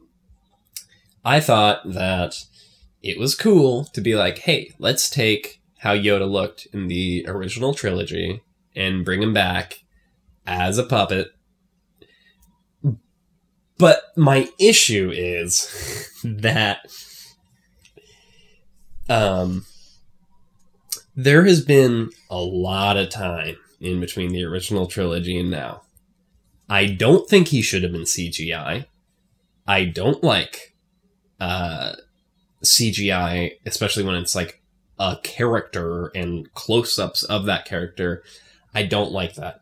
I 1.23 1.39
thought 1.39 1.81
that 1.91 2.43
it 3.01 3.19
was 3.19 3.35
cool 3.35 3.85
to 3.85 4.01
be 4.01 4.15
like, 4.15 4.39
hey, 4.39 4.71
let's 4.79 5.09
take 5.09 5.61
how 5.79 5.93
Yoda 5.93 6.29
looked 6.29 6.67
in 6.73 6.87
the 6.87 7.25
original 7.27 7.73
trilogy 7.73 8.41
and 8.75 9.05
bring 9.05 9.21
him 9.21 9.33
back 9.33 9.83
as 10.45 10.77
a 10.77 10.83
puppet. 10.83 11.31
But 13.77 14.03
my 14.17 14.49
issue 14.59 15.11
is 15.13 16.11
that 16.23 16.85
um 19.07 19.65
there 21.15 21.43
has 21.43 21.65
been 21.65 22.11
a 22.29 22.37
lot 22.37 22.95
of 22.95 23.09
time 23.09 23.55
in 23.79 23.99
between 23.99 24.31
the 24.31 24.43
original 24.43 24.87
trilogy 24.87 25.39
and 25.39 25.49
now. 25.49 25.81
I 26.69 26.85
don't 26.85 27.27
think 27.27 27.47
he 27.47 27.61
should 27.61 27.83
have 27.83 27.91
been 27.91 28.03
CGI. 28.03 28.85
I 29.67 29.85
don't 29.85 30.23
like 30.23 30.75
uh, 31.39 31.93
CGI, 32.63 33.53
especially 33.65 34.03
when 34.03 34.15
it's 34.15 34.35
like 34.35 34.61
a 34.99 35.17
character 35.23 36.07
and 36.13 36.51
close 36.53 36.99
ups 36.99 37.23
of 37.23 37.45
that 37.45 37.65
character. 37.65 38.23
I 38.73 38.83
don't 38.83 39.11
like 39.11 39.35
that. 39.35 39.61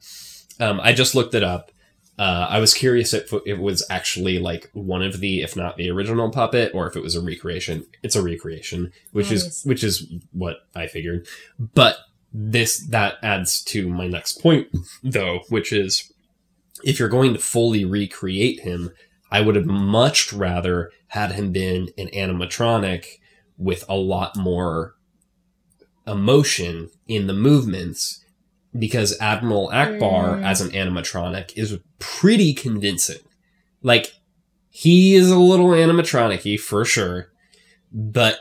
Um, 0.60 0.80
I 0.82 0.94
just 0.94 1.16
looked 1.16 1.34
it 1.34 1.44
up. 1.44 1.72
Uh, 2.20 2.48
I 2.50 2.60
was 2.60 2.74
curious 2.74 3.14
if 3.14 3.32
it 3.46 3.60
was 3.60 3.86
actually 3.92 4.40
like 4.40 4.72
one 4.74 5.04
of 5.04 5.20
the, 5.20 5.44
if 5.44 5.56
not 5.56 5.78
the 5.78 5.92
original 5.92 6.32
puppet, 6.32 6.72
or 6.74 6.88
if 6.88 6.96
it 6.96 7.04
was 7.04 7.16
a 7.16 7.22
recreation. 7.22 7.86
It's 8.02 8.16
a 8.16 8.24
recreation, 8.24 8.92
which 9.12 9.32
is 9.32 9.62
which 9.66 9.84
is 9.84 10.12
what 10.32 10.62
I 10.76 10.88
figured. 10.88 11.28
But 11.60 11.98
this 12.34 12.86
that 12.88 13.16
adds 13.24 13.62
to 13.64 13.88
my 13.88 14.08
next 14.08 14.42
point, 14.42 14.68
though, 15.04 15.40
which 15.50 15.72
is 15.74 16.12
if 16.84 17.00
you're 17.00 17.10
going 17.10 17.34
to 17.34 17.40
fully 17.40 17.86
recreate 17.86 18.60
him, 18.62 18.92
I 19.32 19.42
would 19.42 19.56
have 19.56 19.66
much 19.66 20.32
rather 20.32 20.92
had 21.10 21.32
him 21.32 21.52
been 21.52 21.90
an 21.98 22.08
animatronic 22.10 23.06
with 23.58 23.84
a 23.90 23.96
lot 23.96 24.36
more 24.36 24.94
emotion 26.06 26.90
in 27.08 27.28
the 27.28 27.34
movements 27.34 28.24
because 28.78 29.20
Admiral 29.20 29.70
Ackbar 29.70 30.40
Mm. 30.40 30.46
as 30.46 30.62
an 30.62 30.70
animatronic 30.72 31.52
is 31.58 31.78
pretty 32.00 32.54
convincing. 32.54 33.20
Like 33.82 34.12
he 34.70 35.16
is 35.16 35.32
a 35.32 35.40
little 35.40 35.68
animatronic 35.70 36.60
for 36.60 36.86
sure, 36.86 37.30
but 37.92 38.40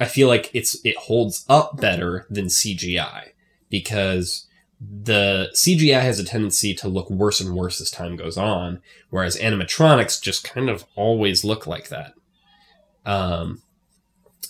I 0.00 0.06
feel 0.06 0.28
like 0.28 0.50
it's 0.52 0.76
it 0.84 0.96
holds 0.96 1.44
up 1.48 1.80
better 1.80 2.26
than 2.28 2.46
CGI 2.46 3.28
because 3.70 4.46
the 4.80 5.50
CGI 5.54 6.02
has 6.02 6.18
a 6.18 6.24
tendency 6.24 6.74
to 6.74 6.88
look 6.88 7.08
worse 7.08 7.40
and 7.40 7.54
worse 7.54 7.80
as 7.80 7.90
time 7.90 8.16
goes 8.16 8.36
on, 8.36 8.82
whereas 9.10 9.38
animatronics 9.38 10.20
just 10.20 10.44
kind 10.44 10.68
of 10.68 10.84
always 10.96 11.44
look 11.44 11.66
like 11.66 11.88
that. 11.88 12.14
Um, 13.06 13.62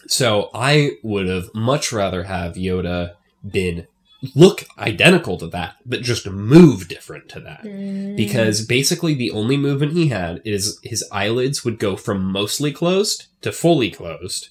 so 0.06 0.50
I 0.54 0.92
would 1.02 1.28
have 1.28 1.54
much 1.54 1.92
rather 1.92 2.24
have 2.24 2.54
Yoda 2.54 3.14
been 3.48 3.86
look 4.34 4.64
identical 4.78 5.36
to 5.38 5.46
that, 5.48 5.76
but 5.84 6.00
just 6.02 6.26
move 6.26 6.88
different 6.88 7.28
to 7.28 7.40
that 7.40 7.62
Mm. 7.64 8.16
because 8.16 8.64
basically 8.66 9.14
the 9.14 9.30
only 9.30 9.56
movement 9.58 9.92
he 9.92 10.08
had 10.08 10.40
is 10.44 10.78
his 10.82 11.04
eyelids 11.12 11.64
would 11.64 11.78
go 11.78 11.94
from 11.96 12.24
mostly 12.24 12.72
closed 12.72 13.26
to 13.42 13.52
fully 13.52 13.90
closed. 13.90 14.48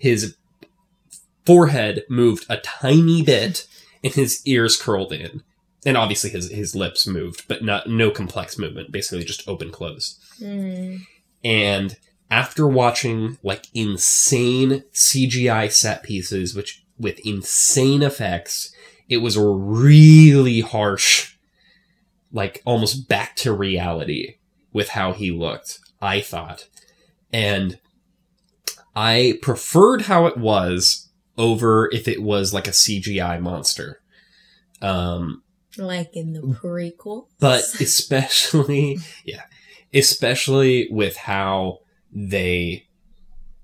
His 0.00 0.36
forehead 1.44 2.04
moved 2.08 2.46
a 2.48 2.56
tiny 2.56 3.22
bit 3.22 3.66
and 4.02 4.12
his 4.12 4.40
ears 4.46 4.76
curled 4.76 5.12
in. 5.12 5.42
And 5.86 5.96
obviously 5.96 6.30
his, 6.30 6.50
his 6.50 6.74
lips 6.74 7.06
moved, 7.06 7.46
but 7.48 7.62
not 7.62 7.88
no 7.88 8.10
complex 8.10 8.58
movement, 8.58 8.90
basically 8.90 9.24
just 9.24 9.46
open 9.48 9.70
close. 9.70 10.18
Mm. 10.40 11.02
And 11.44 11.96
after 12.30 12.66
watching 12.66 13.38
like 13.42 13.66
insane 13.74 14.84
CGI 14.92 15.70
set 15.70 16.02
pieces, 16.02 16.54
which 16.54 16.84
with 16.98 17.18
insane 17.20 18.02
effects, 18.02 18.74
it 19.08 19.18
was 19.18 19.38
really 19.38 20.60
harsh, 20.60 21.36
like 22.32 22.62
almost 22.64 23.08
back 23.08 23.36
to 23.36 23.52
reality 23.52 24.36
with 24.72 24.90
how 24.90 25.12
he 25.12 25.30
looked, 25.30 25.80
I 26.00 26.20
thought. 26.20 26.68
And 27.32 27.78
I 29.00 29.38
preferred 29.40 30.02
how 30.02 30.26
it 30.26 30.36
was 30.36 31.08
over 31.38 31.88
if 31.90 32.06
it 32.06 32.22
was 32.22 32.52
like 32.52 32.68
a 32.68 32.72
CGI 32.72 33.40
monster. 33.40 34.02
Um, 34.82 35.42
like 35.78 36.14
in 36.14 36.34
the 36.34 36.40
prequel. 36.40 37.28
but 37.38 37.62
especially 37.80 38.98
yeah 39.24 39.44
especially 39.94 40.88
with 40.90 41.16
how 41.16 41.78
they 42.12 42.86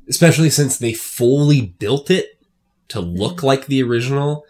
especially 0.09 0.49
since 0.49 0.79
they 0.79 0.93
fully 0.93 1.61
built 1.61 2.11
it 2.11 2.41
to 2.89 3.01
look 3.01 3.43
like 3.43 3.67
the 3.67 3.83
original 3.83 4.45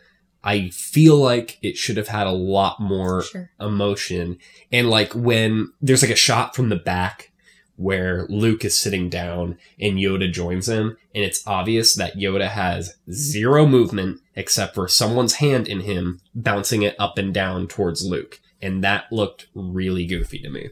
i 0.45 0.68
feel 0.68 1.16
like 1.16 1.59
it 1.62 1.76
should 1.76 1.97
have 1.97 2.09
had 2.09 2.26
a 2.26 2.32
lot 2.32 2.78
more 2.78 3.22
sure. 3.22 3.51
emotion 3.59 4.39
and 4.70 4.91
like 4.91 5.12
when 5.14 5.72
there's 5.80 6.03
like 6.03 6.11
a 6.11 6.16
shot 6.16 6.55
from 6.55 6.68
the 6.68 6.76
back 6.76 7.32
where 7.77 8.27
Luke 8.29 8.64
is 8.64 8.77
sitting 8.77 9.09
down 9.09 9.59
and 9.79 9.99
Yoda 9.99 10.31
joins 10.33 10.68
him 10.68 10.97
and 11.14 11.24
it's 11.24 11.47
obvious 11.47 11.95
that 11.95 12.16
Yoda 12.16 12.49
has 12.49 12.97
zero 13.11 13.66
movement 13.66 14.20
except 14.35 14.74
for 14.74 14.89
someone's 14.89 15.35
hand 15.35 15.68
in 15.68 15.81
him 15.81 16.20
bouncing 16.35 16.83
it 16.83 16.97
up 16.99 17.18
and 17.18 17.33
down 17.33 17.68
towards 17.68 18.05
Luke 18.05 18.41
and 18.62 18.83
that 18.83 19.12
looked 19.12 19.49
really 19.55 20.07
goofy 20.07 20.39
to 20.39 20.49
me. 20.49 20.70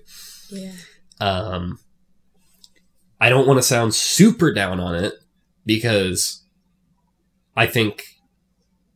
Yeah. 0.50 0.72
Um 1.20 1.78
I 3.20 3.28
don't 3.28 3.46
want 3.46 3.58
to 3.58 3.62
sound 3.62 3.94
super 3.94 4.52
down 4.52 4.80
on 4.80 4.94
it 4.94 5.14
because 5.66 6.42
I 7.54 7.66
think 7.66 8.02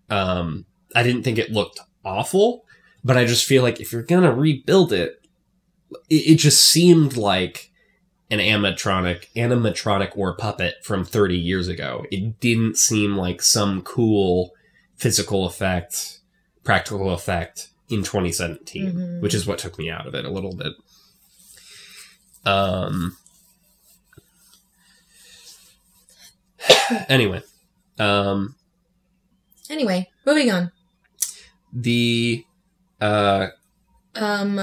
um 0.08 0.64
I 0.94 1.02
didn't 1.02 1.24
think 1.24 1.38
it 1.38 1.52
looked 1.52 1.80
awful, 2.04 2.64
but 3.04 3.18
I 3.18 3.26
just 3.26 3.44
feel 3.44 3.62
like 3.62 3.80
if 3.80 3.92
you're 3.92 4.02
gonna 4.02 4.34
rebuild 4.34 4.94
it, 4.94 5.20
it, 6.08 6.14
it 6.14 6.34
just 6.36 6.62
seemed 6.62 7.18
like 7.18 7.70
an 8.30 8.38
animatronic, 8.40 9.26
animatronic 9.34 10.16
or 10.16 10.34
puppet 10.36 10.74
from 10.84 11.04
30 11.04 11.36
years 11.38 11.66
ago. 11.68 12.04
It 12.10 12.40
didn't 12.40 12.76
seem 12.76 13.16
like 13.16 13.40
some 13.42 13.82
cool 13.82 14.52
physical 14.96 15.46
effect, 15.46 16.18
practical 16.64 17.10
effect 17.10 17.68
in 17.88 18.02
2017, 18.02 18.92
Mhm. 18.92 19.20
which 19.22 19.32
is 19.34 19.46
what 19.46 19.58
took 19.58 19.78
me 19.78 19.88
out 19.90 20.06
of 20.06 20.14
it 20.14 20.24
a 20.26 20.30
little 20.30 20.54
bit. 20.54 20.72
Um. 22.44 23.16
Anyway, 27.08 27.42
um, 27.98 28.54
Anyway, 29.70 30.08
moving 30.26 30.50
on. 30.50 30.72
the 31.72 32.44
uh 33.00 33.48
Um, 34.14 34.60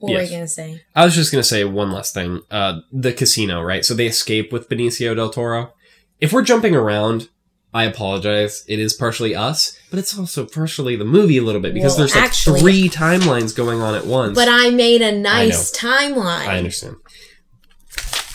what 0.00 0.12
were 0.14 0.22
you 0.22 0.30
gonna 0.30 0.48
say? 0.48 0.82
I 0.94 1.04
was 1.04 1.14
just 1.14 1.30
gonna 1.30 1.42
say 1.44 1.64
one 1.64 1.92
last 1.92 2.12
thing. 2.14 2.40
Uh 2.50 2.80
the 2.92 3.12
casino, 3.12 3.62
right? 3.62 3.84
So 3.84 3.94
they 3.94 4.06
escape 4.06 4.52
with 4.52 4.68
Benicio 4.68 5.14
del 5.14 5.30
Toro. 5.30 5.72
If 6.20 6.32
we're 6.32 6.42
jumping 6.42 6.74
around, 6.74 7.28
I 7.72 7.84
apologize. 7.84 8.64
It 8.66 8.78
is 8.80 8.92
partially 8.94 9.34
us, 9.34 9.78
but 9.90 9.98
it's 9.98 10.18
also 10.18 10.44
partially 10.44 10.96
the 10.96 11.04
movie 11.04 11.38
a 11.38 11.42
little 11.42 11.60
bit 11.60 11.72
because 11.72 11.92
Well, 11.92 11.98
there's 11.98 12.14
like 12.16 12.24
actually- 12.24 12.60
three 12.60 12.88
timelines 12.88 13.54
going 13.54 13.80
on 13.80 13.94
at 13.94 14.06
once. 14.06 14.34
But 14.34 14.48
I 14.48 14.70
made 14.70 15.02
a 15.02 15.12
nice 15.16 15.70
timeline. 15.70 16.48
I 16.48 16.58
understand. 16.58 16.96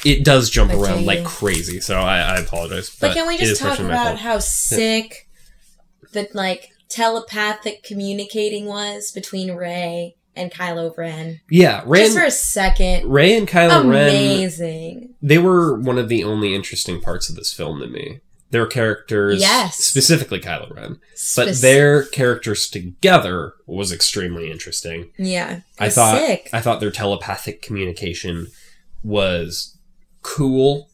It 0.05 0.23
does 0.23 0.49
jump 0.51 0.71
Okay. 0.71 0.79
around 0.81 1.05
like 1.05 1.23
crazy, 1.25 1.79
so 1.81 1.97
I, 1.99 2.19
I 2.19 2.37
apologize. 2.37 2.95
But 2.99 3.13
can 3.13 3.27
we 3.27 3.37
just 3.37 3.59
talk 3.59 3.79
about 3.79 4.19
how 4.19 4.37
sick 4.39 5.27
the 6.13 6.27
like 6.33 6.69
telepathic 6.89 7.83
communicating 7.83 8.65
was 8.67 9.11
between 9.11 9.51
Rey 9.53 10.15
and 10.35 10.51
Kylo 10.51 10.95
Ren? 10.97 11.39
Yeah, 11.49 11.81
Rey 11.85 12.05
just 12.05 12.17
for 12.17 12.23
a 12.23 12.31
second. 12.31 13.09
Rey 13.11 13.37
and 13.37 13.47
Kylo 13.47 13.89
Ren, 13.89 14.09
Amazing. 14.09 15.15
they 15.21 15.37
were 15.37 15.79
one 15.79 15.97
of 15.97 16.09
the 16.09 16.23
only 16.23 16.53
interesting 16.55 17.01
parts 17.01 17.29
of 17.29 17.35
this 17.35 17.53
film 17.53 17.79
to 17.81 17.87
me. 17.87 18.19
Their 18.51 18.67
characters, 18.67 19.41
Yes. 19.41 19.77
specifically 19.77 20.39
Kylo 20.39 20.73
Ren, 20.73 20.99
but 21.35 21.55
their 21.55 22.03
characters 22.05 22.69
together 22.69 23.53
was 23.65 23.91
extremely 23.91 24.51
interesting. 24.51 25.11
yeah, 25.17 25.61
I 25.79 25.89
thought 25.89 26.19
sick. 26.19 26.49
I 26.53 26.61
thought 26.61 26.79
their 26.79 26.91
telepathic 26.91 27.61
communication 27.61 28.47
was 29.03 29.77
cool. 30.21 30.89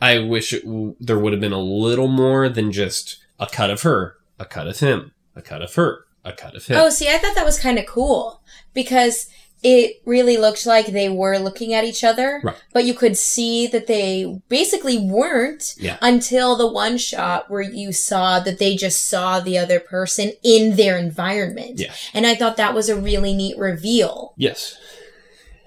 I 0.00 0.18
wish 0.20 0.52
it 0.52 0.64
w- 0.64 0.94
there 1.00 1.18
would 1.18 1.32
have 1.32 1.40
been 1.40 1.52
a 1.52 1.60
little 1.60 2.06
more 2.08 2.48
than 2.48 2.70
just 2.70 3.18
a 3.40 3.46
cut 3.46 3.70
of 3.70 3.82
her, 3.82 4.16
a 4.38 4.44
cut 4.44 4.66
of 4.68 4.78
him, 4.78 5.12
a 5.34 5.42
cut 5.42 5.62
of 5.62 5.74
her, 5.74 6.04
a 6.24 6.32
cut 6.32 6.54
of 6.54 6.66
him. 6.66 6.76
Oh, 6.78 6.90
see, 6.90 7.08
I 7.08 7.18
thought 7.18 7.34
that 7.34 7.44
was 7.44 7.58
kind 7.58 7.78
of 7.78 7.86
cool 7.86 8.37
because 8.82 9.26
it 9.60 10.00
really 10.06 10.36
looked 10.36 10.64
like 10.66 10.86
they 10.86 11.08
were 11.08 11.36
looking 11.38 11.74
at 11.74 11.82
each 11.82 12.04
other, 12.04 12.40
Right. 12.44 12.54
but 12.72 12.84
you 12.84 12.94
could 12.94 13.16
see 13.16 13.66
that 13.66 13.88
they 13.88 14.40
basically 14.48 14.96
weren't 14.98 15.74
Yeah. 15.78 15.96
until 16.00 16.54
the 16.54 16.68
one 16.84 16.96
shot 16.96 17.50
where 17.50 17.60
you 17.80 17.92
saw 17.92 18.38
that 18.38 18.58
they 18.60 18.76
just 18.76 19.08
saw 19.08 19.40
the 19.40 19.58
other 19.58 19.80
person 19.80 20.32
in 20.44 20.76
their 20.76 20.96
environment. 20.96 21.80
Yeah. 21.80 21.92
And 22.14 22.24
I 22.24 22.36
thought 22.36 22.56
that 22.56 22.72
was 22.72 22.88
a 22.88 22.94
really 22.94 23.34
neat 23.34 23.58
reveal. 23.58 24.32
Yes. 24.36 24.76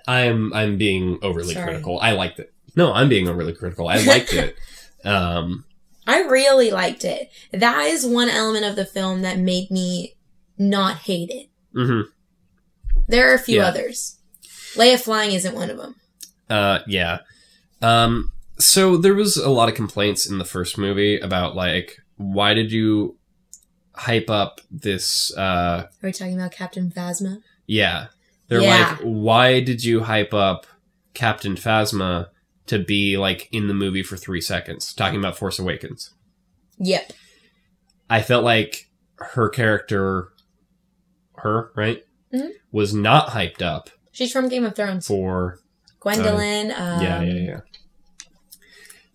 I'm 0.08 0.54
I'm 0.54 0.78
being 0.78 1.20
overly 1.22 1.54
Sorry. 1.54 1.66
critical. 1.66 2.00
I 2.00 2.12
liked 2.12 2.40
it. 2.40 2.54
No, 2.78 2.94
I'm 2.94 3.10
being 3.10 3.28
overly 3.28 3.54
critical. 3.54 3.88
I 3.90 3.98
liked 4.04 4.34
it. 4.34 4.56
Um 5.04 5.66
I 6.08 6.22
really 6.22 6.72
liked 6.72 7.04
it. 7.06 7.30
That 7.52 7.88
is 7.88 8.06
one 8.06 8.30
element 8.30 8.66
of 8.66 8.76
the 8.76 8.86
film 8.86 9.22
that 9.24 9.38
made 9.38 9.70
me 9.72 10.16
not 10.58 10.98
hate 11.10 11.30
it. 11.30 11.48
mhm. 11.76 12.04
There 13.08 13.30
are 13.32 13.36
a 13.36 13.40
few 13.40 13.58
Yeah. 13.58 13.68
others. 13.68 14.18
Leia 14.76 15.00
flying 15.00 15.32
isn't 15.34 15.56
one 15.56 15.70
of 15.70 15.78
them. 15.78 15.96
Uh 16.50 16.80
yeah. 16.88 17.20
Um 17.82 18.32
so 18.60 18.96
there 18.98 19.16
was 19.16 19.38
a 19.38 19.50
lot 19.50 19.70
of 19.70 19.76
complaints 19.76 20.26
in 20.30 20.38
the 20.38 20.46
first 20.46 20.78
movie 20.78 21.20
about 21.20 21.56
like 21.56 21.98
why 22.18 22.54
did 22.54 22.72
you 22.72 23.18
hype 23.96 24.30
up 24.30 24.62
this 24.70 25.36
uh 25.38 25.84
Are 25.88 25.90
we 26.04 26.12
talking 26.12 26.36
about 26.40 26.52
Captain 26.52 26.90
Phasma? 26.92 27.42
yeah. 27.68 28.08
They're 28.48 28.62
Yeah. 28.62 28.90
like 28.92 29.00
why 29.04 29.60
did 29.62 29.84
you 29.84 30.02
hype 30.04 30.34
up 30.34 30.66
Captain 31.14 31.56
Phasma 31.56 32.28
to 32.68 32.80
be 32.80 33.18
like 33.18 33.50
in 33.52 33.68
the 33.68 33.74
movie 33.74 34.04
for 34.04 34.16
3 34.16 34.40
seconds 34.40 34.94
talking 34.94 35.20
about 35.20 35.38
Force 35.38 35.60
Awakens. 35.60 36.14
Yep. 36.78 37.12
I 38.10 38.22
felt 38.22 38.44
like 38.46 38.90
her 39.18 39.50
character 39.50 40.30
her, 41.38 41.72
right? 41.76 42.04
Mhm. 42.34 42.52
Was 42.72 42.94
not 42.94 43.30
hyped 43.30 43.62
up 43.62 43.90
She's 44.12 44.32
from 44.32 44.50
Game 44.50 44.66
of 44.66 44.76
Thrones. 44.76 45.08
for 45.08 45.60
Gwendoline. 46.02 46.78
um, 46.78 47.02
yeah, 47.02 47.22
yeah, 47.22 47.34
yeah. 47.34 47.60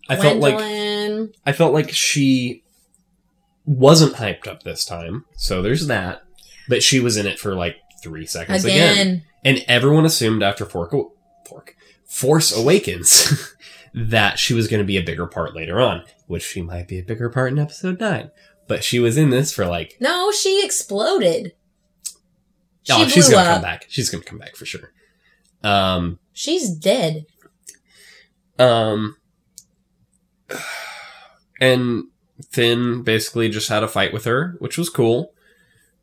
I 0.09 0.15
felt 0.15 0.37
like 0.37 0.55
Gwendoline. 0.55 1.33
I 1.45 1.51
felt 1.51 1.73
like 1.73 1.91
she 1.91 2.63
wasn't 3.65 4.15
hyped 4.15 4.47
up 4.47 4.63
this 4.63 4.85
time. 4.85 5.25
So 5.35 5.61
there's 5.61 5.87
that. 5.87 6.23
But 6.69 6.83
she 6.83 6.99
was 6.99 7.17
in 7.17 7.25
it 7.25 7.39
for 7.39 7.55
like 7.55 7.77
three 8.01 8.25
seconds 8.25 8.65
again. 8.65 8.91
again. 8.91 9.23
And 9.43 9.65
everyone 9.67 10.05
assumed 10.05 10.43
after 10.43 10.65
Fork, 10.65 10.93
Fork, 11.47 11.75
Force 12.05 12.55
Awakens 12.55 13.53
that 13.93 14.39
she 14.39 14.53
was 14.53 14.67
going 14.67 14.81
to 14.81 14.87
be 14.87 14.97
a 14.97 15.03
bigger 15.03 15.27
part 15.27 15.55
later 15.55 15.79
on, 15.79 16.03
which 16.27 16.43
she 16.43 16.61
might 16.61 16.87
be 16.87 16.99
a 16.99 17.03
bigger 17.03 17.29
part 17.29 17.51
in 17.51 17.59
episode 17.59 17.99
9. 17.99 18.31
But 18.67 18.83
she 18.83 18.99
was 18.99 19.17
in 19.17 19.29
this 19.29 19.53
for 19.53 19.65
like, 19.65 19.95
No, 19.99 20.31
she 20.31 20.63
exploded. 20.63 21.53
She 22.87 22.93
oh, 22.93 23.07
she's 23.07 23.27
going 23.27 23.43
to 23.43 23.49
up. 23.49 23.55
come 23.55 23.63
back. 23.63 23.85
She's 23.89 24.09
going 24.09 24.23
to 24.23 24.29
come 24.29 24.39
back 24.39 24.55
for 24.55 24.65
sure. 24.65 24.93
Um, 25.61 26.19
She's 26.31 26.69
dead. 26.69 27.25
Um, 28.57 29.17
and 31.59 32.05
Finn 32.49 33.03
basically 33.03 33.49
just 33.49 33.67
had 33.67 33.83
a 33.83 33.89
fight 33.89 34.13
with 34.13 34.23
her, 34.23 34.55
which 34.59 34.77
was 34.77 34.89
cool. 34.89 35.33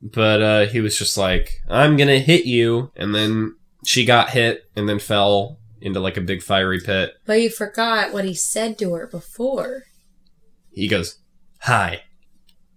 But 0.03 0.43
uh, 0.43 0.67
he 0.67 0.81
was 0.83 0.99
just 0.99 1.17
like, 1.17 1.63
"I'm 1.67 1.97
gonna 1.97 2.19
hit 2.19 2.45
you," 2.45 2.91
and 2.95 3.15
then 3.15 3.57
she 3.87 4.05
got 4.05 4.31
hit 4.31 4.65
and 4.77 4.87
then 4.87 4.99
fell 4.99 5.59
into 5.81 6.01
like 6.01 6.19
a 6.19 6.21
big 6.21 6.43
fiery 6.43 6.81
pit. 6.81 7.15
But 7.25 7.41
you 7.41 7.49
forgot 7.49 8.13
what 8.13 8.27
he 8.27 8.35
said 8.35 8.77
to 8.79 8.93
her 8.93 9.07
before. 9.07 9.85
He 10.71 10.89
goes, 10.89 11.21
"Hi." 11.61 12.03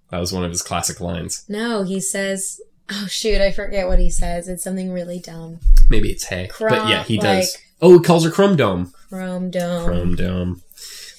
That 0.09 0.19
was 0.19 0.31
one 0.31 0.45
of 0.45 0.51
his 0.51 0.61
classic 0.61 1.01
lines. 1.01 1.43
No, 1.49 1.83
he 1.83 1.99
says, 1.99 2.61
"Oh 2.91 3.07
shoot, 3.07 3.41
I 3.41 3.51
forget 3.51 3.87
what 3.87 3.99
he 3.99 4.09
says. 4.09 4.47
It's 4.47 4.63
something 4.63 4.91
really 4.91 5.19
dumb." 5.19 5.59
Maybe 5.89 6.09
it's 6.11 6.25
hey, 6.25 6.49
but 6.59 6.87
yeah, 6.89 7.03
he 7.03 7.17
Crom- 7.17 7.35
does. 7.37 7.57
Oh, 7.81 7.97
he 7.99 8.03
calls 8.03 8.23
her 8.25 8.31
Chrome 8.31 8.55
Dome. 8.55 8.91
Chrome 9.09 9.49
dome. 9.51 9.85
Chrome 9.85 10.15
Dome, 10.15 10.61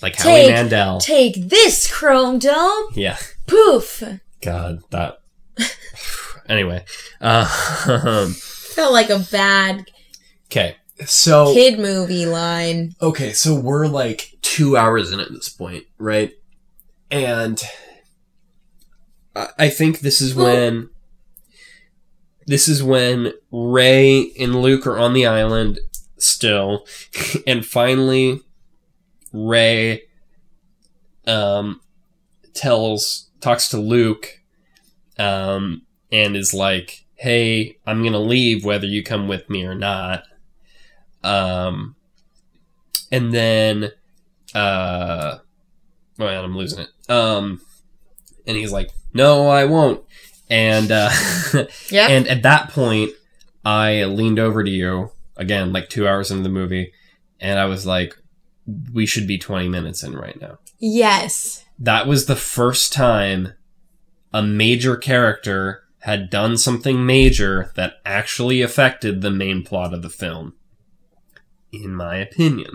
like 0.02 0.14
Take- 0.16 0.46
Howie 0.50 0.52
Mandel. 0.54 0.98
Take 1.00 1.48
this, 1.48 1.90
Chrome 1.90 2.38
dome. 2.38 2.86
yeah. 2.94 3.16
Poof. 3.46 4.02
God, 4.42 4.80
that. 4.90 5.20
anyway, 6.48 6.84
uh, 7.20 7.46
Felt 8.28 8.92
like 8.92 9.10
a 9.10 9.18
bad 9.32 9.86
okay. 10.46 10.76
So 11.06 11.54
kid 11.54 11.78
movie 11.78 12.26
line. 12.26 12.94
okay, 13.00 13.32
so 13.32 13.54
we're 13.54 13.86
like 13.86 14.32
two 14.42 14.76
hours 14.76 15.12
in 15.12 15.20
at 15.20 15.30
this 15.30 15.48
point, 15.48 15.84
right? 15.98 16.32
And 17.10 17.62
I 19.34 19.48
I 19.58 19.68
think 19.70 20.00
this 20.00 20.20
is 20.20 20.34
when 20.34 20.90
this 22.48 22.66
is 22.66 22.82
when 22.82 23.34
Rey 23.52 24.32
and 24.40 24.62
Luke 24.62 24.86
are 24.86 24.98
on 24.98 25.12
the 25.12 25.26
island 25.26 25.80
still, 26.16 26.86
and 27.46 27.64
finally 27.64 28.40
Rey 29.32 30.04
um 31.26 31.82
tells 32.54 33.28
talks 33.40 33.68
to 33.68 33.76
Luke 33.76 34.40
um 35.18 35.82
and 36.10 36.34
is 36.34 36.54
like, 36.54 37.04
"Hey, 37.16 37.76
I'm 37.86 38.00
to 38.14 38.18
leave 38.18 38.64
whether 38.64 38.86
you 38.86 39.04
come 39.04 39.28
with 39.28 39.50
me 39.50 39.64
or 39.64 39.74
not." 39.74 40.22
Um 41.22 41.96
and 43.12 43.32
then 43.32 43.90
uh 44.54 45.38
well, 46.16 46.44
I'm 46.44 46.56
losing 46.56 46.80
it. 46.80 47.10
Um 47.10 47.60
and 48.46 48.56
he's 48.56 48.72
like, 48.72 48.90
"No, 49.12 49.48
I 49.48 49.66
won't." 49.66 50.02
And 50.50 50.90
uh 50.90 51.10
Yeah. 51.90 52.08
and 52.08 52.26
at 52.28 52.42
that 52.42 52.70
point, 52.70 53.12
I 53.64 54.04
leaned 54.04 54.38
over 54.38 54.64
to 54.64 54.70
you 54.70 55.10
again, 55.36 55.72
like 55.72 55.88
two 55.88 56.06
hours 56.08 56.30
into 56.30 56.42
the 56.42 56.48
movie, 56.48 56.92
and 57.40 57.58
I 57.58 57.66
was 57.66 57.86
like, 57.86 58.16
"We 58.92 59.06
should 59.06 59.26
be 59.26 59.38
20 59.38 59.68
minutes 59.68 60.02
in 60.02 60.14
right 60.14 60.40
now." 60.40 60.58
yes. 60.78 61.64
That 61.80 62.06
was 62.08 62.26
the 62.26 62.36
first 62.36 62.92
time 62.92 63.52
a 64.32 64.42
major 64.42 64.96
character 64.96 65.84
had 66.00 66.28
done 66.30 66.56
something 66.56 67.04
major 67.06 67.70
that 67.76 67.94
actually 68.04 68.62
affected 68.62 69.20
the 69.20 69.30
main 69.30 69.62
plot 69.62 69.94
of 69.94 70.02
the 70.02 70.08
film. 70.10 70.54
In 71.72 71.94
my 71.94 72.16
opinion, 72.16 72.70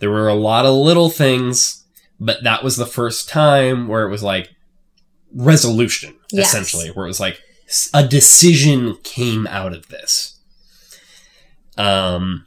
there 0.00 0.10
were 0.10 0.28
a 0.28 0.34
lot 0.34 0.66
of 0.66 0.74
little 0.74 1.10
things, 1.10 1.84
but 2.18 2.42
that 2.42 2.62
was 2.64 2.76
the 2.76 2.86
first 2.86 3.28
time 3.28 3.88
where 3.88 4.06
it 4.06 4.10
was 4.10 4.22
like 4.22 4.50
resolution, 5.34 6.14
Yes. 6.32 6.48
essentially, 6.48 6.88
where 6.90 7.06
it 7.06 7.08
was 7.08 7.20
like 7.20 7.40
a 7.94 8.06
decision 8.06 8.96
came 9.02 9.46
out 9.46 9.72
of 9.72 9.88
this. 9.88 10.38
Um, 11.78 12.46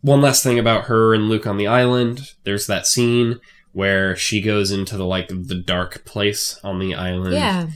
one 0.00 0.20
last 0.20 0.42
thing 0.42 0.58
about 0.58 0.84
her 0.84 1.14
and 1.14 1.28
Luke 1.28 1.46
on 1.46 1.56
the 1.56 1.66
island. 1.66 2.32
There's 2.44 2.66
that 2.66 2.86
scene 2.86 3.40
where 3.72 4.16
she 4.16 4.40
goes 4.40 4.70
into 4.70 4.96
the 4.96 5.04
like 5.04 5.28
the 5.28 5.54
dark 5.54 6.04
place 6.04 6.58
on 6.64 6.78
the 6.78 6.94
island 6.94 7.34
Yeah. 7.34 7.68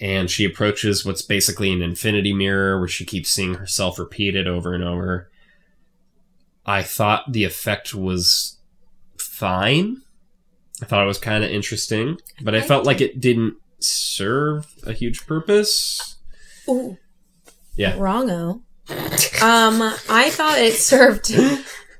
and 0.00 0.30
she 0.30 0.44
approaches 0.44 1.04
what's 1.04 1.22
basically 1.22 1.72
an 1.72 1.82
infinity 1.82 2.32
mirror 2.32 2.78
where 2.78 2.88
she 2.88 3.04
keeps 3.04 3.30
seeing 3.30 3.54
herself 3.54 3.98
repeated 3.98 4.46
over 4.46 4.74
and 4.74 4.84
over. 4.84 5.30
I 6.66 6.82
thought 6.82 7.32
the 7.32 7.44
effect 7.44 7.94
was 7.94 8.58
fine. 9.18 10.02
I 10.82 10.86
thought 10.86 11.02
it 11.02 11.06
was 11.06 11.18
kind 11.18 11.44
of 11.44 11.50
interesting, 11.50 12.18
but 12.42 12.54
I 12.54 12.58
I 12.58 12.60
felt 12.60 12.86
like 12.86 13.00
it 13.00 13.20
didn't 13.20 13.54
serve 13.80 14.66
a 14.86 14.92
huge 14.92 15.26
purpose. 15.26 16.16
Ooh. 16.68 16.96
Yeah. 17.74 17.94
Wrongo. 17.96 18.62
um, 19.42 19.82
I 20.08 20.30
thought 20.30 20.58
it 20.58 20.74
served 20.74 21.32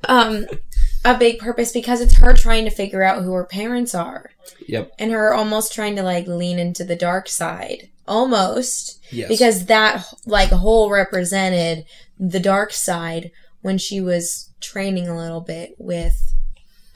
um 0.09 0.47
a 1.05 1.16
big 1.16 1.39
purpose 1.39 1.72
because 1.72 2.01
it's 2.01 2.18
her 2.18 2.33
trying 2.33 2.64
to 2.64 2.70
figure 2.70 3.03
out 3.03 3.22
who 3.22 3.33
her 3.33 3.45
parents 3.45 3.95
are. 3.95 4.31
Yep. 4.66 4.93
And 4.99 5.12
her 5.12 5.33
almost 5.33 5.72
trying 5.72 5.97
to 5.97 6.03
like 6.03 6.26
lean 6.26 6.59
into 6.59 6.85
the 6.85 6.97
dark 6.97 7.29
side. 7.29 7.91
Almost. 8.07 9.01
Yes. 9.11 9.29
Because 9.29 9.66
that 9.66 10.05
like 10.26 10.51
whole 10.51 10.91
represented 10.91 11.85
the 12.18 12.41
dark 12.41 12.72
side 12.72 13.31
when 13.62 13.79
she 13.79 14.01
was 14.01 14.51
training 14.61 15.09
a 15.09 15.16
little 15.16 15.41
bit 15.41 15.74
with 15.79 16.35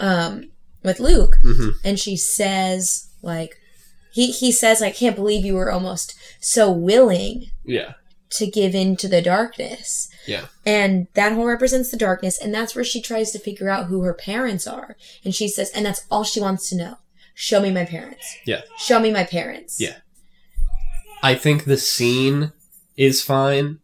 um 0.01 0.52
with 0.83 1.01
Luke 1.01 1.37
hmm 1.43 1.71
and 1.85 1.99
she 1.99 2.17
says 2.17 3.09
like 3.23 3.57
he 4.13 4.31
he 4.33 4.53
says 4.53 4.83
I 4.83 4.91
can't 4.91 5.17
believe 5.17 5.45
you 5.45 5.55
were 5.55 5.71
almost 5.73 6.15
so 6.41 6.71
willing 6.71 7.47
Yeah. 7.65 7.93
to 8.31 8.47
give 8.47 8.75
in 8.75 8.97
to 8.97 9.09
the 9.09 9.23
darkness. 9.23 10.09
Yeah. 10.27 10.47
And 10.67 11.07
that 11.15 11.33
whole 11.33 11.47
represents 11.47 11.91
the 11.91 11.97
darkness 11.97 12.39
and 12.41 12.53
that's 12.53 12.75
where 12.75 12.85
she 12.85 13.01
tries 13.01 13.31
to 13.33 13.39
figure 13.39 13.71
out 13.71 13.87
who 13.87 14.03
her 14.03 14.13
parents 14.15 14.67
are. 14.67 14.97
And 15.25 15.35
she 15.35 15.49
says 15.49 15.71
and 15.75 15.87
that's 15.87 16.05
all 16.11 16.25
she 16.25 16.41
wants 16.41 16.69
to 16.71 16.77
know. 16.77 16.97
Show 17.35 17.61
me 17.63 17.71
my 17.71 17.85
parents. 17.87 18.37
Yeah. 18.45 18.61
Show 18.77 19.01
me 19.01 19.11
my 19.11 19.25
parents. 19.25 19.81
Yeah. 19.81 19.97
I 21.23 21.35
think 21.35 21.65
the 21.65 21.79
scene 21.79 22.53
is 22.97 23.23
fine. 23.23 23.79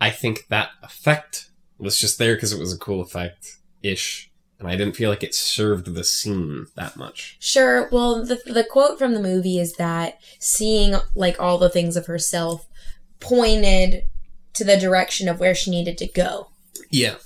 I 0.00 0.10
think 0.10 0.46
that 0.48 0.70
effect 0.82 1.50
was 1.78 1.98
just 1.98 2.18
there 2.18 2.34
because 2.34 2.52
it 2.52 2.58
was 2.58 2.72
a 2.74 2.78
cool 2.78 3.00
effect 3.00 3.58
ish. 3.82 4.27
And 4.58 4.66
I 4.68 4.74
didn't 4.76 4.96
feel 4.96 5.08
like 5.08 5.22
it 5.22 5.34
served 5.36 5.94
the 5.94 6.02
scene 6.02 6.66
that 6.74 6.96
much. 6.96 7.36
Sure. 7.38 7.88
Well, 7.92 8.24
the 8.24 8.40
the 8.44 8.64
quote 8.64 8.98
from 8.98 9.14
the 9.14 9.22
movie 9.22 9.58
is 9.58 9.74
that 9.74 10.18
seeing 10.40 10.96
like 11.14 11.40
all 11.40 11.58
the 11.58 11.70
things 11.70 11.96
of 11.96 12.06
herself 12.06 12.66
pointed 13.20 14.04
to 14.54 14.64
the 14.64 14.76
direction 14.76 15.28
of 15.28 15.38
where 15.38 15.54
she 15.54 15.70
needed 15.70 15.96
to 15.98 16.08
go. 16.08 16.48
Yeah. 16.90 17.16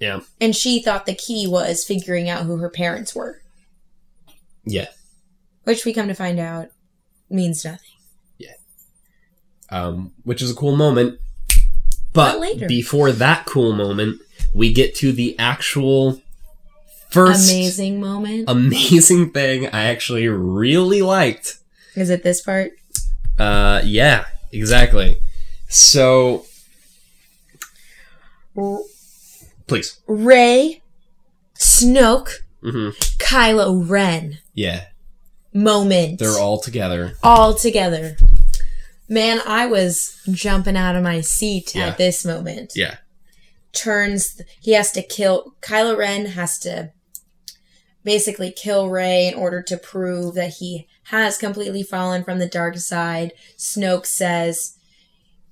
Yeah. 0.00 0.20
And 0.40 0.54
she 0.56 0.80
thought 0.82 1.04
the 1.06 1.14
key 1.14 1.46
was 1.46 1.84
figuring 1.84 2.28
out 2.28 2.44
who 2.44 2.56
her 2.58 2.68
parents 2.70 3.14
were, 3.14 3.40
Yeah. 4.64 4.88
which 5.64 5.84
we 5.84 5.92
come 5.94 6.08
to 6.08 6.14
find 6.14 6.38
out 6.38 6.68
means 7.30 7.64
nothing. 7.64 7.80
Yeah. 8.38 8.52
Um, 9.70 10.12
which 10.24 10.40
is 10.42 10.50
a 10.50 10.54
cool 10.54 10.76
moment. 10.76 11.18
But 12.12 12.32
But 12.32 12.40
later. 12.40 12.66
before 12.66 13.12
that 13.12 13.44
cool 13.46 13.72
moment, 13.74 14.20
we 14.54 14.72
get 14.72 14.94
to 14.96 15.12
the 15.12 15.38
actual 15.38 16.20
first 17.10 17.50
Amazing 17.50 18.00
moment. 18.00 18.44
amazing 18.48 19.30
thing 19.30 19.66
I 19.68 19.84
actually 19.84 20.26
really 20.28 21.02
liked. 21.02 21.58
is 21.94 22.10
it 22.10 22.22
this 22.22 22.40
part? 22.42 22.72
Uh, 23.38 23.82
yeah, 23.84 24.24
exactly. 24.52 25.18
So, 25.68 26.46
please. 29.66 30.00
Rey, 30.06 30.82
Snoke, 31.58 32.30
hmm 32.62 32.90
Kylo 33.18 33.88
Ren 33.88 34.38
Yeah, 34.54 34.84
moment. 35.52 36.18
they're 36.18 36.38
all 36.38 36.58
together. 36.60 37.14
all 37.22 37.54
together. 37.54 38.16
Man, 39.08 39.40
I 39.46 39.66
was 39.66 40.18
jumping 40.32 40.76
out 40.76 40.96
of 40.96 41.02
my 41.04 41.20
seat 41.20 41.74
Yeah. 41.74 41.86
at 41.88 41.98
this 41.98 42.24
moment. 42.24 42.72
Yeah, 42.74 42.96
turns 43.76 44.40
he 44.60 44.72
has 44.72 44.90
to 44.92 45.02
kill 45.02 45.54
Kylo 45.60 45.96
Ren 45.96 46.26
has 46.26 46.58
to 46.60 46.92
basically 48.04 48.52
kill 48.52 48.88
Rey 48.88 49.26
in 49.26 49.34
order 49.34 49.62
to 49.62 49.76
prove 49.76 50.34
that 50.34 50.54
he 50.58 50.86
has 51.04 51.38
completely 51.38 51.82
fallen 51.82 52.22
from 52.24 52.38
the 52.38 52.48
dark 52.48 52.76
side. 52.78 53.32
Snoke 53.58 54.06
says, 54.06 54.76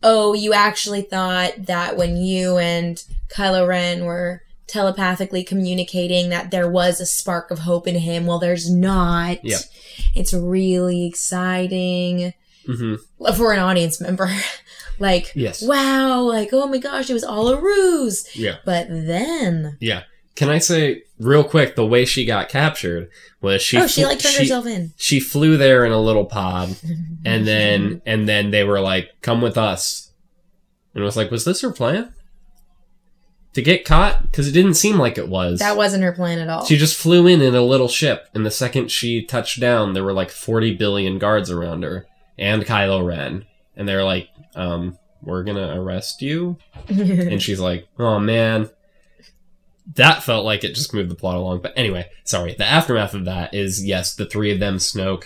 "Oh, 0.03 0.35
you 0.35 0.53
actually 0.53 1.03
thought 1.03 1.67
that 1.67 1.97
when 1.97 2.17
you 2.17 2.59
and 2.59 3.03
Kylo 3.29 3.67
Ren 3.67 4.05
were 4.05 4.43
telepathically 4.67 5.45
communicating 5.45 6.31
that 6.31 6.51
there 6.51 6.69
was 6.69 7.01
a 7.01 7.07
spark 7.07 7.51
of 7.51 7.61
hope 7.61 7.87
in 7.87 7.97
him. 7.97 8.27
Well, 8.27 8.39
there's 8.39 8.71
not. 8.71 9.45
Yep. 9.45 9.61
It's 10.15 10.33
really 10.35 11.07
exciting 11.07 12.33
hmm 12.67 12.95
for 13.37 13.53
an 13.53 13.59
audience 13.59 14.01
member. 14.01 14.27
like, 14.99 15.33
Yes. 15.35 15.63
wow, 15.63 16.21
like, 16.21 16.51
oh 16.53 16.67
my 16.67 16.79
gosh, 16.79 17.11
it 17.11 17.15
was 17.15 17.25
all 17.25 17.49
a 17.49 17.61
ruse. 17.61 18.29
Yeah. 18.37 18.57
But 18.65 18.89
then, 18.89 19.77
Yeah. 19.81 20.03
Can 20.37 20.49
I 20.51 20.59
say 20.59 21.03
real 21.21 21.45
quick 21.45 21.77
the 21.77 21.87
way 21.87 22.05
she 22.05 22.25
got 22.25 22.49
captured 22.49 23.09
was 23.41 23.63
she 23.63 23.79
oh, 23.79 23.87
she 23.87 24.05
like 24.05 24.19
turned 24.19 24.35
she, 24.35 24.43
herself 24.43 24.67
in. 24.67 24.93
she 24.97 25.21
flew 25.21 25.57
there 25.57 25.85
in 25.85 25.93
a 25.93 26.01
little 26.01 26.25
pod 26.25 26.75
and 27.25 27.47
then 27.47 28.03
and 28.05 28.29
then 28.29 28.51
they 28.51 28.65
were 28.65 28.81
like 28.81 29.11
come 29.23 29.41
with 29.41 29.57
us 29.57 30.11
and 30.93 31.03
it 31.03 31.05
was 31.05 31.17
like 31.17 31.31
was 31.31 31.45
this 31.45 31.61
her 31.61 31.71
plan 31.71 32.13
to 33.53 33.63
get 33.63 33.85
caught 33.85 34.23
because 34.23 34.49
it 34.49 34.53
didn't 34.53 34.75
seem 34.75 34.99
like 34.99 35.17
it 35.17 35.29
was 35.29 35.61
that 35.61 35.77
wasn't 35.77 36.03
her 36.03 36.13
plan 36.13 36.41
at 36.41 36.49
all. 36.49 36.65
she 36.65 36.77
just 36.77 36.97
flew 36.99 37.27
in 37.29 37.41
in 37.41 37.55
a 37.55 37.63
little 37.63 37.89
ship 37.89 38.29
and 38.35 38.45
the 38.45 38.51
second 38.51 38.91
she 38.91 39.25
touched 39.25 39.61
down 39.61 39.93
there 39.93 40.03
were 40.05 40.13
like 40.13 40.31
40 40.31 40.75
billion 40.75 41.19
guards 41.19 41.49
around 41.51 41.85
her 41.85 42.07
and 42.37 42.65
kylo 42.65 43.07
ren 43.07 43.45
and 43.77 43.89
they 43.89 43.95
were 43.95 44.03
like 44.05 44.29
um 44.55 44.99
we're 45.23 45.43
gonna 45.43 45.81
arrest 45.81 46.23
you 46.23 46.59
and 46.89 47.43
she's 47.43 47.61
like, 47.61 47.89
"Oh 47.99 48.19
man." 48.19 48.71
That 49.97 50.23
felt 50.23 50.47
like 50.47 50.65
it 50.65 50.75
just 50.75 50.95
moved 50.95 51.11
the 51.11 51.15
plot 51.15 51.37
along. 51.37 51.61
But 51.61 51.75
anyway, 51.77 52.09
sorry. 52.25 52.55
The 52.55 52.65
aftermath 52.65 53.13
of 53.13 53.27
that 53.27 53.53
is 53.53 53.85
yes, 53.85 54.15
the 54.15 54.25
three 54.25 54.51
of 54.51 54.59
them, 54.59 54.77
Snoke, 54.77 55.25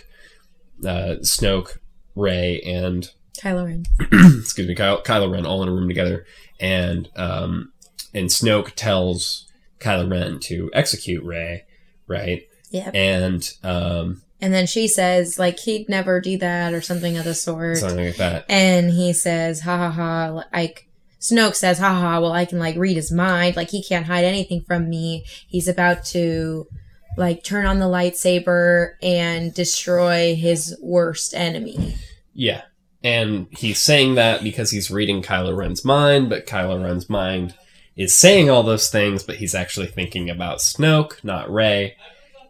uh, 0.85 1.23
Snoke, 1.23 1.79
Rey, 2.17 2.61
and 2.63 3.09
Kylo 3.39 3.67
Ren. 3.67 3.85
excuse 4.41 4.67
me, 4.67 4.75
Kylo, 4.75 5.05
Kylo 5.05 5.31
Ren, 5.31 5.47
all 5.47 5.63
in 5.63 5.69
a 5.69 5.73
room 5.73 5.87
together, 5.87 6.27
and 6.59 7.09
um, 7.15 7.73
and 8.13 8.29
Snoke 8.29 8.73
tells 8.75 9.49
Kylo 9.79 10.11
Ren 10.11 10.41
to 10.41 10.71
execute 10.73 11.25
Rey, 11.25 11.65
right? 12.09 12.43
Yeah. 12.71 12.91
And 12.93 13.49
um, 13.63 14.23
And 14.41 14.55
then 14.55 14.67
she 14.67 14.87
says, 14.87 15.39
like, 15.39 15.59
he'd 15.59 15.89
never 15.89 16.21
do 16.21 16.39
that 16.39 16.73
or 16.73 16.81
something 16.81 17.17
of 17.17 17.25
the 17.25 17.35
sort. 17.35 17.79
something 17.79 18.07
like 18.07 18.17
that. 18.17 18.45
And 18.49 18.91
he 18.91 19.13
says, 19.13 19.61
ha 19.61 19.77
ha 19.77 19.91
ha, 19.91 20.45
like, 20.53 20.89
Snoke 21.21 21.57
says, 21.57 21.79
ha 21.79 21.93
ha 21.93 22.21
well, 22.21 22.33
I 22.33 22.45
can, 22.45 22.61
like, 22.61 22.77
read 22.77 22.97
his 22.97 23.11
mind. 23.11 23.57
Like, 23.57 23.71
he 23.71 23.83
can't 23.83 24.07
hide 24.07 24.25
anything 24.25 24.63
from 24.63 24.89
me. 24.89 25.25
He's 25.49 25.67
about 25.67 26.05
to, 26.07 26.69
like, 27.17 27.43
turn 27.43 27.67
on 27.67 27.81
the 27.81 27.87
lightsaber 27.87 28.93
and 29.03 29.53
destroy 29.53 30.37
his 30.37 30.79
worst 30.81 31.35
enemy. 31.35 31.97
Yeah. 32.33 32.63
And 33.03 33.49
he's 33.51 33.81
saying 33.81 34.15
that 34.15 34.45
because 34.45 34.71
he's 34.71 34.91
reading 34.91 35.23
Kylo 35.23 35.57
Ren's 35.57 35.85
mind, 35.85 36.29
but 36.29 36.47
Kylo 36.47 36.83
Ren's 36.83 37.11
mind 37.11 37.55
is 37.97 38.15
saying 38.15 38.49
all 38.49 38.63
those 38.63 38.89
things, 38.89 39.25
but 39.25 39.37
he's 39.37 39.57
actually 39.57 39.89
thinking 39.89 40.31
about 40.31 40.59
Snoke, 40.59 41.25
not 41.25 41.51
Rey. 41.53 41.97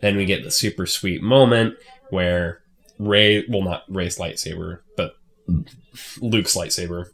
Then 0.01 0.17
we 0.17 0.25
get 0.25 0.45
the 0.45 0.51
super 0.51 0.87
sweet 0.87 1.23
moment 1.23 1.75
where 2.11 2.63
Rey, 2.99 3.45
well, 3.49 3.63
not 3.63 3.85
Rey's 3.89 4.19
lightsaber, 4.19 4.81
but 4.97 5.17
Luke's 6.21 6.57
lightsaber. 6.57 7.07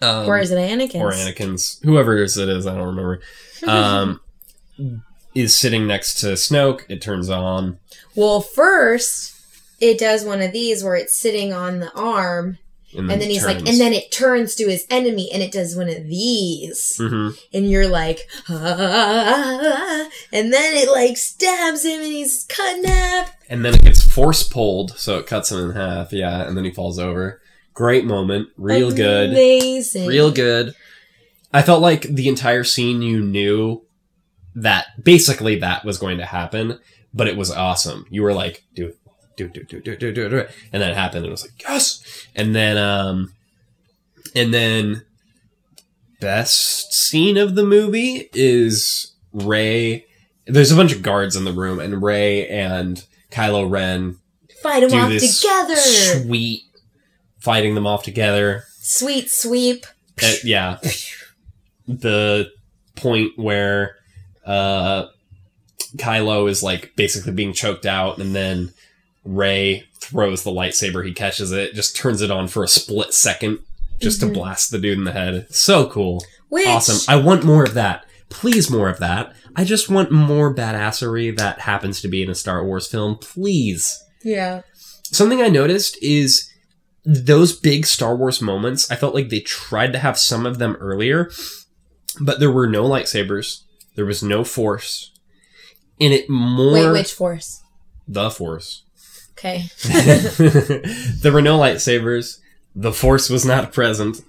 Um, 0.00 0.28
or 0.28 0.38
is 0.38 0.50
it 0.50 0.56
Anakin's? 0.56 0.96
or 0.96 1.10
Anakin's, 1.10 1.80
whoever 1.82 2.16
it 2.16 2.24
is, 2.24 2.36
it 2.36 2.48
is, 2.48 2.66
I 2.66 2.74
don't 2.74 2.88
remember, 2.88 3.20
um, 3.66 4.20
is 5.34 5.56
sitting 5.56 5.86
next 5.86 6.20
to 6.20 6.28
Snoke. 6.28 6.82
It 6.88 7.00
turns 7.00 7.30
on. 7.30 7.78
Well, 8.14 8.40
first, 8.40 9.34
it 9.80 9.98
does 9.98 10.24
one 10.24 10.42
of 10.42 10.52
these 10.52 10.84
where 10.84 10.96
it's 10.96 11.14
sitting 11.14 11.52
on 11.52 11.80
the 11.80 11.92
arm, 11.92 12.58
And 12.96 13.08
then, 13.08 13.14
and 13.14 13.22
then 13.22 13.30
he's 13.30 13.44
like, 13.44 13.58
and 13.58 13.80
then 13.80 13.92
it 13.92 14.10
turns 14.10 14.54
to 14.56 14.68
his 14.68 14.86
enemy, 14.90 15.30
and 15.32 15.42
it 15.42 15.52
does 15.52 15.76
one 15.76 15.88
of 15.88 16.06
these. 16.06 16.96
Mhm. 17.00 17.36
And 17.52 17.70
you're 17.70 17.88
like, 17.88 18.28
ah, 18.48 20.08
and 20.32 20.52
then 20.52 20.74
it 20.76 20.90
like 20.90 21.16
stabs 21.16 21.84
him, 21.84 22.00
and 22.00 22.12
he's 22.12 22.44
cut 22.48 22.78
in 22.78 22.84
half. 22.84 23.34
And 23.48 23.64
then 23.64 23.74
it 23.74 23.82
gets 23.82 24.02
force 24.02 24.42
pulled, 24.42 24.98
so 24.98 25.18
it 25.18 25.26
cuts 25.26 25.50
him 25.52 25.70
in 25.70 25.76
half. 25.76 26.12
Yeah, 26.12 26.46
and 26.46 26.56
then 26.56 26.64
he 26.64 26.70
falls 26.70 26.98
over. 26.98 27.40
Great 27.74 28.04
moment, 28.06 28.48
real 28.56 28.90
good, 28.90 29.30
Amazing. 29.30 30.06
real 30.06 30.30
good. 30.30 30.74
I 31.52 31.62
felt 31.62 31.82
like 31.82 32.02
the 32.02 32.28
entire 32.28 32.64
scene 32.64 33.02
you 33.02 33.20
knew 33.22 33.82
that 34.54 34.86
basically 35.02 35.58
that 35.60 35.84
was 35.84 35.98
going 35.98 36.16
to 36.18 36.24
happen, 36.24 36.78
but 37.12 37.28
it 37.28 37.36
was 37.36 37.50
awesome. 37.50 38.06
You 38.10 38.22
were 38.22 38.32
like, 38.32 38.64
it, 38.74 38.96
do 39.36 39.48
do 39.48 39.62
do 39.64 39.80
do 39.80 39.96
do 39.96 40.12
do 40.12 40.28
do 40.28 40.46
and 40.72 40.82
then 40.82 40.90
it 40.90 40.96
happened, 40.96 41.18
and 41.18 41.26
it 41.26 41.30
was 41.30 41.42
like, 41.42 41.62
yes. 41.62 42.26
And 42.34 42.54
then, 42.54 42.76
um, 42.78 43.32
and 44.34 44.52
then, 44.52 45.04
best 46.20 46.92
scene 46.92 47.36
of 47.36 47.54
the 47.54 47.64
movie 47.64 48.28
is 48.32 49.12
Rey. 49.32 50.06
There's 50.46 50.72
a 50.72 50.76
bunch 50.76 50.92
of 50.92 51.02
guards 51.02 51.36
in 51.36 51.44
the 51.44 51.52
room, 51.52 51.78
and 51.78 52.02
Rey 52.02 52.48
and 52.48 53.04
Kylo 53.30 53.70
Ren 53.70 54.18
Fight 54.62 54.88
them 54.88 54.98
off 54.98 55.12
together. 55.12 55.76
sweet 55.76 56.62
fighting 57.38 57.74
them 57.76 57.86
off 57.86 58.02
together. 58.02 58.64
Sweet 58.78 59.30
sweep. 59.30 59.86
Uh, 60.22 60.32
yeah, 60.42 60.78
the 61.86 62.50
point 62.96 63.32
where 63.36 63.96
uh, 64.44 65.06
Kylo 65.96 66.48
is 66.48 66.62
like 66.62 66.92
basically 66.96 67.32
being 67.32 67.52
choked 67.52 67.86
out, 67.86 68.18
and 68.18 68.34
then 68.34 68.72
Rey 69.26 69.84
throws 70.00 70.42
the 70.44 70.50
lightsaber, 70.50 71.04
he 71.04 71.12
catches 71.12 71.52
it, 71.52 71.74
just 71.74 71.96
turns 71.96 72.22
it 72.22 72.30
on 72.30 72.48
for 72.48 72.62
a 72.64 72.68
split 72.68 73.12
second, 73.12 73.58
just 74.00 74.20
Mhm. 74.20 74.28
to 74.28 74.32
blast 74.32 74.70
the 74.70 74.78
dude 74.78 74.98
in 74.98 75.04
the 75.04 75.12
head. 75.12 75.46
So 75.50 75.88
cool. 75.88 76.24
Which 76.48 76.66
Awesome. 76.66 76.98
I 77.12 77.16
want 77.16 77.42
more 77.44 77.64
of 77.64 77.74
that. 77.74 78.04
Please, 78.28 78.70
more 78.70 78.88
of 78.88 78.98
that. 79.00 79.34
I 79.56 79.64
just 79.64 79.88
want 79.88 80.10
more 80.12 80.54
badassery 80.54 81.36
that 81.38 81.60
happens 81.60 82.00
to 82.02 82.08
be 82.08 82.22
in 82.22 82.30
a 82.30 82.34
Star 82.34 82.64
Wars 82.64 82.86
film. 82.86 83.18
Please. 83.18 83.98
yeah. 84.22 84.62
Something 85.04 85.40
I 85.40 85.48
noticed 85.48 85.96
is 86.02 86.48
those 87.04 87.52
big 87.52 87.86
Star 87.86 88.16
Wars 88.16 88.42
moments, 88.42 88.90
I 88.90 88.96
felt 88.96 89.14
like 89.14 89.28
they 89.28 89.38
tried 89.40 89.92
to 89.92 90.00
have 90.00 90.18
some 90.18 90.44
of 90.44 90.58
them 90.58 90.76
earlier, 90.80 91.30
but 92.20 92.40
there 92.40 92.50
were 92.50 92.66
no 92.66 92.82
lightsabers. 92.84 93.60
There 93.94 94.04
was 94.04 94.22
no 94.24 94.42
force. 94.42 95.12
And 96.00 96.12
it 96.12 96.28
more 96.28 96.72
Wait, 96.72 96.90
which 96.92 97.12
force? 97.12 97.62
the 98.08 98.30
force. 98.30 98.82
Okay. 99.38 99.68
there 101.20 101.32
were 101.32 101.42
no 101.42 101.58
lightsabers. 101.58 102.38
The 102.74 102.92
force 102.92 103.28
was 103.28 103.44
not 103.44 103.72
present. 103.72 104.22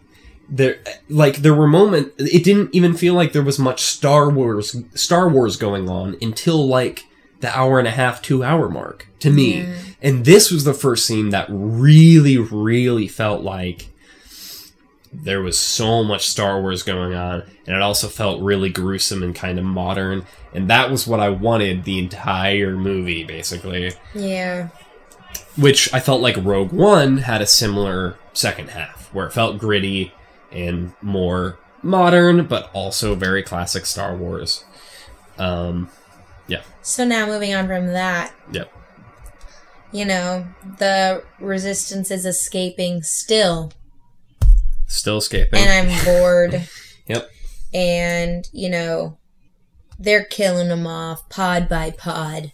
There, 0.50 0.80
like, 1.10 1.38
there 1.38 1.54
were 1.54 1.68
moments. 1.68 2.12
It 2.18 2.44
didn't 2.44 2.74
even 2.74 2.94
feel 2.94 3.14
like 3.14 3.34
there 3.34 3.42
was 3.42 3.60
much 3.60 3.82
Star 3.82 4.30
Wars, 4.30 4.76
Star 4.96 5.30
Wars 5.30 5.58
going 5.58 5.90
on 5.90 6.18
until 6.22 6.68
like 6.68 7.06
the 7.40 7.56
hour 7.58 7.80
and 7.80 7.88
a 7.88 7.92
half, 7.92 8.22
two 8.22 8.44
hour 8.44 8.70
mark 8.70 9.08
to 9.20 9.30
me. 9.30 9.62
Yeah. 9.62 9.76
And 10.02 10.26
this 10.26 10.52
was 10.52 10.64
the 10.64 10.74
first 10.74 11.06
scene 11.06 11.30
that 11.30 11.48
really, 11.50 12.38
really 12.38 13.08
felt 13.08 13.44
like 13.44 13.90
there 15.12 15.42
was 15.42 15.58
so 15.58 16.04
much 16.04 16.28
Star 16.28 16.62
Wars 16.62 16.84
going 16.84 17.14
on, 17.14 17.44
and 17.66 17.76
it 17.76 17.82
also 17.82 18.08
felt 18.08 18.42
really 18.42 18.70
gruesome 18.70 19.24
and 19.24 19.34
kind 19.34 19.58
of 19.58 19.66
modern. 19.66 20.26
And 20.54 20.70
that 20.70 20.92
was 20.92 21.08
what 21.08 21.20
I 21.20 21.30
wanted 21.30 21.84
the 21.84 22.00
entire 22.00 22.76
movie, 22.76 23.24
basically 23.24 23.94
Yeah. 24.14 24.70
Which 25.58 25.94
I 25.94 26.00
felt 26.00 26.22
like 26.22 26.36
Rogue 26.38 26.72
One 26.72 27.18
had 27.18 27.42
a 27.42 27.48
similar 27.48 28.18
second 28.34 28.70
half, 28.70 29.14
where 29.14 29.28
it 29.28 29.34
felt 29.34 29.58
gritty 29.58 30.14
and 30.52 30.94
more 31.02 31.58
modern, 31.84 32.46
but 32.46 32.70
also 32.74 33.16
very 33.16 33.44
classic 33.44 33.86
Star 33.86 34.16
Wars. 34.16 34.64
Um, 35.38 35.90
yeah. 36.48 36.62
So 36.82 37.06
now 37.06 37.26
moving 37.26 37.54
on 37.54 37.68
from 37.68 37.88
that. 37.88 38.34
Yep. 38.52 38.72
You 39.92 40.06
know, 40.06 40.46
the 40.80 41.24
resistance 41.40 42.12
is 42.12 42.26
escaping 42.26 43.04
still. 43.04 43.72
still 44.88 45.18
escaping. 45.18 45.60
And 45.60 45.90
I'm 45.90 46.06
bored. 46.06 46.68
Yep. 47.10 47.30
And, 47.74 48.50
you 48.52 48.70
know, 48.70 49.18
they're 49.98 50.26
killing 50.26 50.68
them 50.68 50.86
off 50.86 51.30
pod 51.30 51.70
by 51.70 51.92
pod. 51.92 52.52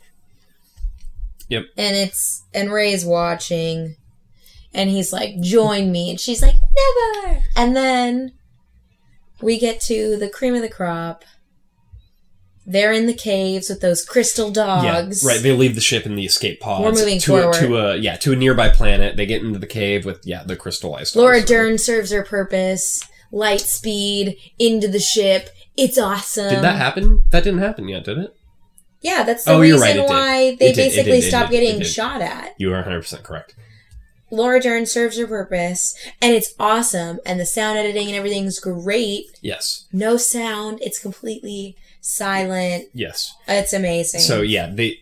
Yep. 1.49 1.65
And 1.77 1.95
it's 1.95 2.43
and 2.53 2.71
Rey's 2.71 3.05
watching 3.05 3.95
and 4.73 4.89
he's 4.89 5.13
like, 5.13 5.39
join 5.41 5.91
me 5.91 6.09
and 6.09 6.19
she's 6.19 6.41
like, 6.41 6.55
never 6.55 7.43
and 7.55 7.75
then 7.75 8.33
we 9.41 9.59
get 9.59 9.81
to 9.81 10.17
the 10.17 10.29
cream 10.29 10.55
of 10.55 10.61
the 10.61 10.69
crop. 10.69 11.25
They're 12.65 12.93
in 12.93 13.07
the 13.07 13.13
caves 13.13 13.69
with 13.69 13.81
those 13.81 14.05
crystal 14.05 14.49
dogs. 14.49 15.21
Yeah, 15.21 15.29
right. 15.29 15.43
They 15.43 15.51
leave 15.51 15.75
the 15.75 15.81
ship 15.81 16.05
in 16.05 16.15
the 16.15 16.25
escape 16.25 16.61
pods. 16.61 16.83
We're 16.83 16.93
moving 16.93 17.19
to 17.19 17.31
forward. 17.31 17.55
A, 17.55 17.59
to 17.59 17.77
a 17.77 17.95
yeah 17.97 18.15
to 18.17 18.31
a 18.31 18.35
nearby 18.37 18.69
planet. 18.69 19.17
They 19.17 19.25
get 19.25 19.43
into 19.43 19.59
the 19.59 19.67
cave 19.67 20.05
with 20.05 20.21
yeah 20.23 20.43
the 20.43 20.55
crystallized. 20.55 21.17
Laura 21.17 21.39
dogs. 21.39 21.49
Dern 21.49 21.77
serves 21.77 22.11
her 22.11 22.23
purpose. 22.23 23.03
Light 23.33 23.61
speed 23.61 24.37
into 24.59 24.87
the 24.87 24.99
ship. 24.99 25.49
It's 25.75 25.97
awesome. 25.97 26.49
Did 26.49 26.63
that 26.63 26.77
happen? 26.77 27.25
That 27.31 27.43
didn't 27.43 27.59
happen 27.59 27.89
yet, 27.89 28.05
did 28.05 28.19
it? 28.19 28.33
Yeah, 29.03 29.23
that's 29.23 29.43
the 29.43 29.51
Oh, 29.51 29.59
reason 29.59 29.79
right, 29.81 30.07
why 30.07 30.55
they 30.55 30.69
it 30.69 30.75
basically 30.75 31.19
did, 31.21 31.27
stopped 31.29 31.51
getting 31.51 31.81
shot 31.83 32.21
at. 32.21 32.55
You 32.57 32.71
are 32.71 32.77
100 32.77 33.01
percent 33.01 33.23
correct. 33.23 33.55
Laura 34.31 34.59
Dern 34.59 34.87
serves 34.87 35.17
her 35.19 35.27
purpose, 35.27 35.95
and 36.19 36.33
it's 36.33 36.55
awesome, 36.59 37.19
and 37.23 37.39
the 37.39 37.45
sound 37.45 37.77
editing 37.77 38.07
and 38.07 38.15
everything's 38.15 38.57
great. 38.59 39.25
Yes. 39.41 39.85
No 39.93 40.17
sound, 40.17 40.79
it's 40.81 40.97
completely 40.97 41.75
silent. 42.01 42.85
Yes. 42.93 43.35
It's 43.47 43.73
amazing. 43.73 44.21
So 44.21 44.41
yeah, 44.41 44.69
they. 44.73 45.01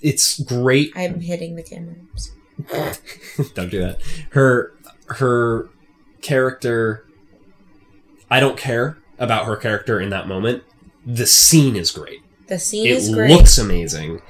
It's 0.00 0.40
great 0.40 0.92
I'm 0.96 1.20
hitting 1.20 1.54
the 1.56 1.62
camera. 1.62 1.94
don't 3.54 3.70
do 3.70 3.80
that. 3.80 4.00
Her 4.30 4.72
her 5.06 5.68
character 6.20 7.06
I 8.30 8.40
don't 8.40 8.58
care 8.58 8.98
about 9.18 9.46
her 9.46 9.56
character 9.56 10.00
in 10.00 10.10
that 10.10 10.26
moment. 10.28 10.64
The 11.06 11.26
scene 11.26 11.76
is 11.76 11.90
great. 11.92 12.20
The 12.48 12.58
scene 12.58 12.86
it 12.86 12.90
is 12.90 13.12
great. 13.14 13.30
It 13.30 13.34
looks 13.36 13.58
amazing. 13.58 14.20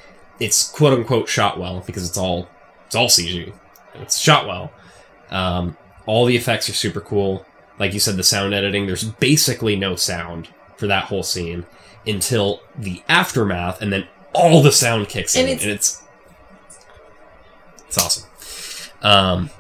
It's 0.41 0.69
quote 0.69 0.93
unquote 0.93 1.29
shot 1.29 1.59
well 1.59 1.83
because 1.87 2.09
it's 2.09 2.19
all 2.19 2.49
it's 2.87 2.95
all 2.95 3.07
CG. 3.09 3.53
It's 3.95 4.19
shot 4.19 4.47
well. 4.47 4.73
Um, 5.31 5.77
all 6.07 6.25
the 6.27 6.37
effects 6.37 6.69
are 6.69 6.75
super 6.75 7.01
cool. 7.01 7.45
Like 7.79 7.95
you 7.95 8.01
said, 8.01 8.17
the 8.17 8.25
sound 8.25 8.55
editing. 8.55 8.87
There's 8.87 9.05
basically 9.05 9.77
no 9.77 9.95
sound 9.97 10.49
for 10.77 10.87
that 10.87 11.05
whole 11.05 11.23
scene 11.23 11.65
until 12.07 12.61
the 12.77 13.03
aftermath, 13.09 13.81
and 13.83 13.93
then 13.93 14.07
all 14.33 14.63
the 14.63 14.73
sound 14.73 15.09
kicks 15.09 15.37
And 15.37 15.49
in, 15.49 15.55
it's- 15.57 15.65
and 15.65 15.73
it's 15.75 16.03
it's 17.87 17.99
awesome. 17.99 18.29
Um, 19.03 19.51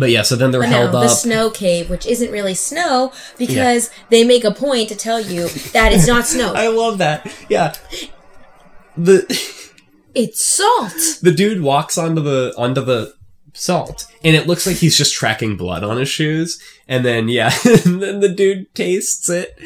but 0.00 0.10
yeah, 0.10 0.22
so 0.22 0.34
then 0.34 0.50
they're 0.50 0.60
But 0.62 0.70
held 0.70 0.92
no, 0.92 0.98
up. 0.98 1.04
the 1.04 1.08
snow 1.10 1.50
cave, 1.50 1.88
which 1.88 2.06
isn't 2.06 2.32
really 2.32 2.54
snow, 2.54 3.12
because 3.38 3.90
they 4.08 4.24
make 4.24 4.42
a 4.44 4.50
point 4.50 4.88
to 4.88 4.96
tell 4.96 5.20
you 5.20 5.48
that 5.72 5.92
it's 5.92 6.06
not 6.06 6.26
snow. 6.26 6.52
I 6.56 6.68
love 6.68 6.98
that. 6.98 7.32
Yeah. 7.48 7.74
The 8.96 9.24
it's 10.14 10.42
salt. 10.44 10.92
the 11.22 11.30
dude 11.32 11.62
walks 11.62 11.96
onto 11.96 12.20
the 12.22 12.52
onto 12.58 12.84
the 12.84 13.14
salt 13.52 14.06
and 14.24 14.34
it 14.36 14.46
looks 14.46 14.66
like 14.66 14.76
he's 14.76 14.96
just 14.96 15.12
tracking 15.14 15.56
blood 15.56 15.82
on 15.84 15.96
his 15.96 16.08
shoes 16.08 16.60
and 16.88 17.04
then 17.04 17.28
yeah 17.28 17.50
and 17.84 18.00
then 18.02 18.20
the 18.20 18.28
dude 18.28 18.72
tastes 18.74 19.28
it 19.28 19.58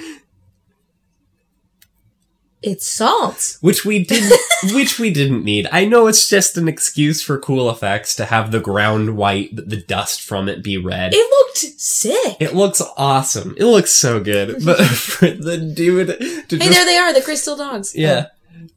It's 2.67 2.87
salt. 2.87 3.59
which 3.61 3.85
we 3.85 4.03
didn't 4.05 4.33
which 4.75 4.99
we 4.99 5.11
didn't 5.11 5.45
need 5.45 5.69
i 5.71 5.85
know 5.85 6.07
it's 6.07 6.29
just 6.29 6.57
an 6.57 6.67
excuse 6.69 7.23
for 7.23 7.39
cool 7.39 7.69
effects 7.71 8.15
to 8.17 8.25
have 8.25 8.51
the 8.51 8.61
ground 8.61 9.17
white 9.17 9.55
but 9.55 9.69
the 9.69 9.77
dust 9.83 10.23
from 10.23 10.49
it 10.49 10.63
be 10.63 10.77
red 10.79 11.13
It 11.15 11.31
looked 11.31 11.79
sick. 11.81 12.37
it 12.41 12.55
looks 12.55 12.81
awesome 12.97 13.55
it 13.59 13.65
looks 13.65 13.91
so 13.93 14.19
good 14.21 14.57
but 14.65 14.83
for 14.85 15.29
the 15.31 15.59
dude 15.59 16.09
to 16.09 16.15
hey, 16.25 16.45
just 16.59 16.71
there 16.71 16.85
they 16.87 16.97
are, 16.97 17.13
the 17.13 17.21
crystal 17.23 17.57
dogs. 17.57 17.95
yeah 17.95 18.27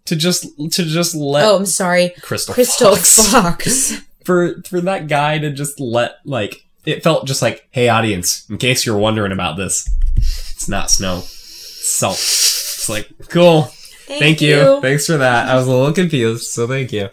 to 0.06 0.16
just 0.16 0.44
to 0.72 0.84
just 0.84 1.16
let 1.16 1.46
Oh, 1.46 1.56
I'm 1.58 1.66
sorry. 1.66 2.10
crystal, 2.22 2.54
Crystal 2.54 2.96
Fox. 2.96 3.32
Fox. 3.32 4.02
for 4.26 4.62
for 4.64 4.82
that 4.82 5.08
guy 5.08 5.38
to 5.38 5.50
just 5.52 5.80
let 5.80 6.18
like 6.26 6.66
it 6.86 7.04
felt 7.04 7.26
just 7.28 7.42
like 7.42 7.68
hey 7.72 7.88
audience 7.90 8.46
in 8.50 8.58
case 8.58 8.86
you're 8.86 8.98
wondering 8.98 9.32
about 9.32 9.56
this 9.58 9.88
it's 10.16 10.68
not 10.68 10.90
snow 10.90 11.18
it's 11.20 11.88
salt 11.88 12.16
it's 12.18 12.90
like 12.90 13.10
cool 13.30 13.70
thank, 14.08 14.42
you. 14.42 14.82
thanks 14.82 15.06
for 15.06 15.18
that. 15.18 15.48
I 15.48 15.56
was 15.56 15.68
a 15.68 15.72
little 15.72 15.94
confused 15.94 16.48
so 16.48 16.68
thank 16.68 16.92
you. 16.92 17.10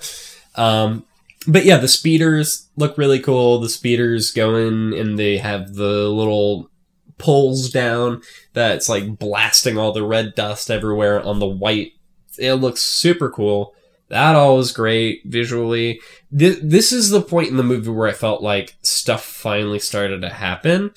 Um 0.56 1.04
but 1.46 1.64
yeah 1.64 1.76
the 1.76 1.88
speeders 1.88 2.68
look 2.76 2.96
really 2.96 3.20
cool. 3.20 3.60
The 3.60 3.68
speeders 3.68 4.30
going 4.30 4.94
and 4.94 5.18
they 5.18 5.38
have 5.38 5.74
the 5.74 6.08
little 6.08 6.70
poles 7.18 7.70
down 7.70 8.22
that's 8.52 8.88
like 8.88 9.18
blasting 9.18 9.78
all 9.78 9.92
the 9.92 10.04
red 10.04 10.34
dust 10.34 10.70
everywhere 10.70 11.22
on 11.22 11.38
the 11.38 11.46
white. 11.46 11.92
It 12.38 12.54
looks 12.54 12.80
super 12.80 13.30
cool. 13.30 13.74
That 14.08 14.36
all 14.36 14.56
was 14.56 14.72
great 14.72 15.22
visually. 15.24 16.00
This, 16.30 16.58
this 16.62 16.92
is 16.92 17.10
the 17.10 17.22
point 17.22 17.48
in 17.48 17.56
the 17.56 17.62
movie 17.62 17.90
where 17.90 18.08
I 18.08 18.12
felt 18.12 18.42
like 18.42 18.76
stuff 18.82 19.24
finally 19.24 19.78
started 19.78 20.20
to 20.22 20.28
happen. 20.28 20.82
And 20.82 20.92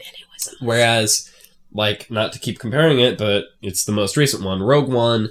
it 0.00 0.26
was 0.32 0.56
Whereas, 0.60 1.31
like, 1.72 2.10
not 2.10 2.32
to 2.32 2.38
keep 2.38 2.58
comparing 2.58 3.00
it, 3.00 3.18
but 3.18 3.44
it's 3.60 3.84
the 3.84 3.92
most 3.92 4.16
recent 4.16 4.42
one, 4.44 4.62
Rogue 4.62 4.90
One. 4.92 5.30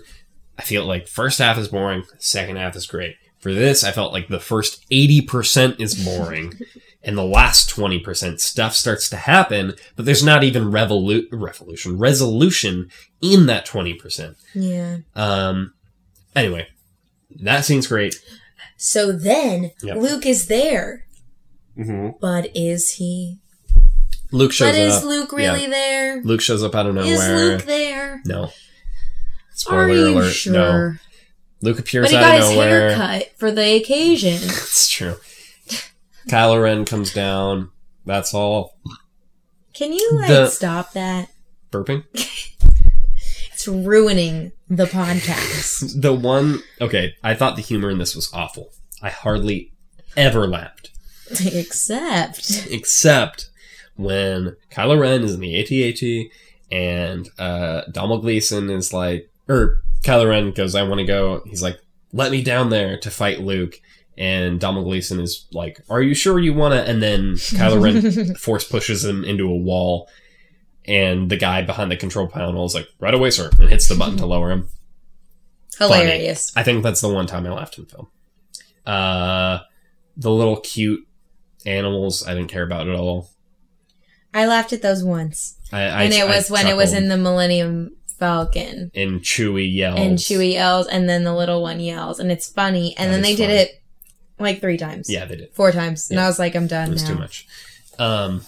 I 0.58 0.64
feel 0.64 0.86
like 0.86 1.08
first 1.08 1.40
half 1.40 1.58
is 1.58 1.68
boring, 1.70 2.04
second 2.20 2.58
half 2.58 2.76
is 2.76 2.86
great. 2.86 3.16
For 3.40 3.54
this, 3.54 3.84
I 3.84 3.92
felt 3.92 4.14
like 4.14 4.28
the 4.28 4.40
first 4.40 4.88
80% 4.92 5.80
is 5.80 6.06
boring, 6.06 6.54
and 7.04 7.18
the 7.18 7.24
last 7.26 7.70
20% 7.76 8.40
stuff 8.40 8.76
starts 8.76 9.10
to 9.10 9.16
happen, 9.18 9.74
but 9.96 10.06
there's 10.06 10.24
not 10.24 10.44
even 10.44 10.66
revolu- 10.72 11.26
revolution, 11.32 11.98
resolution 11.98 12.90
in 13.22 13.48
that 13.48 13.66
20%. 13.66 14.36
Yeah. 14.54 14.98
Um, 15.16 15.74
anyway, 16.36 16.68
that 17.42 17.66
scene's 17.66 17.88
great. 17.88 18.22
So 18.78 19.12
then 19.12 19.72
Yep. 19.82 19.98
Luke 19.98 20.26
is 20.28 20.46
there. 20.48 21.06
Mm-hmm. 21.78 22.18
But 22.20 22.50
is 22.56 22.94
he? 22.94 23.40
Luke 24.32 24.54
shows 24.54 24.72
but 24.72 24.80
is 24.80 24.98
up. 24.98 25.04
Luke 25.04 25.32
really 25.34 25.68
there? 25.68 26.22
Luke 26.24 26.42
shows 26.42 26.64
up 26.64 26.74
out 26.76 26.86
of 26.88 26.96
nowhere. 26.96 27.12
Is 27.14 27.28
Luke 27.30 27.64
there? 27.64 28.22
No. 28.26 28.44
Are 28.46 28.52
Spoiler 29.54 29.88
you 29.94 30.18
alert. 30.18 30.32
sure? 30.32 30.54
No. 30.54 30.96
Luke 31.62 31.80
appears 31.80 32.06
But 32.06 32.12
he 32.12 32.18
out 32.18 32.22
got 32.22 32.40
his 32.40 32.50
haircut 32.50 33.32
for 33.38 33.52
the 33.52 33.76
occasion. 33.76 34.34
It's 34.42 34.90
true. 34.90 35.16
Kylo 36.30 36.62
Ren 36.62 36.86
comes 36.86 37.14
down. 37.14 37.70
That's 38.06 38.34
all. 38.34 38.78
Can 39.74 39.94
you 39.94 40.10
like 40.14 40.28
The- 40.30 40.48
stop 40.48 40.94
that? 40.94 41.30
Burping. 41.72 42.04
It's 43.54 43.68
ruining 43.68 44.54
the 44.72 44.86
podcast. 44.86 45.94
The 46.02 46.12
one. 46.14 46.64
Okay, 46.80 47.14
I 47.24 47.36
thought 47.36 47.56
the 47.56 47.62
humor 47.62 47.92
in 47.92 48.00
this 48.00 48.16
was 48.16 48.28
awful. 48.34 48.72
I 49.04 49.10
hardly 49.12 49.72
ever 50.18 50.48
laughed. 50.48 50.90
Except. 51.30 52.66
Except 52.72 53.51
when 53.96 54.56
Kylo 54.72 55.00
Ren 55.00 55.24
is 55.24 55.34
in 55.34 55.40
the 55.40 55.60
AT-AT 55.60 56.32
and 56.72 57.30
uh, 57.38 57.84
Donald 57.92 58.22
Gleeson 58.22 58.70
is 58.70 58.94
like, 58.94 59.30
or 59.48 59.82
Kylo 60.04 60.30
Ren 60.30 60.52
goes, 60.52 60.76
I 60.76 60.84
want 60.84 61.00
to 61.00 61.06
go. 61.06 61.44
He's 61.46 61.62
like, 61.62 61.80
let 62.14 62.32
me 62.32 62.44
down 62.44 62.70
there 62.70 62.98
to 63.00 63.12
fight 63.12 63.42
Luke. 63.42 63.80
And 64.18 64.60
Donald 64.60 64.86
Gleeson 64.86 65.20
is 65.20 65.48
like, 65.52 65.82
are 65.90 66.02
you 66.02 66.14
sure 66.14 66.38
you 66.40 66.54
want 66.54 66.74
to? 66.74 66.84
And 66.84 67.02
then 67.02 67.34
Kylo 67.34 67.82
Ren 67.82 68.36
force 68.40 68.68
pushes 68.68 69.04
him 69.04 69.24
into 69.24 69.46
a 69.50 69.56
wall. 69.56 70.10
And 70.86 71.30
the 71.30 71.38
guy 71.38 71.62
behind 71.62 71.92
the 71.92 71.98
control 71.98 72.28
panel 72.28 72.66
is 72.66 72.74
like, 72.74 72.88
right 73.00 73.14
away, 73.14 73.30
sir, 73.30 73.50
and 73.60 73.70
hits 73.70 73.88
the 73.88 73.96
button 73.96 74.18
to 74.18 74.26
lower 74.26 74.52
him. 74.52 74.70
Hilarious. 75.78 76.52
I 76.56 76.64
think 76.64 76.84
that's 76.84 77.02
the 77.02 77.10
one 77.10 77.28
time 77.28 77.46
I 77.46 77.52
laughed 77.52 77.78
in 77.78 77.86
film. 77.86 78.08
Uh, 78.86 79.60
the 80.18 80.32
little 80.32 80.58
cute 80.58 81.08
animals, 81.66 82.28
I 82.28 82.34
didn't 82.34 82.50
care 82.50 82.64
about 82.64 82.88
at 82.88 82.96
all. 82.96 83.31
I 84.34 84.46
laughed 84.48 84.74
at 84.74 84.82
those 84.82 85.04
once. 85.04 85.58
I, 85.72 85.82
I 85.82 86.04
and 86.04 86.14
it 86.14 86.26
was 86.28 86.50
I 86.50 86.54
when 86.54 86.68
it 86.68 86.76
was 86.76 86.94
in 86.94 87.08
the 87.08 87.18
Millennium 87.18 87.96
Falcon. 88.20 88.92
and 88.94 89.22
Chewie 89.22 89.74
yells 89.74 90.00
And 90.00 90.18
Chewie 90.18 90.54
yells, 90.54 90.88
and 90.88 91.10
then 91.10 91.24
the 91.24 91.34
little 91.36 91.62
one 91.62 91.80
yells, 91.80 92.20
and 92.20 92.32
it's 92.32 92.48
funny. 92.50 92.96
And 92.98 93.10
That 93.10 93.16
then 93.16 93.22
they 93.24 93.36
did 93.36 93.50
it 93.50 93.82
like 94.40 94.62
three 94.62 94.78
times. 94.78 95.10
Yeah, 95.10 95.26
they 95.26 95.36
did. 95.38 95.54
Four 95.54 95.72
times. 95.72 96.10
And 96.12 96.20
I 96.20 96.28
was 96.28 96.40
like, 96.40 96.56
I'm 96.56 96.68
done 96.68 96.90
It 96.90 96.94
was 96.94 97.04
now. 97.04 97.10
too 97.10 97.20
much. 97.20 97.48
Um, 98.00 98.42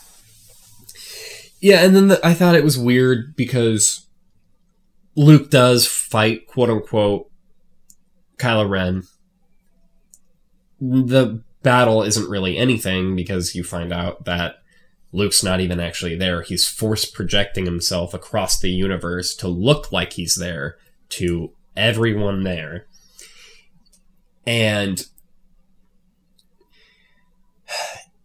yeah, 1.59 1.83
and 1.85 1.95
then 1.95 2.07
the, 2.09 2.25
I 2.25 2.33
thought 2.33 2.55
it 2.55 2.63
was 2.63 2.77
weird 2.77 3.35
because 3.35 4.05
Luke 5.15 5.49
does 5.49 5.87
fight 5.87 6.47
quote 6.47 6.69
unquote 6.69 7.29
Kylo 8.37 8.69
Ren. 8.69 9.03
The 10.81 11.41
battle 11.61 12.03
isn't 12.03 12.29
really 12.29 12.57
anything 12.57 13.15
because 13.15 13.55
you 13.55 13.63
find 13.63 13.93
out 13.93 14.25
that 14.25 14.55
Luke's 15.13 15.43
not 15.43 15.61
even 15.61 15.79
actually 15.79 16.15
there. 16.15 16.41
He's 16.41 16.67
force 16.67 17.05
projecting 17.05 17.65
himself 17.65 18.15
across 18.15 18.59
the 18.59 18.71
universe 18.71 19.35
to 19.35 19.47
look 19.47 19.91
like 19.91 20.13
he's 20.13 20.35
there 20.35 20.77
to 21.09 21.51
everyone 21.77 22.43
there. 22.43 22.87
And 24.45 25.05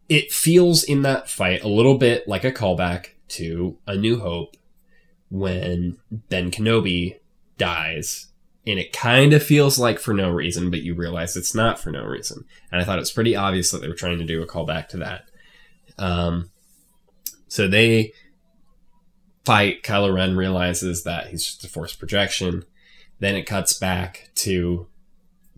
it 0.09 0.33
feels 0.33 0.83
in 0.83 1.03
that 1.03 1.29
fight 1.29 1.63
a 1.63 1.69
little 1.69 1.99
bit 1.99 2.27
like 2.27 2.45
a 2.45 2.51
callback 2.51 3.11
to 3.29 3.77
A 3.87 3.95
New 3.95 4.19
Hope 4.19 4.57
when 5.31 5.99
Ben 6.11 6.51
Kenobi 6.51 7.19
dies. 7.59 8.29
And 8.67 8.79
it 8.79 8.95
kind 8.95 9.35
of 9.35 9.43
feels 9.43 9.79
like 9.79 9.99
for 9.99 10.15
no 10.15 10.31
reason, 10.31 10.71
but 10.71 10.83
you 10.83 10.95
realize 10.95 11.37
it's 11.37 11.55
not 11.55 11.79
for 11.79 11.91
no 11.91 12.05
reason. 12.05 12.47
And 12.73 12.81
I 12.81 12.85
thought 12.85 12.99
it 12.99 13.01
was 13.01 13.13
pretty 13.13 13.37
obvious 13.37 13.71
that 13.71 13.83
they 13.83 13.89
were 13.89 13.95
trying 13.95 14.19
to 14.19 14.25
do 14.25 14.43
a 14.43 14.47
callback 14.47 14.89
to 14.89 14.97
that. 14.99 15.25
Um, 15.99 16.51
so 17.49 17.67
they 17.69 18.13
fight. 19.45 19.83
Kylo 19.83 20.15
Ren 20.15 20.37
realizes 20.37 21.05
that 21.05 21.29
he's 21.29 21.45
just 21.45 21.65
a 21.65 21.69
force 21.69 21.95
projection. 21.95 22.65
Then 23.21 23.35
it 23.35 23.45
cuts 23.45 23.73
back 23.73 24.31
to 24.37 24.87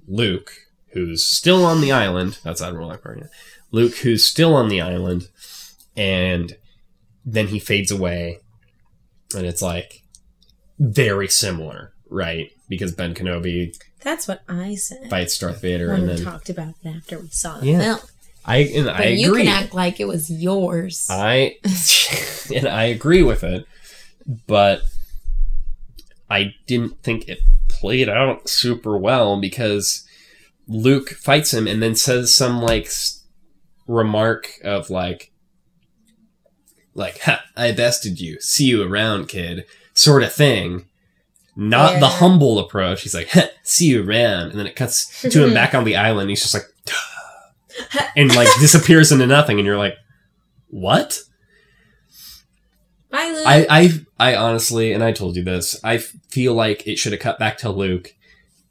Luke, 0.09 0.53
who's 0.93 1.25
still 1.25 1.65
on 1.65 1.81
the 1.81 1.93
island. 1.93 2.39
That's 2.43 2.63
Admiral 2.63 2.91
Ackbar. 2.91 3.29
Luke, 3.71 3.97
who's 3.99 4.25
still 4.25 4.55
on 4.55 4.69
the 4.69 4.81
island, 4.81 5.29
and 5.97 6.57
then 7.25 7.49
he 7.49 7.59
fades 7.59 7.91
away, 7.91 8.39
and 9.37 9.47
it's 9.47 9.63
like 9.63 10.03
very 10.79 11.29
similar, 11.29 11.93
right? 12.09 12.51
Because 12.69 12.93
Ben 12.93 13.15
Kenobi 13.15 13.77
That's 14.03 14.27
what 14.27 14.43
I 14.49 14.75
said. 14.75 15.11
fights 15.11 15.39
Darth 15.39 15.61
Vader, 15.61 15.89
when 15.91 16.09
and 16.09 16.19
we 16.19 16.25
talked 16.25 16.49
about 16.49 16.75
it 16.83 16.89
after 16.89 17.19
we 17.21 17.29
saw 17.29 17.59
the 17.59 17.67
Yeah. 17.67 17.97
film. 17.97 18.09
I 18.45 18.59
and 18.59 18.87
But 18.87 18.97
I 19.01 19.05
you 19.09 19.29
agree. 19.31 19.45
can 19.45 19.53
act 19.65 19.75
like 19.75 20.01
it 20.01 20.09
was 20.09 20.31
yours. 20.31 21.07
I 21.11 21.57
and 22.55 22.67
I 22.67 22.85
agree 22.85 23.23
with 23.23 23.45
it, 23.45 23.67
but 24.47 24.83
I 26.29 26.55
didn't 26.67 27.03
think 27.03 27.29
it 27.29 27.41
played 27.69 28.09
out 28.09 28.49
super 28.49 28.97
well 28.99 29.41
because 29.41 30.07
Luke 30.67 31.11
fights 31.11 31.53
him 31.53 31.67
and 31.67 31.83
then 31.83 31.95
says 31.95 32.35
some 32.35 32.61
like 32.63 32.87
s- 32.87 33.25
remark 33.87 34.49
of 34.65 34.91
like 34.91 35.33
like 36.95 37.21
ha, 37.21 37.43
I 37.57 37.73
bested 37.73 38.21
you. 38.21 38.41
See 38.41 38.65
you 38.67 38.83
around, 38.83 39.29
kid. 39.29 39.65
Sort 39.95 40.23
of 40.23 40.33
thing. 40.33 40.87
Not 41.57 42.01
the 42.01 42.07
humble 42.09 42.59
approach. 42.59 43.03
He's 43.03 43.15
like, 43.15 43.29
see 43.63 43.87
you 43.87 44.09
around, 44.09 44.51
and 44.51 44.59
then 44.59 44.67
it 44.67 44.77
cuts 44.77 45.21
to 45.23 45.45
him 45.45 45.53
back 45.55 45.75
on 45.75 45.85
the 45.85 45.97
island. 45.97 46.31
He's 46.31 46.41
just 46.43 46.55
like, 46.55 46.65
and 48.17 48.35
like 48.35 48.49
disappears 48.61 49.13
into 49.13 49.27
nothing, 49.27 49.59
and 49.59 49.67
you're 49.67 49.79
like, 49.79 49.97
what? 50.69 51.19
Bye, 53.11 53.33
Luke. 53.35 53.47
I, 53.47 53.67
I, 53.69 53.91
I 54.19 54.37
honestly, 54.37 54.93
and 54.93 55.03
I 55.03 55.13
told 55.13 55.37
you 55.37 55.43
this, 55.43 55.79
I 55.83 55.99
feel 55.99 56.55
like 56.55 56.87
it 56.87 56.97
should 56.97 57.13
have 57.13 57.21
cut 57.21 57.39
back 57.39 57.59
to 57.59 57.71
Luke. 57.71 58.15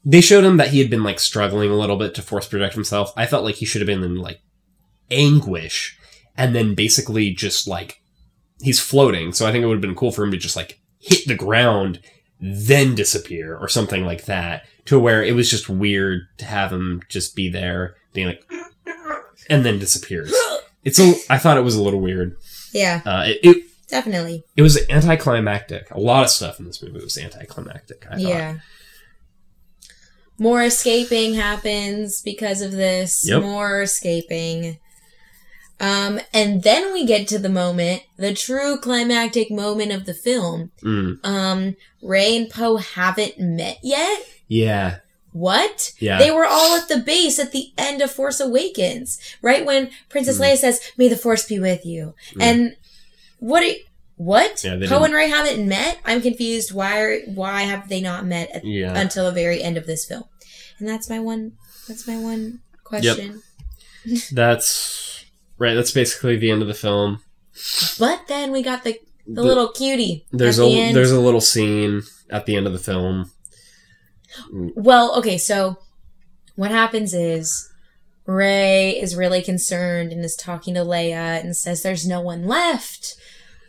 They 0.05 0.21
showed 0.21 0.45
him 0.45 0.57
that 0.57 0.69
he 0.69 0.79
had 0.79 0.89
been 0.89 1.03
like 1.03 1.19
struggling 1.19 1.69
a 1.69 1.75
little 1.75 1.97
bit 1.97 2.15
to 2.15 2.21
force 2.21 2.47
project 2.47 2.73
himself. 2.73 3.11
I 3.17 3.25
felt 3.25 3.43
like 3.43 3.55
he 3.55 3.65
should 3.65 3.81
have 3.81 3.87
been 3.87 4.03
in 4.03 4.15
like 4.15 4.41
anguish, 5.11 5.97
and 6.37 6.55
then 6.55 6.73
basically 6.73 7.31
just 7.31 7.67
like 7.67 8.01
he's 8.61 8.79
floating. 8.79 9.33
So 9.33 9.45
I 9.45 9.51
think 9.51 9.63
it 9.63 9.67
would 9.67 9.75
have 9.75 9.81
been 9.81 9.95
cool 9.95 10.11
for 10.11 10.23
him 10.23 10.31
to 10.31 10.37
just 10.37 10.55
like 10.55 10.79
hit 10.99 11.27
the 11.27 11.35
ground, 11.35 11.99
then 12.39 12.95
disappear 12.95 13.57
or 13.57 13.67
something 13.67 14.05
like 14.05 14.25
that. 14.25 14.63
To 14.85 14.97
where 14.97 15.23
it 15.23 15.35
was 15.35 15.51
just 15.51 15.69
weird 15.69 16.21
to 16.37 16.45
have 16.45 16.71
him 16.71 17.03
just 17.09 17.35
be 17.35 17.49
there, 17.49 17.95
being 18.13 18.27
like, 18.27 18.43
and 19.49 19.65
then 19.65 19.79
disappears. 19.79 20.33
It's 20.83 20.99
a. 20.99 21.13
I 21.29 21.37
thought 21.37 21.57
it 21.57 21.63
was 21.63 21.75
a 21.75 21.81
little 21.83 21.99
weird. 22.01 22.35
yeah, 22.73 23.01
Uh, 23.05 23.23
it, 23.27 23.39
it 23.43 23.63
definitely. 23.89 24.43
it 24.55 24.61
was 24.61 24.79
anticlimactic. 24.89 25.89
A 25.91 25.99
lot 25.99 26.23
of 26.23 26.29
stuff 26.29 26.59
in 26.59 26.65
this 26.65 26.81
movie 26.81 26.99
was 27.03 27.17
anticlimactic. 27.17 28.05
I 28.07 28.11
thought. 28.11 28.19
Yeah. 28.21 28.57
More 30.37 30.63
escaping 30.63 31.33
happens 31.33 32.21
because 32.21 32.61
of 32.61 32.71
this. 32.71 33.27
Yep. 33.27 33.41
More 33.41 33.81
escaping. 33.81 34.77
Um, 35.81 36.19
and 36.33 36.63
then 36.63 36.93
we 36.93 37.05
get 37.05 37.27
to 37.29 37.39
the 37.39 37.49
moment, 37.49 38.03
the 38.17 38.33
true 38.33 38.77
climactic 38.79 39.49
moment 39.51 39.91
of 39.91 40.05
the 40.05 40.13
film. 40.13 40.71
Mm, 40.83 41.19
Um, 41.25 41.75
Rey 42.01 42.35
and 42.37 42.49
Poe 42.49 42.77
haven't 42.77 43.39
met 43.39 43.79
yet. 43.83 44.21
yeah. 44.47 44.99
What? 45.31 45.91
Yeah. 45.99 46.17
They 46.19 46.31
were 46.31 46.45
all 46.45 46.75
at 46.75 46.87
the 46.87 46.97
base 46.97 47.37
at 47.39 47.51
the 47.51 47.71
end 47.77 48.01
of 48.01 48.11
Force 48.11 48.39
Awakens, 48.39 49.19
right 49.41 49.65
when 49.65 49.89
Princess 50.09 50.37
Hmm. 50.37 50.43
Leia 50.43 50.57
says, 50.57 50.79
"May 50.97 51.07
the 51.07 51.15
Force 51.17 51.45
be 51.45 51.59
with 51.59 51.85
you." 51.85 52.15
Yeah. 52.35 52.45
And 52.45 52.75
what? 53.39 53.63
Are, 53.63 53.75
what? 54.15 54.63
Yeah, 54.63 54.77
Poe 54.87 55.03
and 55.03 55.13
Rey 55.13 55.27
haven't 55.29 55.65
met. 55.67 55.99
I'm 56.03 56.21
confused. 56.21 56.73
Why? 56.73 56.99
Are, 56.99 57.19
why 57.27 57.61
have 57.61 57.87
they 57.89 58.01
not 58.01 58.25
met 58.25 58.49
at, 58.51 58.65
Yeah. 58.65 58.99
until 58.99 59.25
the 59.25 59.31
very 59.31 59.61
end 59.63 59.77
of 59.77 59.85
this 59.85 60.03
film? 60.05 60.23
And 60.79 60.87
that's 60.89 61.09
my 61.09 61.19
one. 61.19 61.53
That's 61.87 62.07
my 62.07 62.17
one 62.17 62.59
question. 62.83 63.41
Yep. 64.05 64.21
That's 64.31 65.25
right. 65.57 65.73
That's 65.75 65.91
basically 65.91 66.37
the 66.37 66.51
end 66.51 66.61
of 66.61 66.67
the 66.67 66.73
film. 66.73 67.21
But 67.99 68.27
then 68.27 68.51
we 68.51 68.61
got 68.63 68.83
the 68.83 68.97
the, 69.27 69.35
The- 69.35 69.43
little 69.43 69.67
cutie. 69.69 70.25
There's 70.31 70.57
at 70.59 70.65
a 70.65 70.69
the 70.69 70.79
end. 70.81 70.95
there's 70.95 71.11
a 71.11 71.19
little 71.19 71.41
scene 71.41 72.01
at 72.31 72.45
the 72.45 72.55
end 72.55 72.65
of 72.67 72.73
the 72.73 72.79
film. 72.79 73.31
Mm. 74.51 74.71
Well, 74.75 75.15
okay, 75.17 75.37
so 75.37 75.77
what 76.55 76.71
happens 76.71 77.13
is 77.13 77.69
Rey 78.25 78.91
is 78.91 79.15
really 79.15 79.41
concerned 79.41 80.11
and 80.11 80.23
is 80.23 80.35
talking 80.35 80.73
to 80.75 80.81
Leia 80.81 81.41
and 81.43 81.55
says, 81.55 81.81
There's 81.81 82.07
no 82.07 82.21
one 82.21 82.45
left. 82.45 83.15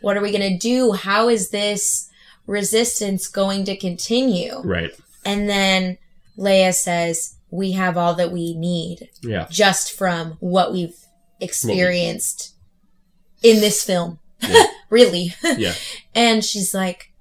What 0.01 0.17
are 0.17 0.21
we 0.21 0.31
going 0.31 0.51
to 0.53 0.57
do? 0.57 0.93
How 0.93 1.29
is 1.29 1.49
this 1.49 2.09
resistance 2.47 3.27
going 3.27 3.65
to 3.65 3.75
continue? 3.77 4.61
Right. 4.63 4.91
And 5.25 5.49
then 5.49 5.97
Leia 6.37 6.73
says, 6.73 7.35
We 7.49 7.71
have 7.73 7.97
all 7.97 8.13
that 8.15 8.31
we 8.31 8.55
need 8.55 9.09
Yeah. 9.23 9.47
just 9.49 9.91
from 9.93 10.37
what 10.39 10.71
we've 10.71 10.95
experienced 11.39 12.53
in 13.43 13.59
this 13.61 13.83
film. 13.83 14.19
Yeah. 14.41 14.63
really. 14.89 15.33
Yeah. 15.43 15.73
And 16.13 16.43
she's 16.43 16.73
like, 16.73 17.13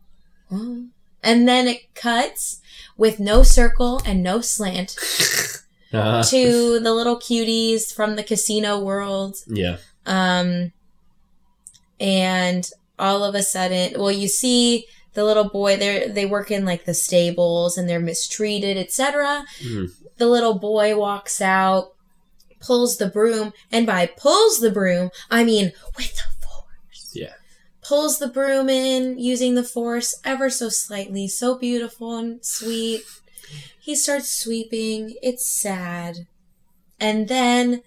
oh. 0.51 0.87
And 1.23 1.47
then 1.47 1.69
it 1.69 1.95
cuts 1.95 2.61
with 3.01 3.19
no 3.19 3.43
circle 3.43 4.01
and 4.05 4.23
no 4.23 4.41
slant 4.41 4.95
Uh, 5.93 6.23
to 6.23 6.79
the 6.79 6.95
little 6.95 7.19
cuties 7.19 7.93
from 7.93 8.15
the 8.15 8.23
casino 8.23 8.79
world. 8.79 9.39
yeah. 9.49 9.79
Um, 10.07 10.71
and 11.99 12.71
all 12.97 13.25
of 13.25 13.35
a 13.35 13.43
sudden, 13.43 14.01
well, 14.01 14.13
you 14.13 14.29
see 14.29 14.87
the 15.15 15.25
little 15.25 15.49
boy. 15.49 15.77
They 15.77 16.07
they 16.07 16.27
work 16.27 16.53
in 16.53 16.65
like 16.65 16.85
the 16.85 16.95
stables 16.95 17.77
and 17.77 17.89
they're 17.89 17.99
mistreated, 17.99 18.77
etc. 18.77 19.45
Mm. 19.61 19.91
The 20.19 20.29
little 20.29 20.55
boy 20.61 20.97
walks 20.97 21.41
out, 21.41 21.93
pulls 22.61 22.99
the 22.99 23.09
broom, 23.09 23.53
and 23.73 23.85
by 23.85 24.07
pulls 24.07 24.61
the 24.61 24.71
broom, 24.71 25.11
I 25.29 25.43
mean 25.43 25.73
with 25.97 26.15
the 26.15 26.23
force. 26.23 26.23
Yeah. 26.23 26.30
Pulls 27.91 28.21
the 28.21 28.29
broom 28.29 28.69
in 28.69 29.19
using 29.19 29.57
the 29.57 29.65
force 29.65 30.21
ever 30.25 30.49
so 30.49 30.69
slightly, 30.69 31.27
so 31.27 31.59
beautiful 31.59 32.17
and 32.17 32.45
sweet. 32.45 33.03
He 33.81 33.97
starts 33.97 34.29
sweeping. 34.29 35.17
It's 35.23 35.45
sad. 35.45 36.29
And 37.01 37.27
then 37.27 37.83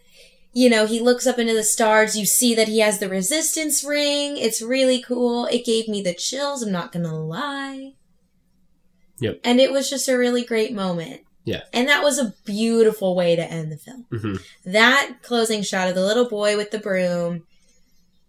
you 0.54 0.70
know, 0.70 0.86
he 0.86 1.00
looks 1.00 1.26
up 1.26 1.40
into 1.40 1.54
the 1.54 1.64
stars. 1.64 2.18
You 2.18 2.26
see 2.26 2.54
that 2.56 2.68
he 2.68 2.80
has 2.80 3.00
the 3.00 3.10
resistance 3.10 3.84
ring. 3.84 4.38
It's 4.38 4.62
really 4.62 5.02
cool. 5.02 5.48
It 5.48 5.66
gave 5.66 5.88
me 5.88 6.02
the 6.02 6.14
chills. 6.14 6.62
I'm 6.62 6.72
not 6.72 6.92
going 6.92 7.06
to 7.06 7.16
lie. 7.16 7.94
Yep. 9.20 9.40
And 9.44 9.60
it 9.60 9.72
was 9.72 9.90
just 9.90 10.08
a 10.08 10.18
really 10.18 10.44
great 10.44 10.74
moment. 10.74 11.22
Yeah. 11.46 11.62
And 11.74 11.88
that 11.88 12.04
was 12.04 12.20
a 12.20 12.34
beautiful 12.46 13.16
way 13.16 13.36
to 13.36 13.42
end 13.42 13.72
the 13.72 13.78
film. 13.78 14.06
hmm 14.12 14.36
That 14.66 15.18
closing 15.24 15.64
shot 15.64 15.88
of 15.88 15.96
the 15.96 16.06
little 16.06 16.30
boy 16.30 16.56
with 16.56 16.72
the 16.72 16.80
broom, 16.80 17.48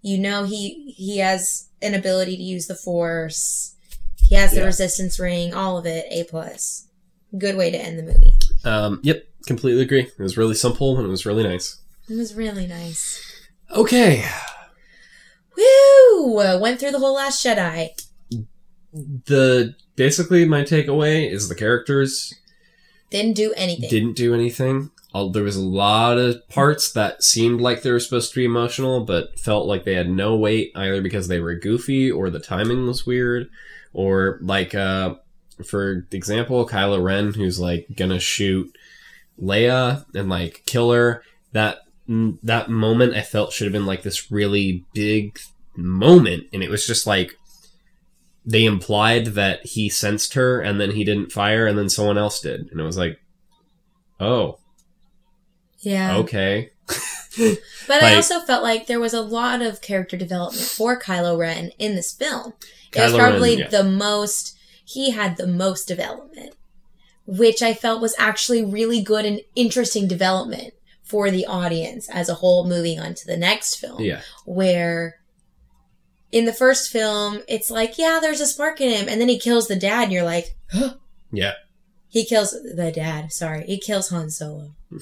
you 0.07 0.19
know 0.19 0.45
he 0.45 0.93
he 0.97 1.19
has 1.19 1.69
an 1.83 1.95
ability 1.95 2.37
to 2.37 2.43
use 2.43 2.67
the 2.67 2.75
force. 2.77 3.75
He 4.29 4.35
has 4.37 4.51
the 4.53 4.59
Yeah. 4.59 4.67
resistance 4.67 5.19
ring, 5.19 5.53
all 5.55 5.79
of 5.79 5.87
it, 5.87 6.07
A 6.11 6.25
plus. 6.25 6.87
Good 7.37 7.57
way 7.57 7.71
to 7.71 7.79
end 7.79 7.99
the 7.99 8.03
movie. 8.05 8.33
Um, 8.65 9.01
yep, 9.03 9.25
completely 9.47 9.83
agree. 9.83 10.03
It 10.03 10.19
was 10.19 10.37
really 10.37 10.55
simple 10.55 10.97
and 10.97 11.07
it 11.07 11.11
was 11.11 11.27
really 11.27 11.43
nice. 11.43 11.79
It 12.09 12.15
was 12.17 12.35
really 12.35 12.67
nice. 12.67 13.21
Okay, 13.75 14.25
Woo! 15.57 16.59
Went 16.61 16.81
through 16.81 16.91
the 16.93 16.99
whole 16.99 17.15
Last 17.15 17.45
Jedi. 17.45 17.91
the 18.93 19.75
basically 19.97 20.45
my 20.45 20.63
takeaway 20.63 21.31
is 21.31 21.49
the 21.49 21.55
characters 21.55 22.33
Didn't 23.11 23.35
do 23.35 23.53
anything. 23.57 23.89
didn't 23.91 24.15
do 24.17 24.35
anything. 24.35 24.91
All, 25.15 25.31
there 25.31 25.45
was 25.45 25.57
a 25.57 25.63
lot 25.63 26.19
of 26.19 26.47
parts 26.49 26.93
that 26.93 27.23
seemed 27.23 27.61
like 27.61 27.83
they 27.83 27.93
were 27.93 28.01
supposed 28.01 28.33
to 28.33 28.41
be 28.41 28.45
emotional, 28.45 29.05
but 29.05 29.39
felt 29.39 29.67
like 29.67 29.85
they 29.85 29.95
had 29.95 30.11
no 30.11 30.37
weight 30.37 30.73
either 30.75 31.01
because 31.01 31.29
they 31.29 31.39
were 31.39 31.55
goofy 31.55 32.11
or 32.11 32.29
the 32.29 32.41
timing 32.41 32.87
was 32.87 33.07
weird, 33.07 33.49
or 33.93 34.39
like 34.43 34.75
uh, 34.75 35.15
for 35.65 36.07
example, 36.11 36.69
Kylo 36.69 37.03
Ren 37.03 37.33
who's 37.33 37.61
like 37.61 37.87
gonna 37.97 38.19
shoot 38.19 38.77
Leia 39.41 40.05
and 40.15 40.29
like 40.29 40.65
kill 40.67 40.91
her. 40.91 41.23
That 41.53 41.79
that 42.09 42.69
moment 42.69 43.15
I 43.15 43.23
felt 43.23 43.53
should 43.53 43.67
have 43.67 43.73
been 43.73 43.87
like 43.87 44.03
this 44.03 44.33
really 44.33 44.85
big 44.95 45.39
moment, 45.77 46.49
and 46.53 46.63
it 46.63 46.71
was 46.71 46.87
just 46.87 47.07
like 47.07 47.39
they 48.45 48.65
implied 48.65 49.27
that 49.27 49.65
he 49.65 49.89
sensed 49.89 50.35
her 50.35 50.61
and 50.61 50.81
then 50.81 50.91
he 50.91 51.05
didn't 51.05 51.33
fire 51.33 51.67
and 51.67 51.79
then 51.79 51.89
someone 51.89 52.19
else 52.19 52.41
did 52.41 52.69
and 52.71 52.79
it 52.79 52.85
was 52.85 52.99
like 52.99 53.19
oh 54.21 54.59
yeah. 55.85 56.17
okay 56.17 56.71
But 57.87 58.03
I 58.03 58.15
also 58.15 58.41
felt 58.41 58.63
like 58.63 58.87
there 58.87 59.01
was 59.01 59.15
a 59.15 59.21
lot 59.21 59.61
of 59.61 59.81
character 59.81 60.17
development 60.17 60.67
for 60.67 60.99
Kylo 60.99 61.39
Ren 61.39 61.71
in 61.79 61.95
this 61.95 62.13
film. 62.13 62.53
Kylo 62.93 62.97
It 62.97 63.01
was 63.01 63.13
Kylo 63.13 63.19
Ren, 63.19 63.31
probably 63.31 63.59
yeah. 63.59 63.69
the 63.69 63.85
most, 63.85 64.57
he 64.85 65.11
had 65.11 65.37
the 65.37 65.47
most 65.47 65.89
development, 65.89 66.55
which 67.27 67.63
I 67.63 67.75
felt 67.75 68.01
was 68.01 68.15
actually 68.19 68.65
really 68.65 69.03
good 69.03 69.25
and 69.25 69.41
interesting 69.57 70.07
development 70.07 70.75
for 71.03 71.31
the 71.31 71.47
audience 71.47 72.09
as 72.09 72.29
a 72.29 72.35
whole 72.35 72.67
moving 72.67 72.99
on 72.99 73.15
to 73.15 73.27
the 73.27 73.37
next 73.37 73.77
film. 73.77 74.01
yeah 74.01 74.23
Where 74.47 75.17
in 76.33 76.47
the 76.47 76.53
first 76.53 76.91
film, 76.91 77.43
it's 77.49 77.71
like, 77.71 77.99
yeah, 77.99 78.19
there's 78.21 78.41
a 78.41 78.47
spark 78.47 78.81
in 78.81 78.91
him. 78.91 79.09
And 79.09 79.21
then 79.21 79.29
he 79.29 79.39
kills 79.39 79.69
the 79.69 79.77
dad, 79.77 80.05
and 80.05 80.13
you're 80.13 80.25
like, 80.25 80.57
yeah 81.33 81.55
he 82.15 82.25
kills 82.25 82.53
the 82.53 82.93
dad. 82.95 83.33
Sorry. 83.33 83.65
He 83.67 83.79
kills 83.79 84.09
Han 84.09 84.31
Solo. 84.31 84.71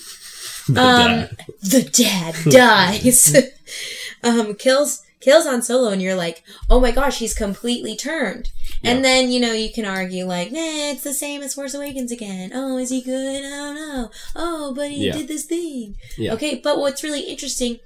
The 0.68 0.80
Um, 0.80 1.08
dad. 1.10 1.36
the 1.62 1.82
dad 1.82 2.34
dies. 2.50 3.36
um, 4.22 4.54
kills 4.54 5.02
kills 5.20 5.44
Han 5.44 5.60
Solo, 5.62 5.90
and 5.90 6.00
you're 6.00 6.14
like, 6.16 6.42
oh 6.70 6.80
my 6.80 6.90
gosh, 6.90 7.18
he's 7.18 7.34
completely 7.34 7.94
turned. 7.96 8.50
Yeah. 8.82 8.90
And 8.92 9.04
then 9.04 9.30
you 9.30 9.38
know 9.40 9.52
you 9.52 9.70
can 9.72 9.84
argue 9.84 10.24
like, 10.24 10.50
nah, 10.52 10.90
it's 10.92 11.02
the 11.04 11.12
same 11.14 11.42
as 11.42 11.54
Force 11.54 11.74
Awakens 11.74 12.10
again. 12.12 12.50
Oh, 12.54 12.78
is 12.78 12.90
he 12.90 13.02
good? 13.02 13.44
I 13.44 13.48
don't 13.50 13.74
know. 13.76 14.10
Oh, 14.34 14.72
but 14.74 14.90
he 14.90 15.06
Yeah. 15.06 15.12
did 15.18 15.28
this 15.28 15.44
thing. 15.44 15.96
Yeah. 16.16 16.32
Okay, 16.34 16.60
but 16.64 16.78
what's 16.78 17.04
really 17.04 17.22
interesting 17.22 17.78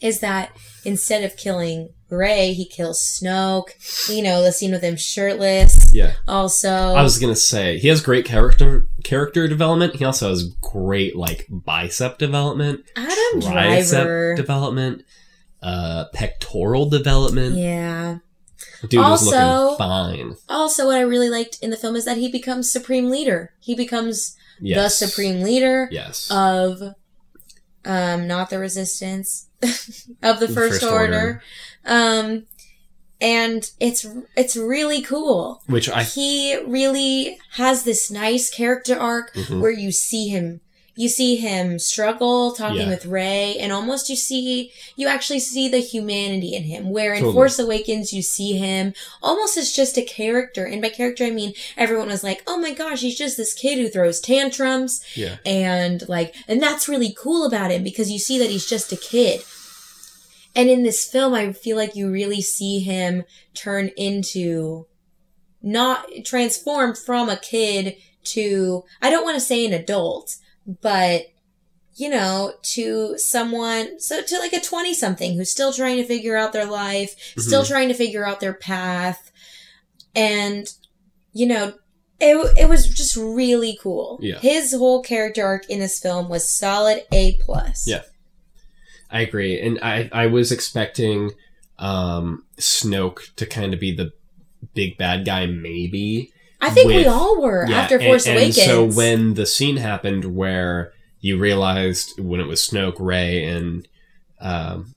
is 0.00 0.20
that 0.20 0.50
instead 0.84 1.22
of 1.24 1.36
killing 1.36 1.90
Rey, 2.10 2.52
he 2.54 2.64
kills 2.64 2.98
Snoke. 3.00 4.08
You 4.08 4.22
know 4.22 4.42
the 4.42 4.52
scene 4.52 4.70
with 4.70 4.82
him 4.82 4.96
shirtless. 4.96 5.94
yeah 5.94 6.12
Also, 6.26 6.70
i 6.70 7.02
was 7.02 7.18
gonna 7.18 7.36
say 7.36 7.78
he 7.78 7.88
has 7.88 8.00
great 8.00 8.24
character 8.24 8.86
character 9.04 9.46
development 9.48 9.96
he 9.96 10.04
also 10.04 10.28
has 10.30 10.44
great 10.62 11.14
like 11.16 11.46
bicep 11.50 12.18
development 12.18 12.80
Adam 12.96 13.40
tricep 13.40 13.90
Driver. 13.90 14.34
development 14.36 15.02
uh 15.62 16.04
pectoral 16.14 16.88
development 16.88 17.56
yeah. 17.56 18.18
dude 18.88 19.00
was 19.00 19.22
Also- 19.26 19.62
looking 19.64 19.78
fine 19.78 20.36
Also, 20.48 20.86
what 20.86 20.96
I 20.96 21.00
really 21.02 21.28
liked 21.30 21.58
in 21.60 21.70
the 21.70 21.76
film 21.76 21.94
is 21.96 22.04
that 22.04 22.16
he 22.16 22.30
becomes 22.30 22.70
supreme 22.70 23.10
leader. 23.10 23.52
He 23.60 23.74
becomes 23.74 24.34
yes 24.60 24.98
the 24.98 25.06
supreme 25.06 25.42
leader 25.42 25.88
yes 25.90 26.28
of, 26.30 26.94
um, 27.84 28.26
not 28.26 28.50
the 28.50 28.58
resistance 28.58 29.47
of 30.22 30.40
the 30.40 30.48
first, 30.48 30.80
First 30.80 30.84
order. 30.84 31.42
Um, 31.84 32.44
and 33.20 33.68
it's 33.80 34.06
it's 34.36 34.56
really 34.56 35.02
cool. 35.02 35.62
which 35.66 35.88
i 35.90 36.02
He 36.04 36.56
really 36.66 37.38
has 37.52 37.82
this 37.82 38.10
nice 38.10 38.48
character 38.50 38.96
arc 38.96 39.34
Mhm. 39.34 39.60
where 39.60 39.72
you 39.72 39.90
see 39.90 40.28
him. 40.28 40.60
You 41.02 41.08
see 41.08 41.36
him 41.36 41.78
struggle 41.78 42.54
talking 42.54 42.80
Yeah. 42.80 42.88
with 42.88 43.06
Rey, 43.06 43.56
and 43.60 43.72
almost 43.72 44.10
you 44.10 44.16
see, 44.16 44.72
you 44.96 45.06
actually 45.06 45.38
see 45.38 45.68
the 45.68 45.78
humanity 45.78 46.56
in 46.56 46.64
him. 46.64 46.90
Where 46.90 47.12
in 47.14 47.20
Totally. 47.20 47.34
Force 47.34 47.58
Awakens, 47.60 48.12
you 48.12 48.20
see 48.20 48.54
him 48.54 48.94
almost 49.22 49.56
as 49.56 49.70
just 49.70 49.96
a 49.96 50.02
character. 50.02 50.64
And 50.64 50.82
by 50.82 50.88
character, 50.88 51.22
I 51.24 51.30
mean 51.30 51.52
everyone 51.76 52.08
was 52.08 52.24
like, 52.24 52.42
oh 52.48 52.58
my 52.58 52.72
gosh, 52.74 53.02
he's 53.02 53.16
just 53.16 53.36
this 53.36 53.54
kid 53.54 53.78
who 53.78 53.88
throws 53.88 54.18
tantrums. 54.18 55.00
yeah 55.14 55.36
And 55.46 56.02
like, 56.08 56.34
and 56.48 56.60
that's 56.60 56.88
really 56.88 57.14
cool 57.16 57.46
about 57.46 57.70
him 57.70 57.84
because 57.84 58.10
you 58.10 58.18
see 58.18 58.36
that 58.40 58.50
he's 58.50 58.66
just 58.66 58.90
a 58.90 58.96
kid. 58.96 59.42
And 60.56 60.68
in 60.68 60.82
this 60.82 61.04
film, 61.08 61.32
I 61.32 61.52
feel 61.52 61.76
like 61.76 61.94
you 61.94 62.10
really 62.10 62.40
see 62.40 62.80
him 62.80 63.22
turn 63.54 63.92
into 63.96 64.86
not 65.62 66.06
transform 66.24 66.96
from 66.96 67.28
a 67.28 67.36
kid 67.36 67.94
to, 68.24 68.82
I 69.00 69.10
don't 69.10 69.24
want 69.24 69.36
to 69.36 69.40
say 69.40 69.64
an 69.64 69.72
adult, 69.72 70.34
but 70.80 71.22
you 71.96 72.08
know, 72.08 72.52
to 72.62 73.18
someone, 73.18 73.98
so 73.98 74.22
to 74.22 74.38
like 74.38 74.52
a 74.52 74.60
20 74.60 74.94
something 74.94 75.34
who's 75.36 75.50
still 75.50 75.72
trying 75.72 75.96
to 75.96 76.04
figure 76.04 76.36
out 76.36 76.52
their 76.52 76.64
life, 76.64 77.16
still 77.36 77.64
Mhm. 77.64 77.68
trying 77.68 77.88
to 77.88 77.94
figure 77.94 78.24
out 78.24 78.38
their 78.38 78.52
path. 78.52 79.32
And, 80.14 80.72
you 81.32 81.46
know, 81.46 81.74
it, 82.20 82.36
it 82.56 82.68
was 82.68 82.86
just 82.86 83.16
really 83.16 83.76
cool. 83.82 84.20
Yeah. 84.22 84.38
His 84.38 84.72
whole 84.74 85.02
character 85.02 85.44
arc 85.44 85.68
in 85.68 85.80
this 85.80 85.98
film 85.98 86.28
was 86.28 86.48
solid 86.48 87.02
A 87.12 87.36
plus. 87.40 87.82
Yeah. 87.88 88.02
I 89.10 89.22
agree, 89.22 89.58
and 89.60 89.78
I 89.82 90.08
I 90.12 90.26
was 90.26 90.52
expecting 90.52 91.32
um 91.80 92.44
Snoke 92.60 93.34
to 93.36 93.46
kind 93.46 93.72
of 93.74 93.80
be 93.80 93.90
the 93.92 94.12
big 94.74 94.98
bad 94.98 95.24
guy, 95.24 95.46
maybe. 95.46 96.30
I 96.60 96.70
think 96.70 96.88
we 96.88 97.06
all 97.06 97.40
were 97.40 97.66
Yeah, 97.68 97.76
after 97.80 97.96
and- 97.96 98.04
Force 98.04 98.26
and, 98.26 98.36
Awakens. 98.36 98.62
so 98.64 98.84
when 98.84 99.34
the 99.34 99.46
scene 99.46 99.76
happened 99.76 100.24
where 100.36 100.92
you 101.20 101.38
realized 101.38 102.18
when 102.20 102.40
it 102.40 102.46
was 102.46 102.60
Snoke, 102.60 102.96
Rey, 102.98 103.44
and 103.44 103.86
um 104.40 104.94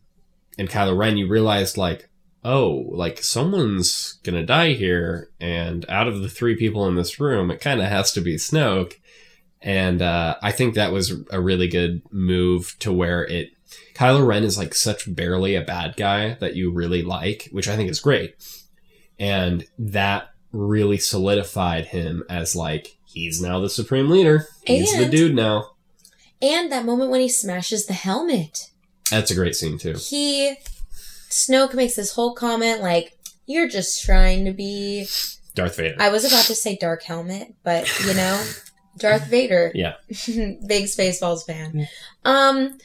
and 0.57 0.69
Kylo 0.69 0.97
Ren, 0.97 1.17
you 1.17 1.27
realized 1.27 1.77
like, 1.77 2.09
oh, 2.43 2.85
like 2.91 3.23
someone's 3.23 4.19
gonna 4.23 4.45
die 4.45 4.73
here, 4.73 5.29
and 5.39 5.85
out 5.89 6.07
of 6.07 6.21
the 6.21 6.29
three 6.29 6.55
people 6.55 6.87
in 6.87 6.95
this 6.95 7.19
room, 7.19 7.49
it 7.51 7.61
kind 7.61 7.79
of 7.81 7.87
has 7.87 8.11
to 8.13 8.21
be 8.21 8.35
Snoke. 8.35 8.93
And 9.63 10.01
uh, 10.01 10.37
I 10.41 10.51
think 10.51 10.73
that 10.73 10.91
was 10.91 11.13
a 11.29 11.39
really 11.39 11.67
good 11.67 12.01
move 12.11 12.75
to 12.79 12.91
where 12.91 13.23
it. 13.23 13.51
Kylo 13.93 14.25
Ren 14.25 14.43
is 14.43 14.57
like 14.57 14.73
such 14.73 15.13
barely 15.15 15.53
a 15.55 15.61
bad 15.61 15.95
guy 15.95 16.33
that 16.39 16.55
you 16.55 16.71
really 16.71 17.03
like, 17.03 17.47
which 17.51 17.67
I 17.67 17.75
think 17.75 17.89
is 17.89 17.99
great. 17.99 18.33
And 19.19 19.65
that 19.77 20.29
really 20.51 20.97
solidified 20.97 21.85
him 21.87 22.23
as 22.29 22.55
like, 22.55 22.97
he's 23.05 23.41
now 23.41 23.59
the 23.59 23.69
supreme 23.69 24.09
leader. 24.09 24.47
He's 24.65 24.95
the 24.97 25.07
dude 25.07 25.35
now. 25.35 25.71
and 26.41 26.71
that 26.71 26.85
moment 26.85 27.11
when 27.11 27.21
he 27.21 27.29
smashes 27.29 27.85
the 27.85 27.93
helmet. 27.93 28.69
That's 29.09 29.31
a 29.31 29.35
great 29.35 29.55
scene 29.55 29.77
too. 29.77 29.95
He, 29.97 30.55
Snoke 31.29 31.73
makes 31.73 31.95
this 31.95 32.13
whole 32.13 32.33
comment 32.33 32.81
like, 32.81 33.17
you're 33.45 33.67
just 33.67 34.03
trying 34.03 34.45
to 34.45 34.51
be. 34.53 35.07
Darth 35.55 35.75
Vader. 35.77 35.95
I 35.99 36.09
was 36.09 36.23
about 36.25 36.45
to 36.45 36.55
say 36.55 36.77
Dark 36.77 37.03
Helmet, 37.03 37.53
but 37.63 37.89
you 38.05 38.13
know, 38.13 38.41
Darth 38.97 39.27
Vader. 39.27 39.71
Yeah. 39.75 39.95
Big 40.07 40.85
Spaceballs 40.85 41.45
fan. 41.45 41.87
Um, 42.23 42.77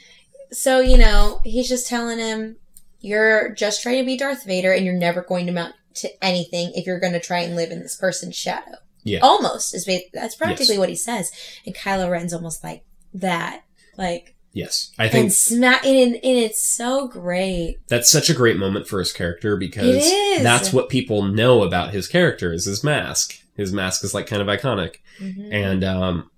so, 0.50 0.80
you 0.80 0.96
know, 0.98 1.40
he's 1.44 1.68
just 1.68 1.86
telling 1.86 2.18
him, 2.18 2.56
you're 3.00 3.50
just 3.54 3.82
trying 3.82 3.98
to 3.98 4.06
be 4.06 4.16
Darth 4.16 4.44
Vader 4.44 4.72
and 4.72 4.84
you're 4.84 4.94
never 4.94 5.22
going 5.22 5.46
to 5.46 5.52
mount 5.52 5.74
to 5.96 6.24
anything 6.24 6.72
if 6.74 6.86
you're 6.86 7.00
going 7.00 7.12
to 7.12 7.20
try 7.20 7.40
and 7.40 7.56
live 7.56 7.70
in 7.70 7.80
this 7.80 7.96
person's 7.96 8.36
shadow. 8.36 8.76
Yeah. 9.04 9.20
Almost. 9.22 9.74
Is 9.74 9.88
That's 10.12 10.34
practically 10.34 10.74
Yes. 10.74 10.78
what 10.78 10.88
he 10.88 10.96
says. 10.96 11.30
And 11.64 11.74
Kylo 11.74 12.10
Ren's 12.10 12.34
almost 12.34 12.64
like 12.64 12.84
that. 13.14 13.62
Like, 13.96 14.34
yes. 14.52 14.90
I 14.98 15.08
think 15.08 15.24
and 15.24 15.32
smack, 15.32 15.86
and, 15.86 16.14
and 16.14 16.20
it's 16.24 16.60
so 16.60 17.06
great. 17.06 17.78
that's 17.88 18.10
such 18.10 18.28
a 18.30 18.34
great 18.34 18.56
moment 18.56 18.88
for 18.88 18.98
his 18.98 19.12
character 19.12 19.56
because 19.56 20.02
that's 20.42 20.72
what 20.72 20.88
people 20.88 21.22
know 21.22 21.62
about 21.62 21.92
his 21.94 22.08
character 22.08 22.52
is 22.52 22.64
his 22.64 22.82
mask. 22.82 23.34
His 23.56 23.72
mask 23.72 24.02
is 24.04 24.12
like 24.12 24.26
kind 24.26 24.42
of 24.42 24.48
iconic. 24.48 24.96
Mhm. 25.20 25.48
and 25.50 25.82
um 25.82 26.30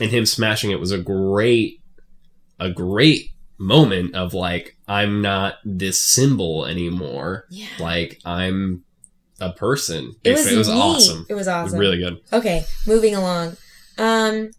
and 0.00 0.10
him 0.10 0.26
smashing 0.26 0.72
it 0.72 0.80
was 0.80 0.90
a 0.90 0.98
great 0.98 1.80
a 2.58 2.68
great 2.68 3.30
moment 3.58 4.12
of 4.16 4.34
like 4.34 4.76
I'm 4.88 5.22
not 5.22 5.58
this 5.64 6.00
symbol 6.02 6.66
anymore. 6.66 7.44
Yeah. 7.50 7.68
Like 7.78 8.20
I'm 8.24 8.82
a 9.40 9.52
person. 9.52 10.14
It 10.24 10.32
was, 10.32 10.50
it 10.52 10.56
was 10.56 10.68
awesome. 10.68 11.26
It 11.28 11.34
was 11.34 11.46
It 11.46 11.50
awesome. 11.50 11.72
was 11.72 11.80
really 11.80 11.98
good. 11.98 12.18
Okay, 12.32 12.64
moving 12.86 13.14
along. 13.14 13.56
Um 13.98 14.50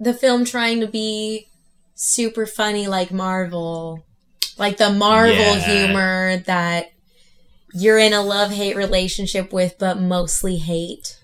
the 0.00 0.14
film 0.14 0.44
trying 0.44 0.80
to 0.80 0.86
be 0.86 1.46
super 1.94 2.46
funny 2.46 2.86
like 2.86 3.10
Marvel. 3.10 4.04
Like 4.56 4.76
the 4.76 4.90
Marvel 4.92 5.34
Yeah. 5.36 5.58
humor 5.86 6.36
that 6.46 6.86
you're 7.74 7.98
in 7.98 8.12
a 8.12 8.22
love-hate 8.22 8.76
relationship 8.76 9.52
with 9.52 9.74
but 9.78 10.00
mostly 10.00 10.56
hate. 10.56 11.18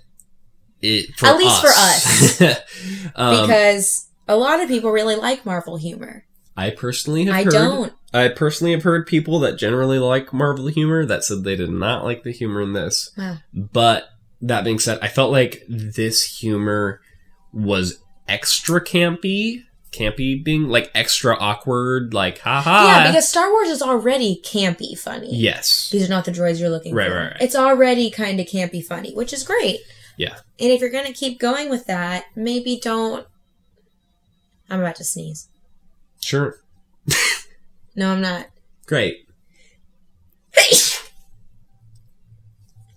It 0.82 1.14
for 1.16 1.26
At 1.26 1.38
least 1.38 1.60
for 1.60 1.68
us. 1.68 2.40
um, 3.14 3.46
because 3.46 4.08
a 4.28 4.36
lot 4.36 4.60
of 4.60 4.68
people 4.68 4.90
really 4.90 5.16
like 5.16 5.46
Marvel 5.46 5.76
humor. 5.76 6.24
I 6.56 6.70
personally 6.70 7.24
have 7.24 7.34
I 7.34 7.44
heard 7.44 7.52
don't. 7.52 7.92
I 8.14 8.28
personally 8.28 8.72
have 8.72 8.82
heard 8.84 9.06
people 9.06 9.40
that 9.40 9.58
generally 9.58 9.98
like 9.98 10.32
Marvel 10.32 10.68
humor 10.68 11.04
that 11.04 11.24
said 11.24 11.42
they 11.44 11.56
did 11.56 11.70
not 11.70 12.04
like 12.04 12.22
the 12.22 12.32
humor 12.32 12.62
in 12.62 12.72
this. 12.72 13.10
Wow. 13.18 13.38
But 13.52 14.08
that 14.40 14.64
being 14.64 14.78
said, 14.78 14.98
I 15.02 15.08
felt 15.08 15.32
like 15.32 15.64
this 15.68 16.38
humor 16.38 17.00
was 17.52 17.98
extra 18.28 18.80
campy. 18.82 19.64
Campy 19.92 20.42
being 20.44 20.68
like 20.68 20.90
extra 20.94 21.36
awkward, 21.38 22.14
like 22.14 22.38
haha. 22.40 22.84
yeah, 22.86 23.06
because 23.08 23.28
Star 23.28 23.48
Wars 23.50 23.68
is 23.68 23.80
already 23.80 24.40
campy 24.44 24.98
funny. 24.98 25.28
yes, 25.36 25.88
These 25.90 26.04
are 26.06 26.10
not 26.10 26.24
the 26.24 26.32
droids 26.32 26.58
you're 26.60 26.68
looking 26.68 26.92
Right, 26.94 27.08
for. 27.08 27.14
right, 27.16 27.32
right. 27.32 27.36
It's 27.40 27.54
already 27.54 28.10
kind 28.10 28.40
of 28.40 28.46
campy 28.46 28.84
funny, 28.84 29.14
which 29.14 29.32
is 29.32 29.44
great. 29.44 29.78
Yeah. 30.16 30.34
And 30.58 30.70
if 30.72 30.80
you're 30.80 30.90
going 30.90 31.06
to 31.06 31.12
keep 31.12 31.38
going 31.38 31.70
with 31.70 31.86
that, 31.86 32.24
maybe 32.34 32.80
don't. 32.82 33.24
I'm 34.68 34.80
about 34.80 34.96
to 34.96 35.04
sneeze. 35.04 35.48
sure, 36.20 36.58
No, 37.96 38.10
I'm 38.12 38.20
not. 38.20 38.46
great. 38.86 39.20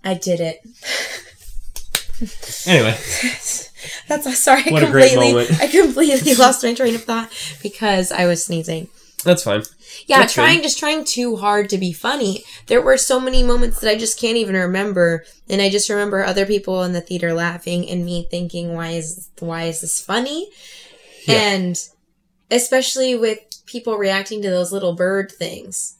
I 0.04 0.14
did 0.14 0.40
it. 0.40 0.60
Anyway, 2.66 2.96
That's 4.08 4.38
sorry. 4.38 4.62
I 4.66 4.70
What 4.70 4.82
a 4.82 4.90
great 4.90 5.12
completely, 5.12 5.32
moment. 5.44 5.60
I 5.60 5.66
completely 5.66 6.34
lost 6.34 6.64
my 6.64 6.74
train 6.74 6.94
of 6.94 7.04
thought 7.04 7.30
because 7.62 8.10
I 8.10 8.26
was 8.26 8.44
sneezing. 8.44 8.88
that's 9.24 9.42
fine. 9.44 9.62
Yeah, 10.06 10.20
That's 10.20 10.32
trying 10.34 10.62
just 10.62 10.78
trying 10.78 11.04
too 11.04 11.36
hard 11.36 11.68
to 11.70 11.78
be 11.78 11.92
funny. 11.92 12.42
There 12.66 12.80
were 12.82 12.96
so 12.96 13.20
many 13.20 13.42
moments 13.42 13.80
that 13.80 13.90
I 13.90 13.96
just 13.96 14.18
can't 14.20 14.36
even 14.36 14.54
remember, 14.54 15.24
and 15.48 15.60
I 15.60 15.70
just 15.70 15.88
remember 15.90 16.22
other 16.24 16.46
people 16.46 16.82
in 16.84 16.92
the 16.92 17.00
theater 17.00 17.32
laughing 17.32 17.88
and 17.88 18.04
me 18.04 18.26
thinking, 18.30 18.74
"Why 18.74 18.90
is 18.90 19.28
why 19.40 19.64
is 19.64 19.80
this 19.80 20.00
funny?" 20.00 20.48
Yeah. 21.26 21.34
And 21.34 21.88
especially 22.50 23.14
with 23.16 23.38
people 23.68 23.96
reacting 23.96 24.42
to 24.42 24.50
those 24.50 24.72
little 24.72 24.94
bird 24.94 25.30
things. 25.30 25.96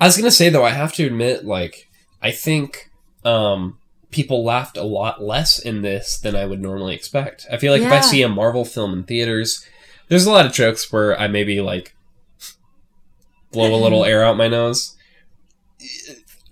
I 0.00 0.06
was 0.06 0.16
gonna 0.16 0.30
say 0.30 0.48
though, 0.48 0.64
I 0.64 0.70
have 0.70 0.92
to 0.94 1.06
admit, 1.06 1.44
like, 1.44 1.88
I 2.22 2.30
think 2.30 2.90
um 3.24 3.78
people 4.10 4.42
laughed 4.42 4.76
a 4.76 4.82
lot 4.82 5.22
less 5.22 5.58
in 5.58 5.82
this 5.82 6.18
than 6.18 6.34
I 6.34 6.46
would 6.46 6.60
normally 6.60 6.94
expect. 6.94 7.46
I 7.52 7.58
feel 7.58 7.72
like 7.72 7.82
if 7.82 7.92
I 7.92 8.00
see 8.00 8.22
a 8.22 8.28
Marvel 8.28 8.64
film 8.64 8.92
in 8.92 9.04
theaters, 9.04 9.64
there's 10.08 10.26
a 10.26 10.32
lot 10.32 10.46
of 10.46 10.52
jokes 10.52 10.92
where 10.92 11.18
I 11.18 11.28
maybe 11.28 11.60
like 11.60 11.94
blow 13.52 13.74
a 13.74 13.80
little 13.80 14.04
air 14.06 14.24
out 14.24 14.36
my 14.36 14.48
nose, 14.48 14.96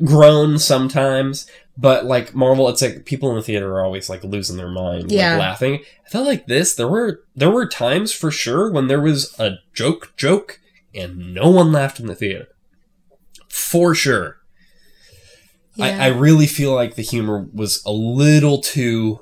groan 0.05 0.59
sometimes. 0.59 1.47
But 1.81 2.07
like 2.07 2.35
Marvel, 2.35 2.69
it's 2.69 2.83
like 2.83 3.05
people 3.05 3.31
in 3.31 3.37
the 3.37 3.43
theater 3.43 3.73
are 3.75 3.85
always 3.85 4.11
like 4.11 4.25
losing 4.25 4.57
their 4.57 4.69
mind, 4.69 5.13
Yeah. 5.13 5.33
like 5.35 5.41
laughing. 5.41 5.85
I 6.05 6.09
felt 6.11 6.27
like 6.27 6.47
this. 6.49 6.75
There 6.75 6.89
were 6.89 7.21
there 7.37 7.51
were 7.51 7.69
times 7.69 8.13
for 8.13 8.33
sure 8.33 8.71
when 8.73 8.89
there 8.89 9.01
was 9.01 9.33
a 9.39 9.59
joke 9.75 10.13
joke 10.17 10.59
and 10.93 11.33
no 11.33 11.49
one 11.51 11.71
laughed 11.71 12.01
in 12.01 12.07
the 12.07 12.17
theater. 12.17 12.49
For 13.49 13.95
sure. 13.95 14.39
I, 15.81 15.93
I 15.93 16.07
really 16.09 16.49
feel 16.49 16.75
like 16.75 16.97
the 16.97 17.03
humor 17.03 17.47
was 17.55 17.81
a 17.87 17.93
little 17.93 18.61
too 18.61 19.21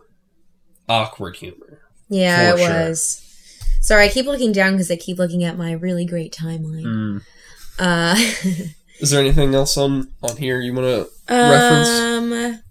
awkward 0.89 1.37
humor. 1.37 1.83
yeah, 2.09 2.55
it 2.55 2.59
sure. 2.59 2.69
was. 2.89 3.23
Sorry, 3.83 4.07
I 4.07 4.09
keep 4.09 4.25
looking 4.25 4.53
down 4.53 4.73
because 4.73 4.91
I 4.91 4.97
keep 4.97 5.19
looking 5.19 5.45
at 5.45 5.59
my 5.59 5.73
really 5.73 6.07
great 6.07 6.33
timeline. 6.33 6.85
Mm. 6.87 7.23
Uh, 7.79 8.15
Is 9.01 9.11
there 9.11 9.21
anything 9.21 9.55
else 9.55 9.77
on 9.77 10.11
on 10.23 10.39
here 10.39 10.59
you 10.61 10.73
want 10.73 10.87
to 10.87 11.11
reference? 11.29 12.01
Um, 12.01 12.62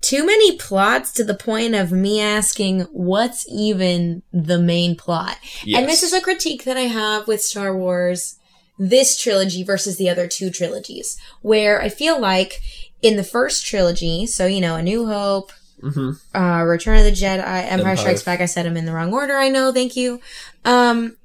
too 0.00 0.26
many 0.26 0.56
plots 0.56 1.12
to 1.12 1.24
the 1.24 1.34
point 1.34 1.74
of 1.74 1.92
me 1.92 2.20
asking, 2.20 2.80
what's 2.92 3.46
even 3.48 4.22
the 4.32 4.58
main 4.58 4.96
plot? 4.96 5.36
And 5.66 5.88
this 5.88 6.02
is 6.02 6.12
a 6.12 6.20
critique 6.20 6.64
that 6.64 6.76
I 6.76 6.82
have 6.82 7.28
with 7.28 7.40
Star 7.40 7.74
Wars, 7.76 8.36
this 8.78 9.16
trilogy 9.16 9.62
versus 9.62 9.96
the 9.96 10.08
other 10.08 10.26
two 10.26 10.50
trilogies, 10.50 11.16
where 11.40 11.80
I 11.80 11.88
feel 11.88 12.20
like 12.20 12.60
in 13.00 13.16
the 13.16 13.24
first 13.24 13.64
trilogy, 13.64 14.26
so, 14.26 14.46
you 14.46 14.60
know, 14.60 14.76
A 14.76 14.82
New 14.82 15.06
Hope, 15.06 15.52
hmm 15.80 16.12
uh, 16.34 16.62
Return 16.64 16.98
of 16.98 17.04
the 17.04 17.10
Jedi, 17.10 17.38
Empire, 17.38 17.70
Empire. 17.70 17.96
Strikes 17.96 18.22
Back, 18.22 18.40
I 18.40 18.46
said 18.46 18.66
them 18.66 18.76
in 18.76 18.86
the 18.86 18.92
wrong 18.92 19.12
order, 19.12 19.36
I 19.36 19.48
know, 19.48 19.72
thank 19.72 19.96
you. 19.96 20.20
Um, 20.64 21.16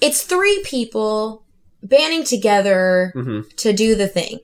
it's 0.00 0.22
three 0.22 0.62
people 0.64 1.44
banding 1.82 2.24
together 2.24 3.12
hmm 3.14 3.40
to 3.56 3.72
do 3.72 3.94
the 3.94 4.08
thing. 4.08 4.40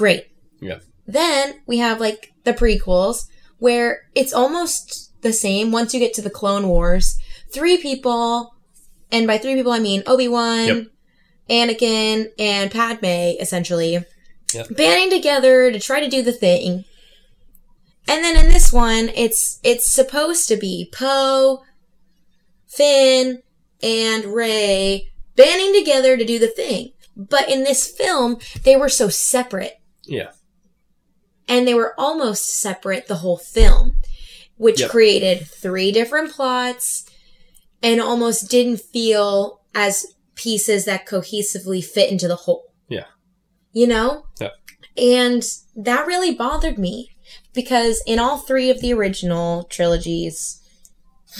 Great. 0.00 0.28
Yeah. 0.62 0.78
Then 1.06 1.60
we 1.66 1.76
have 1.76 2.00
like 2.00 2.32
the 2.44 2.54
prequels 2.54 3.26
where 3.58 4.08
it's 4.14 4.32
almost 4.32 5.12
the 5.20 5.34
same 5.34 5.72
once 5.72 5.92
you 5.92 6.00
get 6.00 6.14
to 6.14 6.22
the 6.22 6.30
Clone 6.30 6.68
Wars. 6.68 7.18
Three 7.52 7.76
people, 7.76 8.54
and 9.12 9.26
by 9.26 9.36
three 9.36 9.54
people 9.56 9.72
I 9.72 9.78
mean 9.78 10.02
Obi-Wan, 10.06 10.66
Yep. 10.66 10.86
Anakin, 11.50 12.28
and 12.38 12.70
Padme, 12.70 13.36
essentially. 13.38 14.02
Yep. 14.54 14.74
Banding 14.74 15.10
together 15.10 15.70
to 15.70 15.78
try 15.78 16.00
to 16.00 16.08
do 16.08 16.22
the 16.22 16.32
thing. 16.32 16.86
And 18.08 18.24
then 18.24 18.42
in 18.42 18.50
this 18.50 18.72
one, 18.72 19.10
it's 19.14 19.60
it's 19.62 19.92
supposed 19.92 20.48
to 20.48 20.56
be 20.56 20.88
Poe, 20.94 21.62
Finn, 22.66 23.42
and 23.82 24.24
Rey 24.24 25.12
banding 25.36 25.78
together 25.78 26.16
to 26.16 26.24
do 26.24 26.38
the 26.38 26.48
thing. 26.48 26.92
But 27.14 27.50
in 27.50 27.64
this 27.64 27.86
film, 27.86 28.38
they 28.64 28.76
were 28.76 28.88
so 28.88 29.10
separate. 29.10 29.79
Yeah. 30.10 30.32
And 31.48 31.66
they 31.66 31.74
were 31.74 31.94
almost 31.98 32.44
separate 32.60 33.06
the 33.08 33.16
whole 33.16 33.38
film, 33.38 33.96
which 34.56 34.80
Yep. 34.80 34.90
created 34.90 35.46
three 35.48 35.90
different 35.92 36.32
plots 36.32 37.04
and 37.82 38.00
almost 38.00 38.48
didn't 38.50 38.78
feel 38.80 39.60
as 39.74 40.06
pieces 40.34 40.84
that 40.84 41.06
cohesively 41.06 41.82
fit 41.82 42.10
into 42.10 42.28
the 42.28 42.36
whole. 42.36 42.64
Yeah. 42.88 43.06
You 43.72 43.86
know? 43.86 44.26
Yeah. 44.40 44.50
And 44.96 45.42
that 45.76 46.06
really 46.06 46.34
bothered 46.34 46.78
me 46.78 47.10
because 47.54 48.02
in 48.06 48.18
all 48.18 48.38
three 48.38 48.68
of 48.70 48.80
the 48.80 48.92
original 48.92 49.64
trilogies, 49.64 50.60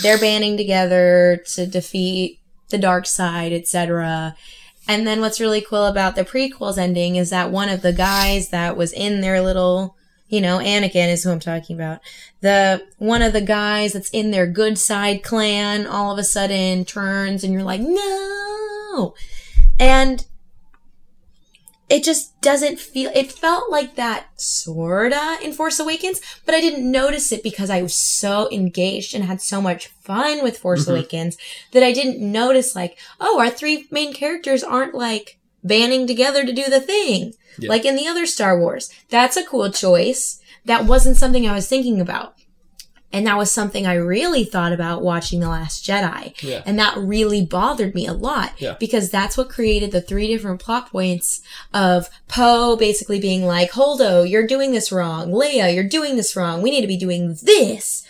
they're 0.02 0.18
banding 0.18 0.56
together 0.56 1.42
to 1.54 1.66
defeat 1.66 2.38
the 2.70 2.78
dark 2.78 3.06
side, 3.06 3.52
etc. 3.52 4.36
And 4.90 5.06
then 5.06 5.20
what's 5.20 5.38
really 5.38 5.60
cool 5.60 5.86
about 5.86 6.16
the 6.16 6.24
prequels 6.24 6.76
ending 6.76 7.14
is 7.14 7.30
that 7.30 7.52
one 7.52 7.68
of 7.68 7.80
the 7.80 7.92
guys 7.92 8.48
that 8.48 8.76
was 8.76 8.92
in 8.92 9.20
their 9.20 9.40
little, 9.40 9.94
you 10.28 10.40
know, 10.40 10.58
Anakin 10.58 11.12
is 11.12 11.22
who 11.22 11.30
I'm 11.30 11.38
talking 11.38 11.76
about. 11.76 12.00
The 12.40 12.84
one 12.98 13.22
of 13.22 13.32
the 13.32 13.40
guys 13.40 13.92
that's 13.92 14.10
in 14.10 14.32
their 14.32 14.48
good 14.48 14.78
side 14.78 15.22
clan 15.22 15.86
all 15.86 16.12
of 16.12 16.18
a 16.18 16.24
sudden 16.24 16.84
turns 16.84 17.44
and 17.44 17.52
you're 17.52 17.62
like, 17.62 17.80
"No." 17.80 19.14
And 19.78 20.26
it 21.90 22.04
just 22.04 22.40
doesn't 22.40 22.78
feel 22.78 23.10
it 23.14 23.32
felt 23.32 23.70
like 23.70 23.96
that 23.96 24.28
sorta 24.36 25.38
in 25.42 25.52
Force 25.52 25.78
Awakens, 25.80 26.20
but 26.46 26.54
I 26.54 26.60
didn't 26.60 26.90
notice 26.90 27.32
it 27.32 27.42
because 27.42 27.68
I 27.70 27.82
was 27.82 27.94
so 27.94 28.48
engaged 28.52 29.14
and 29.14 29.24
had 29.24 29.42
so 29.42 29.60
much 29.60 29.88
fun 30.02 30.42
with 30.42 30.58
Force 30.58 30.86
Mhm. 30.86 30.90
Awakens 30.92 31.36
that 31.72 31.82
I 31.82 31.92
didn't 31.92 32.20
notice 32.20 32.74
like, 32.76 32.96
oh, 33.20 33.40
our 33.40 33.50
three 33.50 33.86
main 33.90 34.12
characters 34.12 34.62
aren't 34.62 34.94
like 34.94 35.38
banding 35.64 36.06
together 36.06 36.44
to 36.46 36.52
do 36.52 36.64
the 36.70 36.80
thing. 36.80 37.34
Yeah. 37.58 37.68
Like 37.68 37.84
in 37.84 37.96
the 37.96 38.06
other 38.06 38.24
Star 38.26 38.58
Wars. 38.58 38.88
That's 39.10 39.36
a 39.36 39.44
cool 39.44 39.70
choice. 39.70 40.38
That 40.64 40.84
wasn't 40.86 41.16
something 41.16 41.46
I 41.48 41.54
was 41.54 41.68
thinking 41.68 42.00
about. 42.00 42.34
And 43.12 43.26
that 43.26 43.36
was 43.36 43.50
something 43.50 43.86
I 43.86 43.94
really 43.94 44.44
thought 44.44 44.72
about 44.72 45.02
watching 45.02 45.40
The 45.40 45.48
Last 45.48 45.84
Jedi. 45.84 46.40
Yeah. 46.42 46.62
And 46.64 46.78
that 46.78 46.96
really 46.96 47.44
bothered 47.44 47.94
me 47.94 48.06
a 48.06 48.12
lot. 48.12 48.52
Yeah. 48.58 48.76
Because 48.78 49.10
that's 49.10 49.36
what 49.36 49.48
created 49.48 49.90
the 49.90 50.00
three 50.00 50.28
different 50.28 50.60
plot 50.60 50.90
points 50.90 51.40
of 51.74 52.08
Poe 52.28 52.76
basically 52.76 53.20
being 53.20 53.44
like, 53.44 53.72
Holdo, 53.72 54.28
you're 54.28 54.46
doing 54.46 54.70
this 54.70 54.92
wrong. 54.92 55.32
Leia, 55.32 55.74
you're 55.74 55.82
doing 55.82 56.14
this 56.14 56.36
wrong. 56.36 56.62
We 56.62 56.70
need 56.70 56.82
to 56.82 56.86
be 56.86 56.96
doing 56.96 57.36
this. 57.42 58.06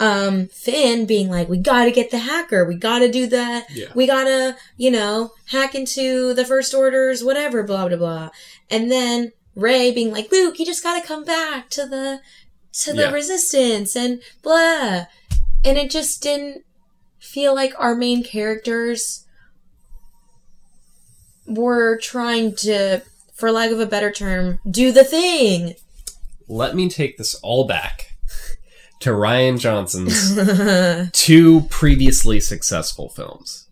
Um, 0.00 0.48
Finn 0.48 1.04
being 1.04 1.28
like, 1.28 1.48
we 1.48 1.58
gotta 1.58 1.90
get 1.90 2.10
the 2.10 2.18
hacker. 2.18 2.64
We 2.64 2.74
gotta 2.74 3.12
do 3.12 3.26
that. 3.28 3.66
Yeah. 3.70 3.88
We 3.94 4.06
gotta, 4.06 4.56
you 4.78 4.90
know, 4.90 5.32
hack 5.46 5.74
into 5.74 6.32
the 6.34 6.44
First 6.44 6.74
Orders, 6.74 7.22
whatever, 7.22 7.62
blah, 7.62 7.86
blah, 7.86 7.98
blah. 7.98 8.30
And 8.70 8.90
then 8.90 9.32
Rey 9.54 9.92
being 9.92 10.10
like, 10.10 10.32
Luke, 10.32 10.58
you 10.58 10.64
just 10.64 10.82
gotta 10.82 11.06
come 11.06 11.24
back 11.24 11.68
to 11.70 11.86
the, 11.86 12.20
to 12.72 12.92
the 12.92 13.02
Yeah. 13.02 13.10
resistance 13.10 13.94
and 13.96 14.20
blah. 14.42 15.06
And 15.64 15.78
it 15.78 15.90
just 15.90 16.22
didn't 16.22 16.64
feel 17.18 17.54
like 17.54 17.72
our 17.78 17.94
main 17.94 18.22
characters 18.24 19.24
were 21.46 21.98
trying 21.98 22.54
to, 22.56 23.02
for 23.34 23.50
lack 23.50 23.70
of 23.70 23.80
a 23.80 23.86
better 23.86 24.10
term, 24.10 24.58
do 24.68 24.92
the 24.92 25.04
thing. 25.04 25.74
Let 26.48 26.74
me 26.74 26.88
take 26.88 27.18
this 27.18 27.34
all 27.36 27.66
back 27.66 28.12
to 29.00 29.10
Rian 29.10 29.58
Johnson's 29.58 31.10
two 31.12 31.62
previously 31.62 32.40
successful 32.40 33.08
films. 33.08 33.68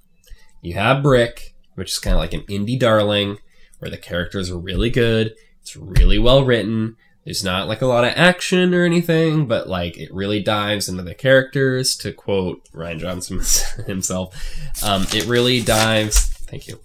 You 0.62 0.74
have 0.74 1.02
Brick, 1.02 1.54
which 1.74 1.92
is 1.92 1.98
kind 1.98 2.14
of 2.14 2.20
like 2.20 2.34
an 2.34 2.42
indie 2.42 2.78
darling, 2.78 3.38
where 3.78 3.90
the 3.90 3.96
characters 3.96 4.50
are 4.50 4.58
really 4.58 4.90
good, 4.90 5.34
it's 5.62 5.76
really 5.76 6.18
well 6.18 6.44
written. 6.44 6.96
There's 7.24 7.44
not 7.44 7.68
like 7.68 7.82
a 7.82 7.86
lot 7.86 8.04
of 8.04 8.12
action 8.16 8.74
or 8.74 8.84
anything, 8.84 9.46
but 9.46 9.68
like 9.68 9.98
it 9.98 10.12
really 10.12 10.42
dives 10.42 10.88
into 10.88 11.02
the 11.02 11.14
characters. 11.14 11.94
To 11.96 12.12
quote 12.12 12.64
Rian 12.72 12.98
Johnson 12.98 13.40
himself, 13.86 14.34
um, 14.82 15.02
it 15.12 15.26
really 15.26 15.60
dives. 15.60 16.28
Thank 16.28 16.66
you. 16.66 16.80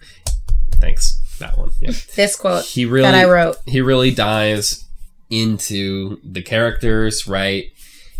Thanks. 0.73 1.21
That 1.39 1.57
one. 1.57 1.71
Yeah. 1.81 1.91
this 2.15 2.35
quote 2.35 2.65
He 2.65 2.85
really 2.85 3.03
that 3.09 3.15
I 3.15 3.29
wrote. 3.29 3.57
he 3.65 3.81
really 3.81 4.11
dives 4.11 4.85
into 5.29 6.19
the 6.23 6.41
characters, 6.41 7.27
right? 7.27 7.65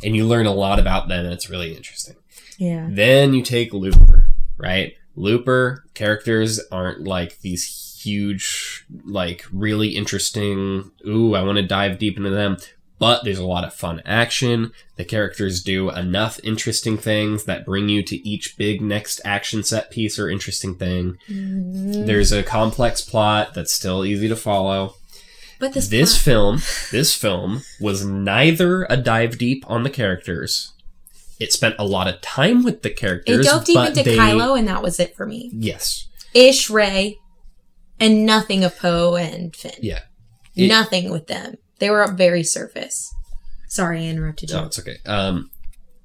And 0.03 0.15
you 0.15 0.25
learn 0.25 0.45
a 0.45 0.53
lot 0.53 0.79
about 0.79 1.07
them, 1.07 1.25
and 1.25 1.33
it's 1.33 1.49
really 1.49 1.75
interesting. 1.75 2.15
Yeah. 2.57 2.87
Then 2.89 3.33
you 3.33 3.41
take 3.41 3.73
Looper, 3.73 4.27
right? 4.57 4.93
Looper 5.15 5.85
characters 5.93 6.59
aren't 6.71 7.03
like 7.03 7.39
these 7.39 7.65
huge, 8.06 8.86
like 9.06 9.45
really 9.52 9.90
interesting. 9.90 10.91
Ooh, 11.07 11.36
I 11.36 11.41
want 11.44 11.57
to 11.57 11.64
dive 11.68 11.99
deep 11.99 12.18
into 12.18 12.30
them. 12.30 12.57
But 12.98 13.26
there's 13.26 13.40
a 13.40 13.45
lot 13.45 13.65
of 13.65 13.73
fun 13.73 14.02
action. 14.06 14.72
The 14.95 15.03
characters 15.03 15.61
do 15.61 15.90
enough 15.90 16.40
interesting 16.44 16.98
things 16.98 17.44
that 17.44 17.65
bring 17.65 17.90
you 17.90 18.02
to 18.03 18.15
each 18.27 18.56
big 18.57 18.82
next 18.82 19.19
action 19.26 19.64
set 19.64 19.91
piece 19.91 20.18
or 20.18 20.30
interesting 20.30 20.76
thing. 20.76 21.18
Mm-hmm. 21.30 22.06
There's 22.06 22.32
a 22.32 22.41
complex 22.41 23.02
plot 23.02 23.53
that's 23.53 23.73
still 23.73 24.06
easy 24.06 24.30
to 24.30 24.36
follow. 24.38 24.95
But 25.60 25.73
this, 25.73 25.90
This 25.90 26.14
plot- 26.14 26.23
film, 26.23 26.56
this 26.91 27.14
film 27.14 27.64
was 27.82 28.06
neither 28.06 28.86
a 28.90 28.95
dive 28.95 29.38
deep 29.38 29.65
on 29.68 29.84
the 29.84 29.90
characters. 29.90 30.72
It 31.38 31.52
spent 31.52 31.76
a 31.77 31.86
lot 31.86 32.07
of 32.07 32.22
time 32.22 32.64
with 32.64 32.82
the 32.82 32.90
characters. 32.90 33.45
it 33.45 33.49
dove 33.49 33.65
deep 33.65 33.77
into 33.77 34.03
they, 34.03 34.15
Kylo, 34.15 34.57
and 34.57 34.69
that 34.69 34.82
was 34.82 35.02
it 35.02 35.18
for 35.18 35.26
me. 35.26 35.52
Yes. 35.53 36.07
Ish, 36.34 36.69
Rey, 36.69 37.19
and 37.99 38.26
nothing 38.26 38.63
of 38.63 38.77
Poe 38.77 39.15
and 39.15 39.55
Finn. 39.55 39.72
Yeah. 39.81 40.01
It- 40.55 40.67
nothing 40.67 41.11
with 41.11 41.27
them. 41.27 41.55
They 41.80 41.89
were 41.89 42.03
up 42.03 42.17
very 42.17 42.43
surface. 42.43 43.13
Sorry, 43.67 44.01
I 44.01 44.09
interrupted 44.09 44.49
you. 44.51 44.55
No, 44.55 44.65
it's 44.65 44.80
okay. 44.80 44.97
Um, 45.05 45.51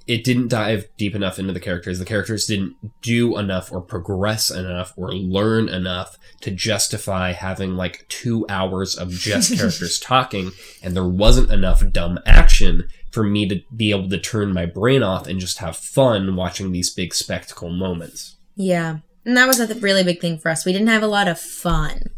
it 0.06 0.24
didn't 0.24 0.48
dive 0.48 0.86
deep 0.96 1.14
enough 1.14 1.38
into 1.38 1.52
the 1.52 1.60
characters. 1.60 2.00
The 2.00 2.04
characters 2.04 2.46
didn't 2.46 2.74
do 3.00 3.38
enough 3.38 3.70
or 3.70 3.80
progress 3.80 4.50
enough 4.50 4.92
or 4.96 5.12
learn 5.12 5.68
enough 5.68 6.18
to 6.40 6.50
justify 6.50 7.30
having 7.32 7.76
like 7.76 8.06
two 8.08 8.44
hours 8.48 8.96
of 8.96 9.10
just 9.10 9.54
characters 9.56 10.00
talking, 10.00 10.50
and 10.82 10.96
there 10.96 11.06
wasn't 11.06 11.52
enough 11.52 11.84
dumb 11.92 12.18
action 12.26 12.88
for 13.12 13.22
me 13.22 13.46
to 13.48 13.60
be 13.76 13.90
able 13.92 14.08
to 14.08 14.18
turn 14.18 14.52
my 14.52 14.66
brain 14.66 15.02
off 15.04 15.28
and 15.28 15.38
just 15.38 15.58
have 15.58 15.76
fun 15.76 16.34
watching 16.34 16.72
these 16.72 16.90
big 16.90 17.14
spectacle 17.14 17.70
moments. 17.70 18.36
Yeah. 18.56 18.98
And 19.24 19.36
that 19.36 19.46
was 19.46 19.60
a 19.60 19.74
really 19.74 20.02
big 20.02 20.20
thing 20.20 20.38
for 20.38 20.50
us. 20.50 20.64
We 20.64 20.72
didn't 20.72 20.88
have 20.88 21.02
a 21.02 21.08
lot 21.08 21.28
of 21.28 21.38
fun. 21.38 22.10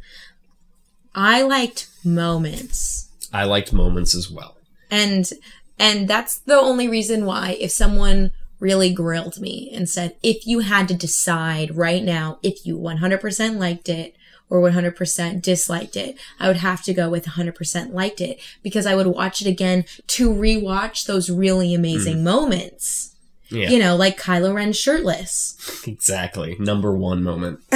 I 1.14 1.42
liked 1.42 1.88
moments. 2.04 3.10
I 3.32 3.44
liked 3.44 3.72
moments 3.72 4.14
as 4.14 4.30
well. 4.30 4.56
And 4.90 5.30
and 5.78 6.06
that's 6.06 6.38
the 6.38 6.54
only 6.54 6.88
reason 6.88 7.24
why 7.24 7.56
if 7.60 7.70
someone 7.70 8.30
really 8.60 8.92
grilled 8.92 9.40
me 9.40 9.70
and 9.74 9.88
said 9.88 10.14
if 10.22 10.46
you 10.46 10.60
had 10.60 10.86
to 10.86 10.94
decide 10.94 11.76
right 11.76 12.04
now 12.04 12.38
if 12.42 12.64
you 12.64 12.78
100% 12.78 13.58
liked 13.58 13.88
it 13.88 14.14
or 14.48 14.60
100% 14.60 15.40
disliked 15.40 15.96
it, 15.96 16.16
I 16.38 16.46
would 16.46 16.58
have 16.58 16.82
to 16.82 16.92
go 16.92 17.08
with 17.08 17.24
100% 17.24 17.92
liked 17.94 18.20
it 18.20 18.38
because 18.62 18.84
I 18.84 18.94
would 18.94 19.06
watch 19.06 19.40
it 19.40 19.48
again 19.48 19.86
to 20.08 20.30
rewatch 20.30 21.06
those 21.06 21.30
really 21.30 21.74
amazing 21.74 22.18
mm. 22.18 22.24
moments. 22.24 23.11
Yeah, 23.52 23.68
You 23.70 23.78
know, 23.78 23.94
like 23.96 24.18
Kylo 24.18 24.54
Ren 24.54 24.72
shirtless. 24.72 25.56
exactly. 25.86 26.56
Number 26.58 26.92
one 26.96 27.22
moment. 27.22 27.60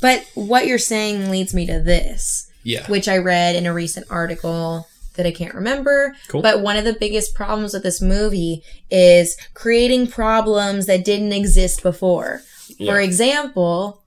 But 0.00 0.26
what 0.34 0.66
you're 0.66 0.78
saying 0.78 1.30
leads 1.30 1.54
me 1.54 1.64
to 1.66 1.78
this. 1.80 2.50
Yeah. 2.64 2.84
which 2.88 3.06
I 3.08 3.18
read 3.18 3.54
in 3.54 3.66
a 3.66 3.72
recent 3.72 4.06
article 4.10 4.88
that 5.14 5.26
I 5.26 5.30
can't 5.30 5.54
remember. 5.54 6.14
Cool. 6.26 6.42
But 6.42 6.60
one 6.60 6.76
of 6.76 6.84
the 6.84 6.92
biggest 6.92 7.34
problems 7.36 7.72
with 7.72 7.84
this 7.84 8.02
movie 8.02 8.62
is 8.90 9.36
creating 9.54 10.08
problems 10.08 10.86
that 10.86 11.04
didn't 11.04 11.32
exist 11.32 11.82
before. 11.84 12.40
Yeah. 12.78 12.92
For 12.92 13.00
example, 13.00 14.02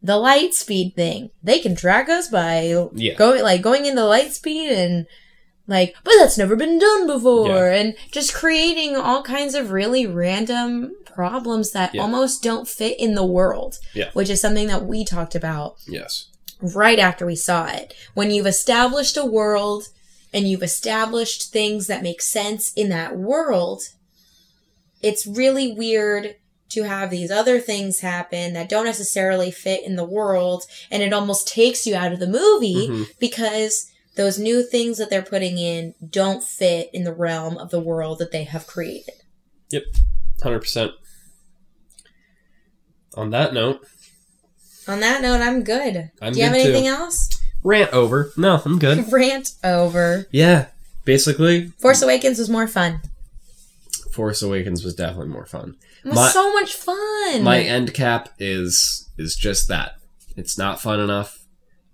the 0.00 0.16
light 0.16 0.54
speed 0.54 0.94
thing. 0.94 1.30
They 1.42 1.58
can 1.58 1.74
track 1.74 2.08
us 2.08 2.28
by 2.28 2.86
Yeah. 2.94 3.14
going 3.14 3.42
like 3.42 3.62
going 3.62 3.86
into 3.86 4.04
light 4.04 4.32
speed 4.32 4.70
and 4.70 5.06
like, 5.72 5.94
but 6.04 6.12
that's 6.18 6.38
never 6.38 6.54
been 6.56 6.78
done 6.78 7.06
before, 7.06 7.68
and 7.68 7.94
just 8.12 8.32
creating 8.34 8.94
all 8.96 9.22
kinds 9.22 9.54
of 9.54 9.70
really 9.72 10.06
random 10.06 10.94
problems 11.04 11.72
that 11.72 11.94
Yeah. 11.94 12.02
almost 12.02 12.42
don't 12.42 12.68
fit 12.68 12.98
in 13.00 13.14
the 13.14 13.26
world. 13.26 13.78
Yeah. 13.94 14.10
Which 14.12 14.30
is 14.30 14.40
something 14.40 14.68
that 14.68 14.86
we 14.86 15.04
talked 15.04 15.34
about 15.34 15.76
Yes. 15.88 16.26
right 16.60 16.98
after 16.98 17.26
we 17.26 17.36
saw 17.36 17.66
it. 17.66 17.92
When 18.14 18.30
you've 18.30 18.46
established 18.46 19.16
a 19.16 19.24
world 19.24 19.88
and 20.32 20.48
you've 20.48 20.62
established 20.62 21.50
things 21.52 21.86
that 21.88 22.02
make 22.02 22.22
sense 22.22 22.72
in 22.74 22.88
that 22.90 23.16
world, 23.18 23.82
it's 25.02 25.26
really 25.26 25.72
weird 25.72 26.36
to 26.70 26.84
have 26.84 27.10
these 27.10 27.30
other 27.30 27.60
things 27.60 28.00
happen 28.00 28.54
that 28.54 28.68
don't 28.68 28.86
necessarily 28.86 29.50
fit 29.50 29.84
in 29.84 29.96
the 29.96 30.04
world 30.04 30.64
and 30.90 31.02
it 31.02 31.12
almost 31.12 31.46
takes 31.46 31.86
you 31.86 31.94
out 31.94 32.12
of 32.12 32.18
the 32.20 32.26
movie 32.26 32.88
Mhm. 32.88 33.06
because 33.18 33.86
those 34.16 34.38
new 34.38 34.62
things 34.62 34.98
that 34.98 35.08
they're 35.10 35.22
putting 35.22 35.58
in 35.58 35.94
don't 36.06 36.42
fit 36.44 36.90
in 36.92 37.04
the 37.04 37.12
realm 37.14 37.56
of 37.58 37.70
the 37.70 37.80
world 37.80 38.18
that 38.18 38.30
they 38.32 38.44
have 38.44 38.66
created. 38.66 39.14
Yep, 39.70 39.84
Hundred 40.42 40.60
percent. 40.60 40.92
On 43.14 43.30
that 43.30 43.52
note, 43.52 43.86
On 44.88 45.00
that 45.00 45.20
note, 45.22 45.40
I'm 45.40 45.62
good. 45.62 46.10
I'm 46.20 46.32
Do 46.32 46.38
you 46.38 46.44
have 46.46 46.54
good 46.54 46.62
too. 46.64 46.68
anything 46.70 46.86
else? 46.88 47.28
rant 47.62 47.92
over. 47.92 48.32
No, 48.36 48.60
I'm 48.64 48.78
good. 48.78 49.04
Rant 49.12 49.52
over. 49.62 50.26
Yeah. 50.32 50.66
Basically, 51.04 51.68
Force 51.78 52.02
Awakens 52.02 52.38
was 52.38 52.48
more 52.50 52.66
fun. 52.66 53.00
Force 54.12 54.42
Awakens 54.42 54.84
was 54.84 54.94
definitely 54.94 55.28
more 55.28 55.46
fun. 55.46 55.76
It 56.04 56.08
was 56.08 56.16
My- 56.16 56.28
so 56.30 56.52
much 56.52 56.74
fun. 56.74 57.42
My 57.44 57.60
end 57.60 57.94
cap 57.94 58.30
is 58.38 59.08
is 59.18 59.36
just 59.36 59.68
that. 59.68 59.92
It's 60.36 60.56
not 60.58 60.80
fun 60.80 60.98
enough. 61.00 61.44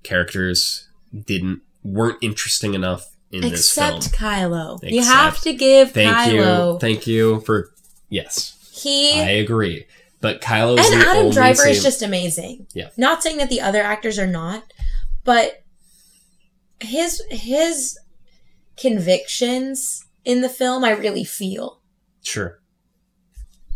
Characters 0.02 0.88
didn't 1.26 1.60
weren't 1.92 2.18
interesting 2.22 2.74
enough 2.74 3.06
in 3.30 3.42
this 3.42 3.72
film. 3.72 3.96
Except 3.96 4.14
Kylo. 4.14 4.78
you 4.82 5.02
have 5.02 5.40
to 5.42 5.52
give 5.52 5.92
Thank 5.92 6.14
Kylo. 6.14 6.74
you. 6.74 6.78
Thank 6.78 7.06
you 7.06 7.40
for 7.40 7.70
yes. 8.08 8.56
he 8.72 9.20
I 9.20 9.30
agree. 9.30 9.86
But 10.20 10.40
Kylo 10.40 10.78
and 10.78 11.02
Adam 11.02 11.30
Driver 11.30 11.66
is 11.68 11.82
just 11.82 12.02
amazing. 12.02 12.66
Yeah. 12.74 12.88
Not 12.96 13.22
saying 13.22 13.36
that 13.38 13.50
the 13.50 13.60
other 13.60 13.82
actors 13.82 14.18
are 14.18 14.26
not, 14.26 14.64
but 15.24 15.62
his 16.80 17.22
his 17.30 17.98
convictions 18.76 20.04
in 20.24 20.40
the 20.40 20.48
film 20.48 20.84
I 20.84 20.90
really 20.90 21.24
feel. 21.24 21.80
sure. 22.22 22.60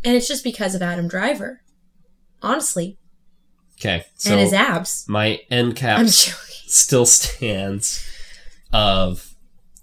And 0.04 0.16
it's 0.16 0.26
just 0.26 0.42
because 0.42 0.74
of 0.74 0.82
Adam 0.82 1.06
Driver. 1.06 1.62
Honestly. 2.42 2.98
Okay. 3.78 4.04
So 4.14 4.32
and 4.32 4.40
his 4.40 4.52
abs. 4.52 5.04
my 5.08 5.40
end 5.48 5.76
cap 5.76 6.00
I'm. 6.00 6.06
Still 6.72 7.04
stands 7.18 8.02
of 8.72 9.34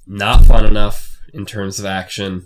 not 0.07 0.43
fun 0.45 0.65
enough 0.65 1.19
in 1.33 1.45
terms 1.45 1.79
of 1.79 1.85
action, 1.85 2.43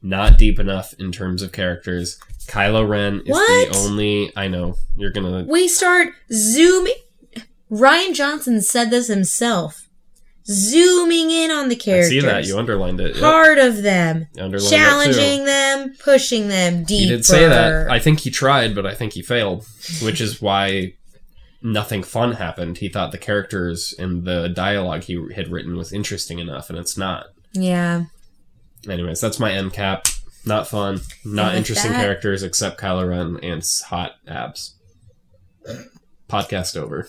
not 0.00 0.38
deep 0.38 0.58
enough 0.58 0.94
in 0.98 1.12
terms 1.12 1.42
of 1.42 1.52
characters. 1.52 2.18
Kylo 2.46 2.88
Ren 2.88 3.20
is 3.26 3.28
What? 3.28 3.72
the 3.72 3.78
only 3.78 4.32
I 4.34 4.48
know 4.48 4.76
you're 4.96 5.10
gonna 5.10 5.44
We 5.46 5.68
start 5.68 6.08
zooming 6.32 6.94
Rian 7.70 8.14
Johnson 8.14 8.60
said 8.62 8.90
this 8.90 9.08
himself. 9.08 9.88
Zooming 10.46 11.30
in 11.30 11.50
on 11.50 11.68
the 11.68 11.76
I 11.76 11.78
characters. 11.78 12.10
see 12.10 12.20
that 12.20 12.46
you 12.46 12.58
underlined 12.58 13.00
it. 13.00 13.14
Yep. 13.14 13.20
part 13.22 13.58
of 13.58 13.82
them, 13.82 14.26
You 14.34 14.42
underlined 14.42 14.70
that 14.72 14.76
too. 14.76 14.76
challenging 14.76 15.44
them, 15.44 15.94
pushing 15.98 16.48
them 16.48 16.84
deeper. 16.84 17.02
He 17.02 17.08
did 17.08 17.24
say 17.24 17.46
that. 17.46 17.90
I 17.90 17.98
think 18.00 18.20
he 18.20 18.30
tried, 18.30 18.74
but 18.74 18.84
I 18.86 18.94
think 18.94 19.12
he 19.12 19.22
failed, 19.22 19.66
which 20.02 20.20
is 20.20 20.42
why 20.42 20.94
nothing 21.62 22.02
fun 22.02 22.32
happened. 22.32 22.78
He 22.78 22.88
thought 22.88 23.12
the 23.12 23.18
characters 23.18 23.94
and 23.98 24.24
the 24.24 24.48
dialogue 24.48 25.04
he 25.04 25.20
had 25.34 25.48
written 25.48 25.76
was 25.76 25.92
interesting 25.92 26.38
enough, 26.38 26.68
and 26.70 26.78
it's 26.78 26.96
not. 26.96 27.26
yeah. 27.52 28.04
Anyways, 28.88 29.20
that's 29.20 29.38
my 29.38 29.52
end 29.52 29.72
cap. 29.72 30.06
Not 30.44 30.66
fun. 30.66 31.00
Not 31.24 31.54
interesting 31.54 31.92
that- 31.92 32.00
characters 32.02 32.42
except 32.42 32.80
Kylo 32.80 33.08
Ren 33.08 33.38
and 33.44 33.64
hot 33.86 34.12
abs. 34.26 34.74
Podcast 36.28 36.76
over. 36.76 37.06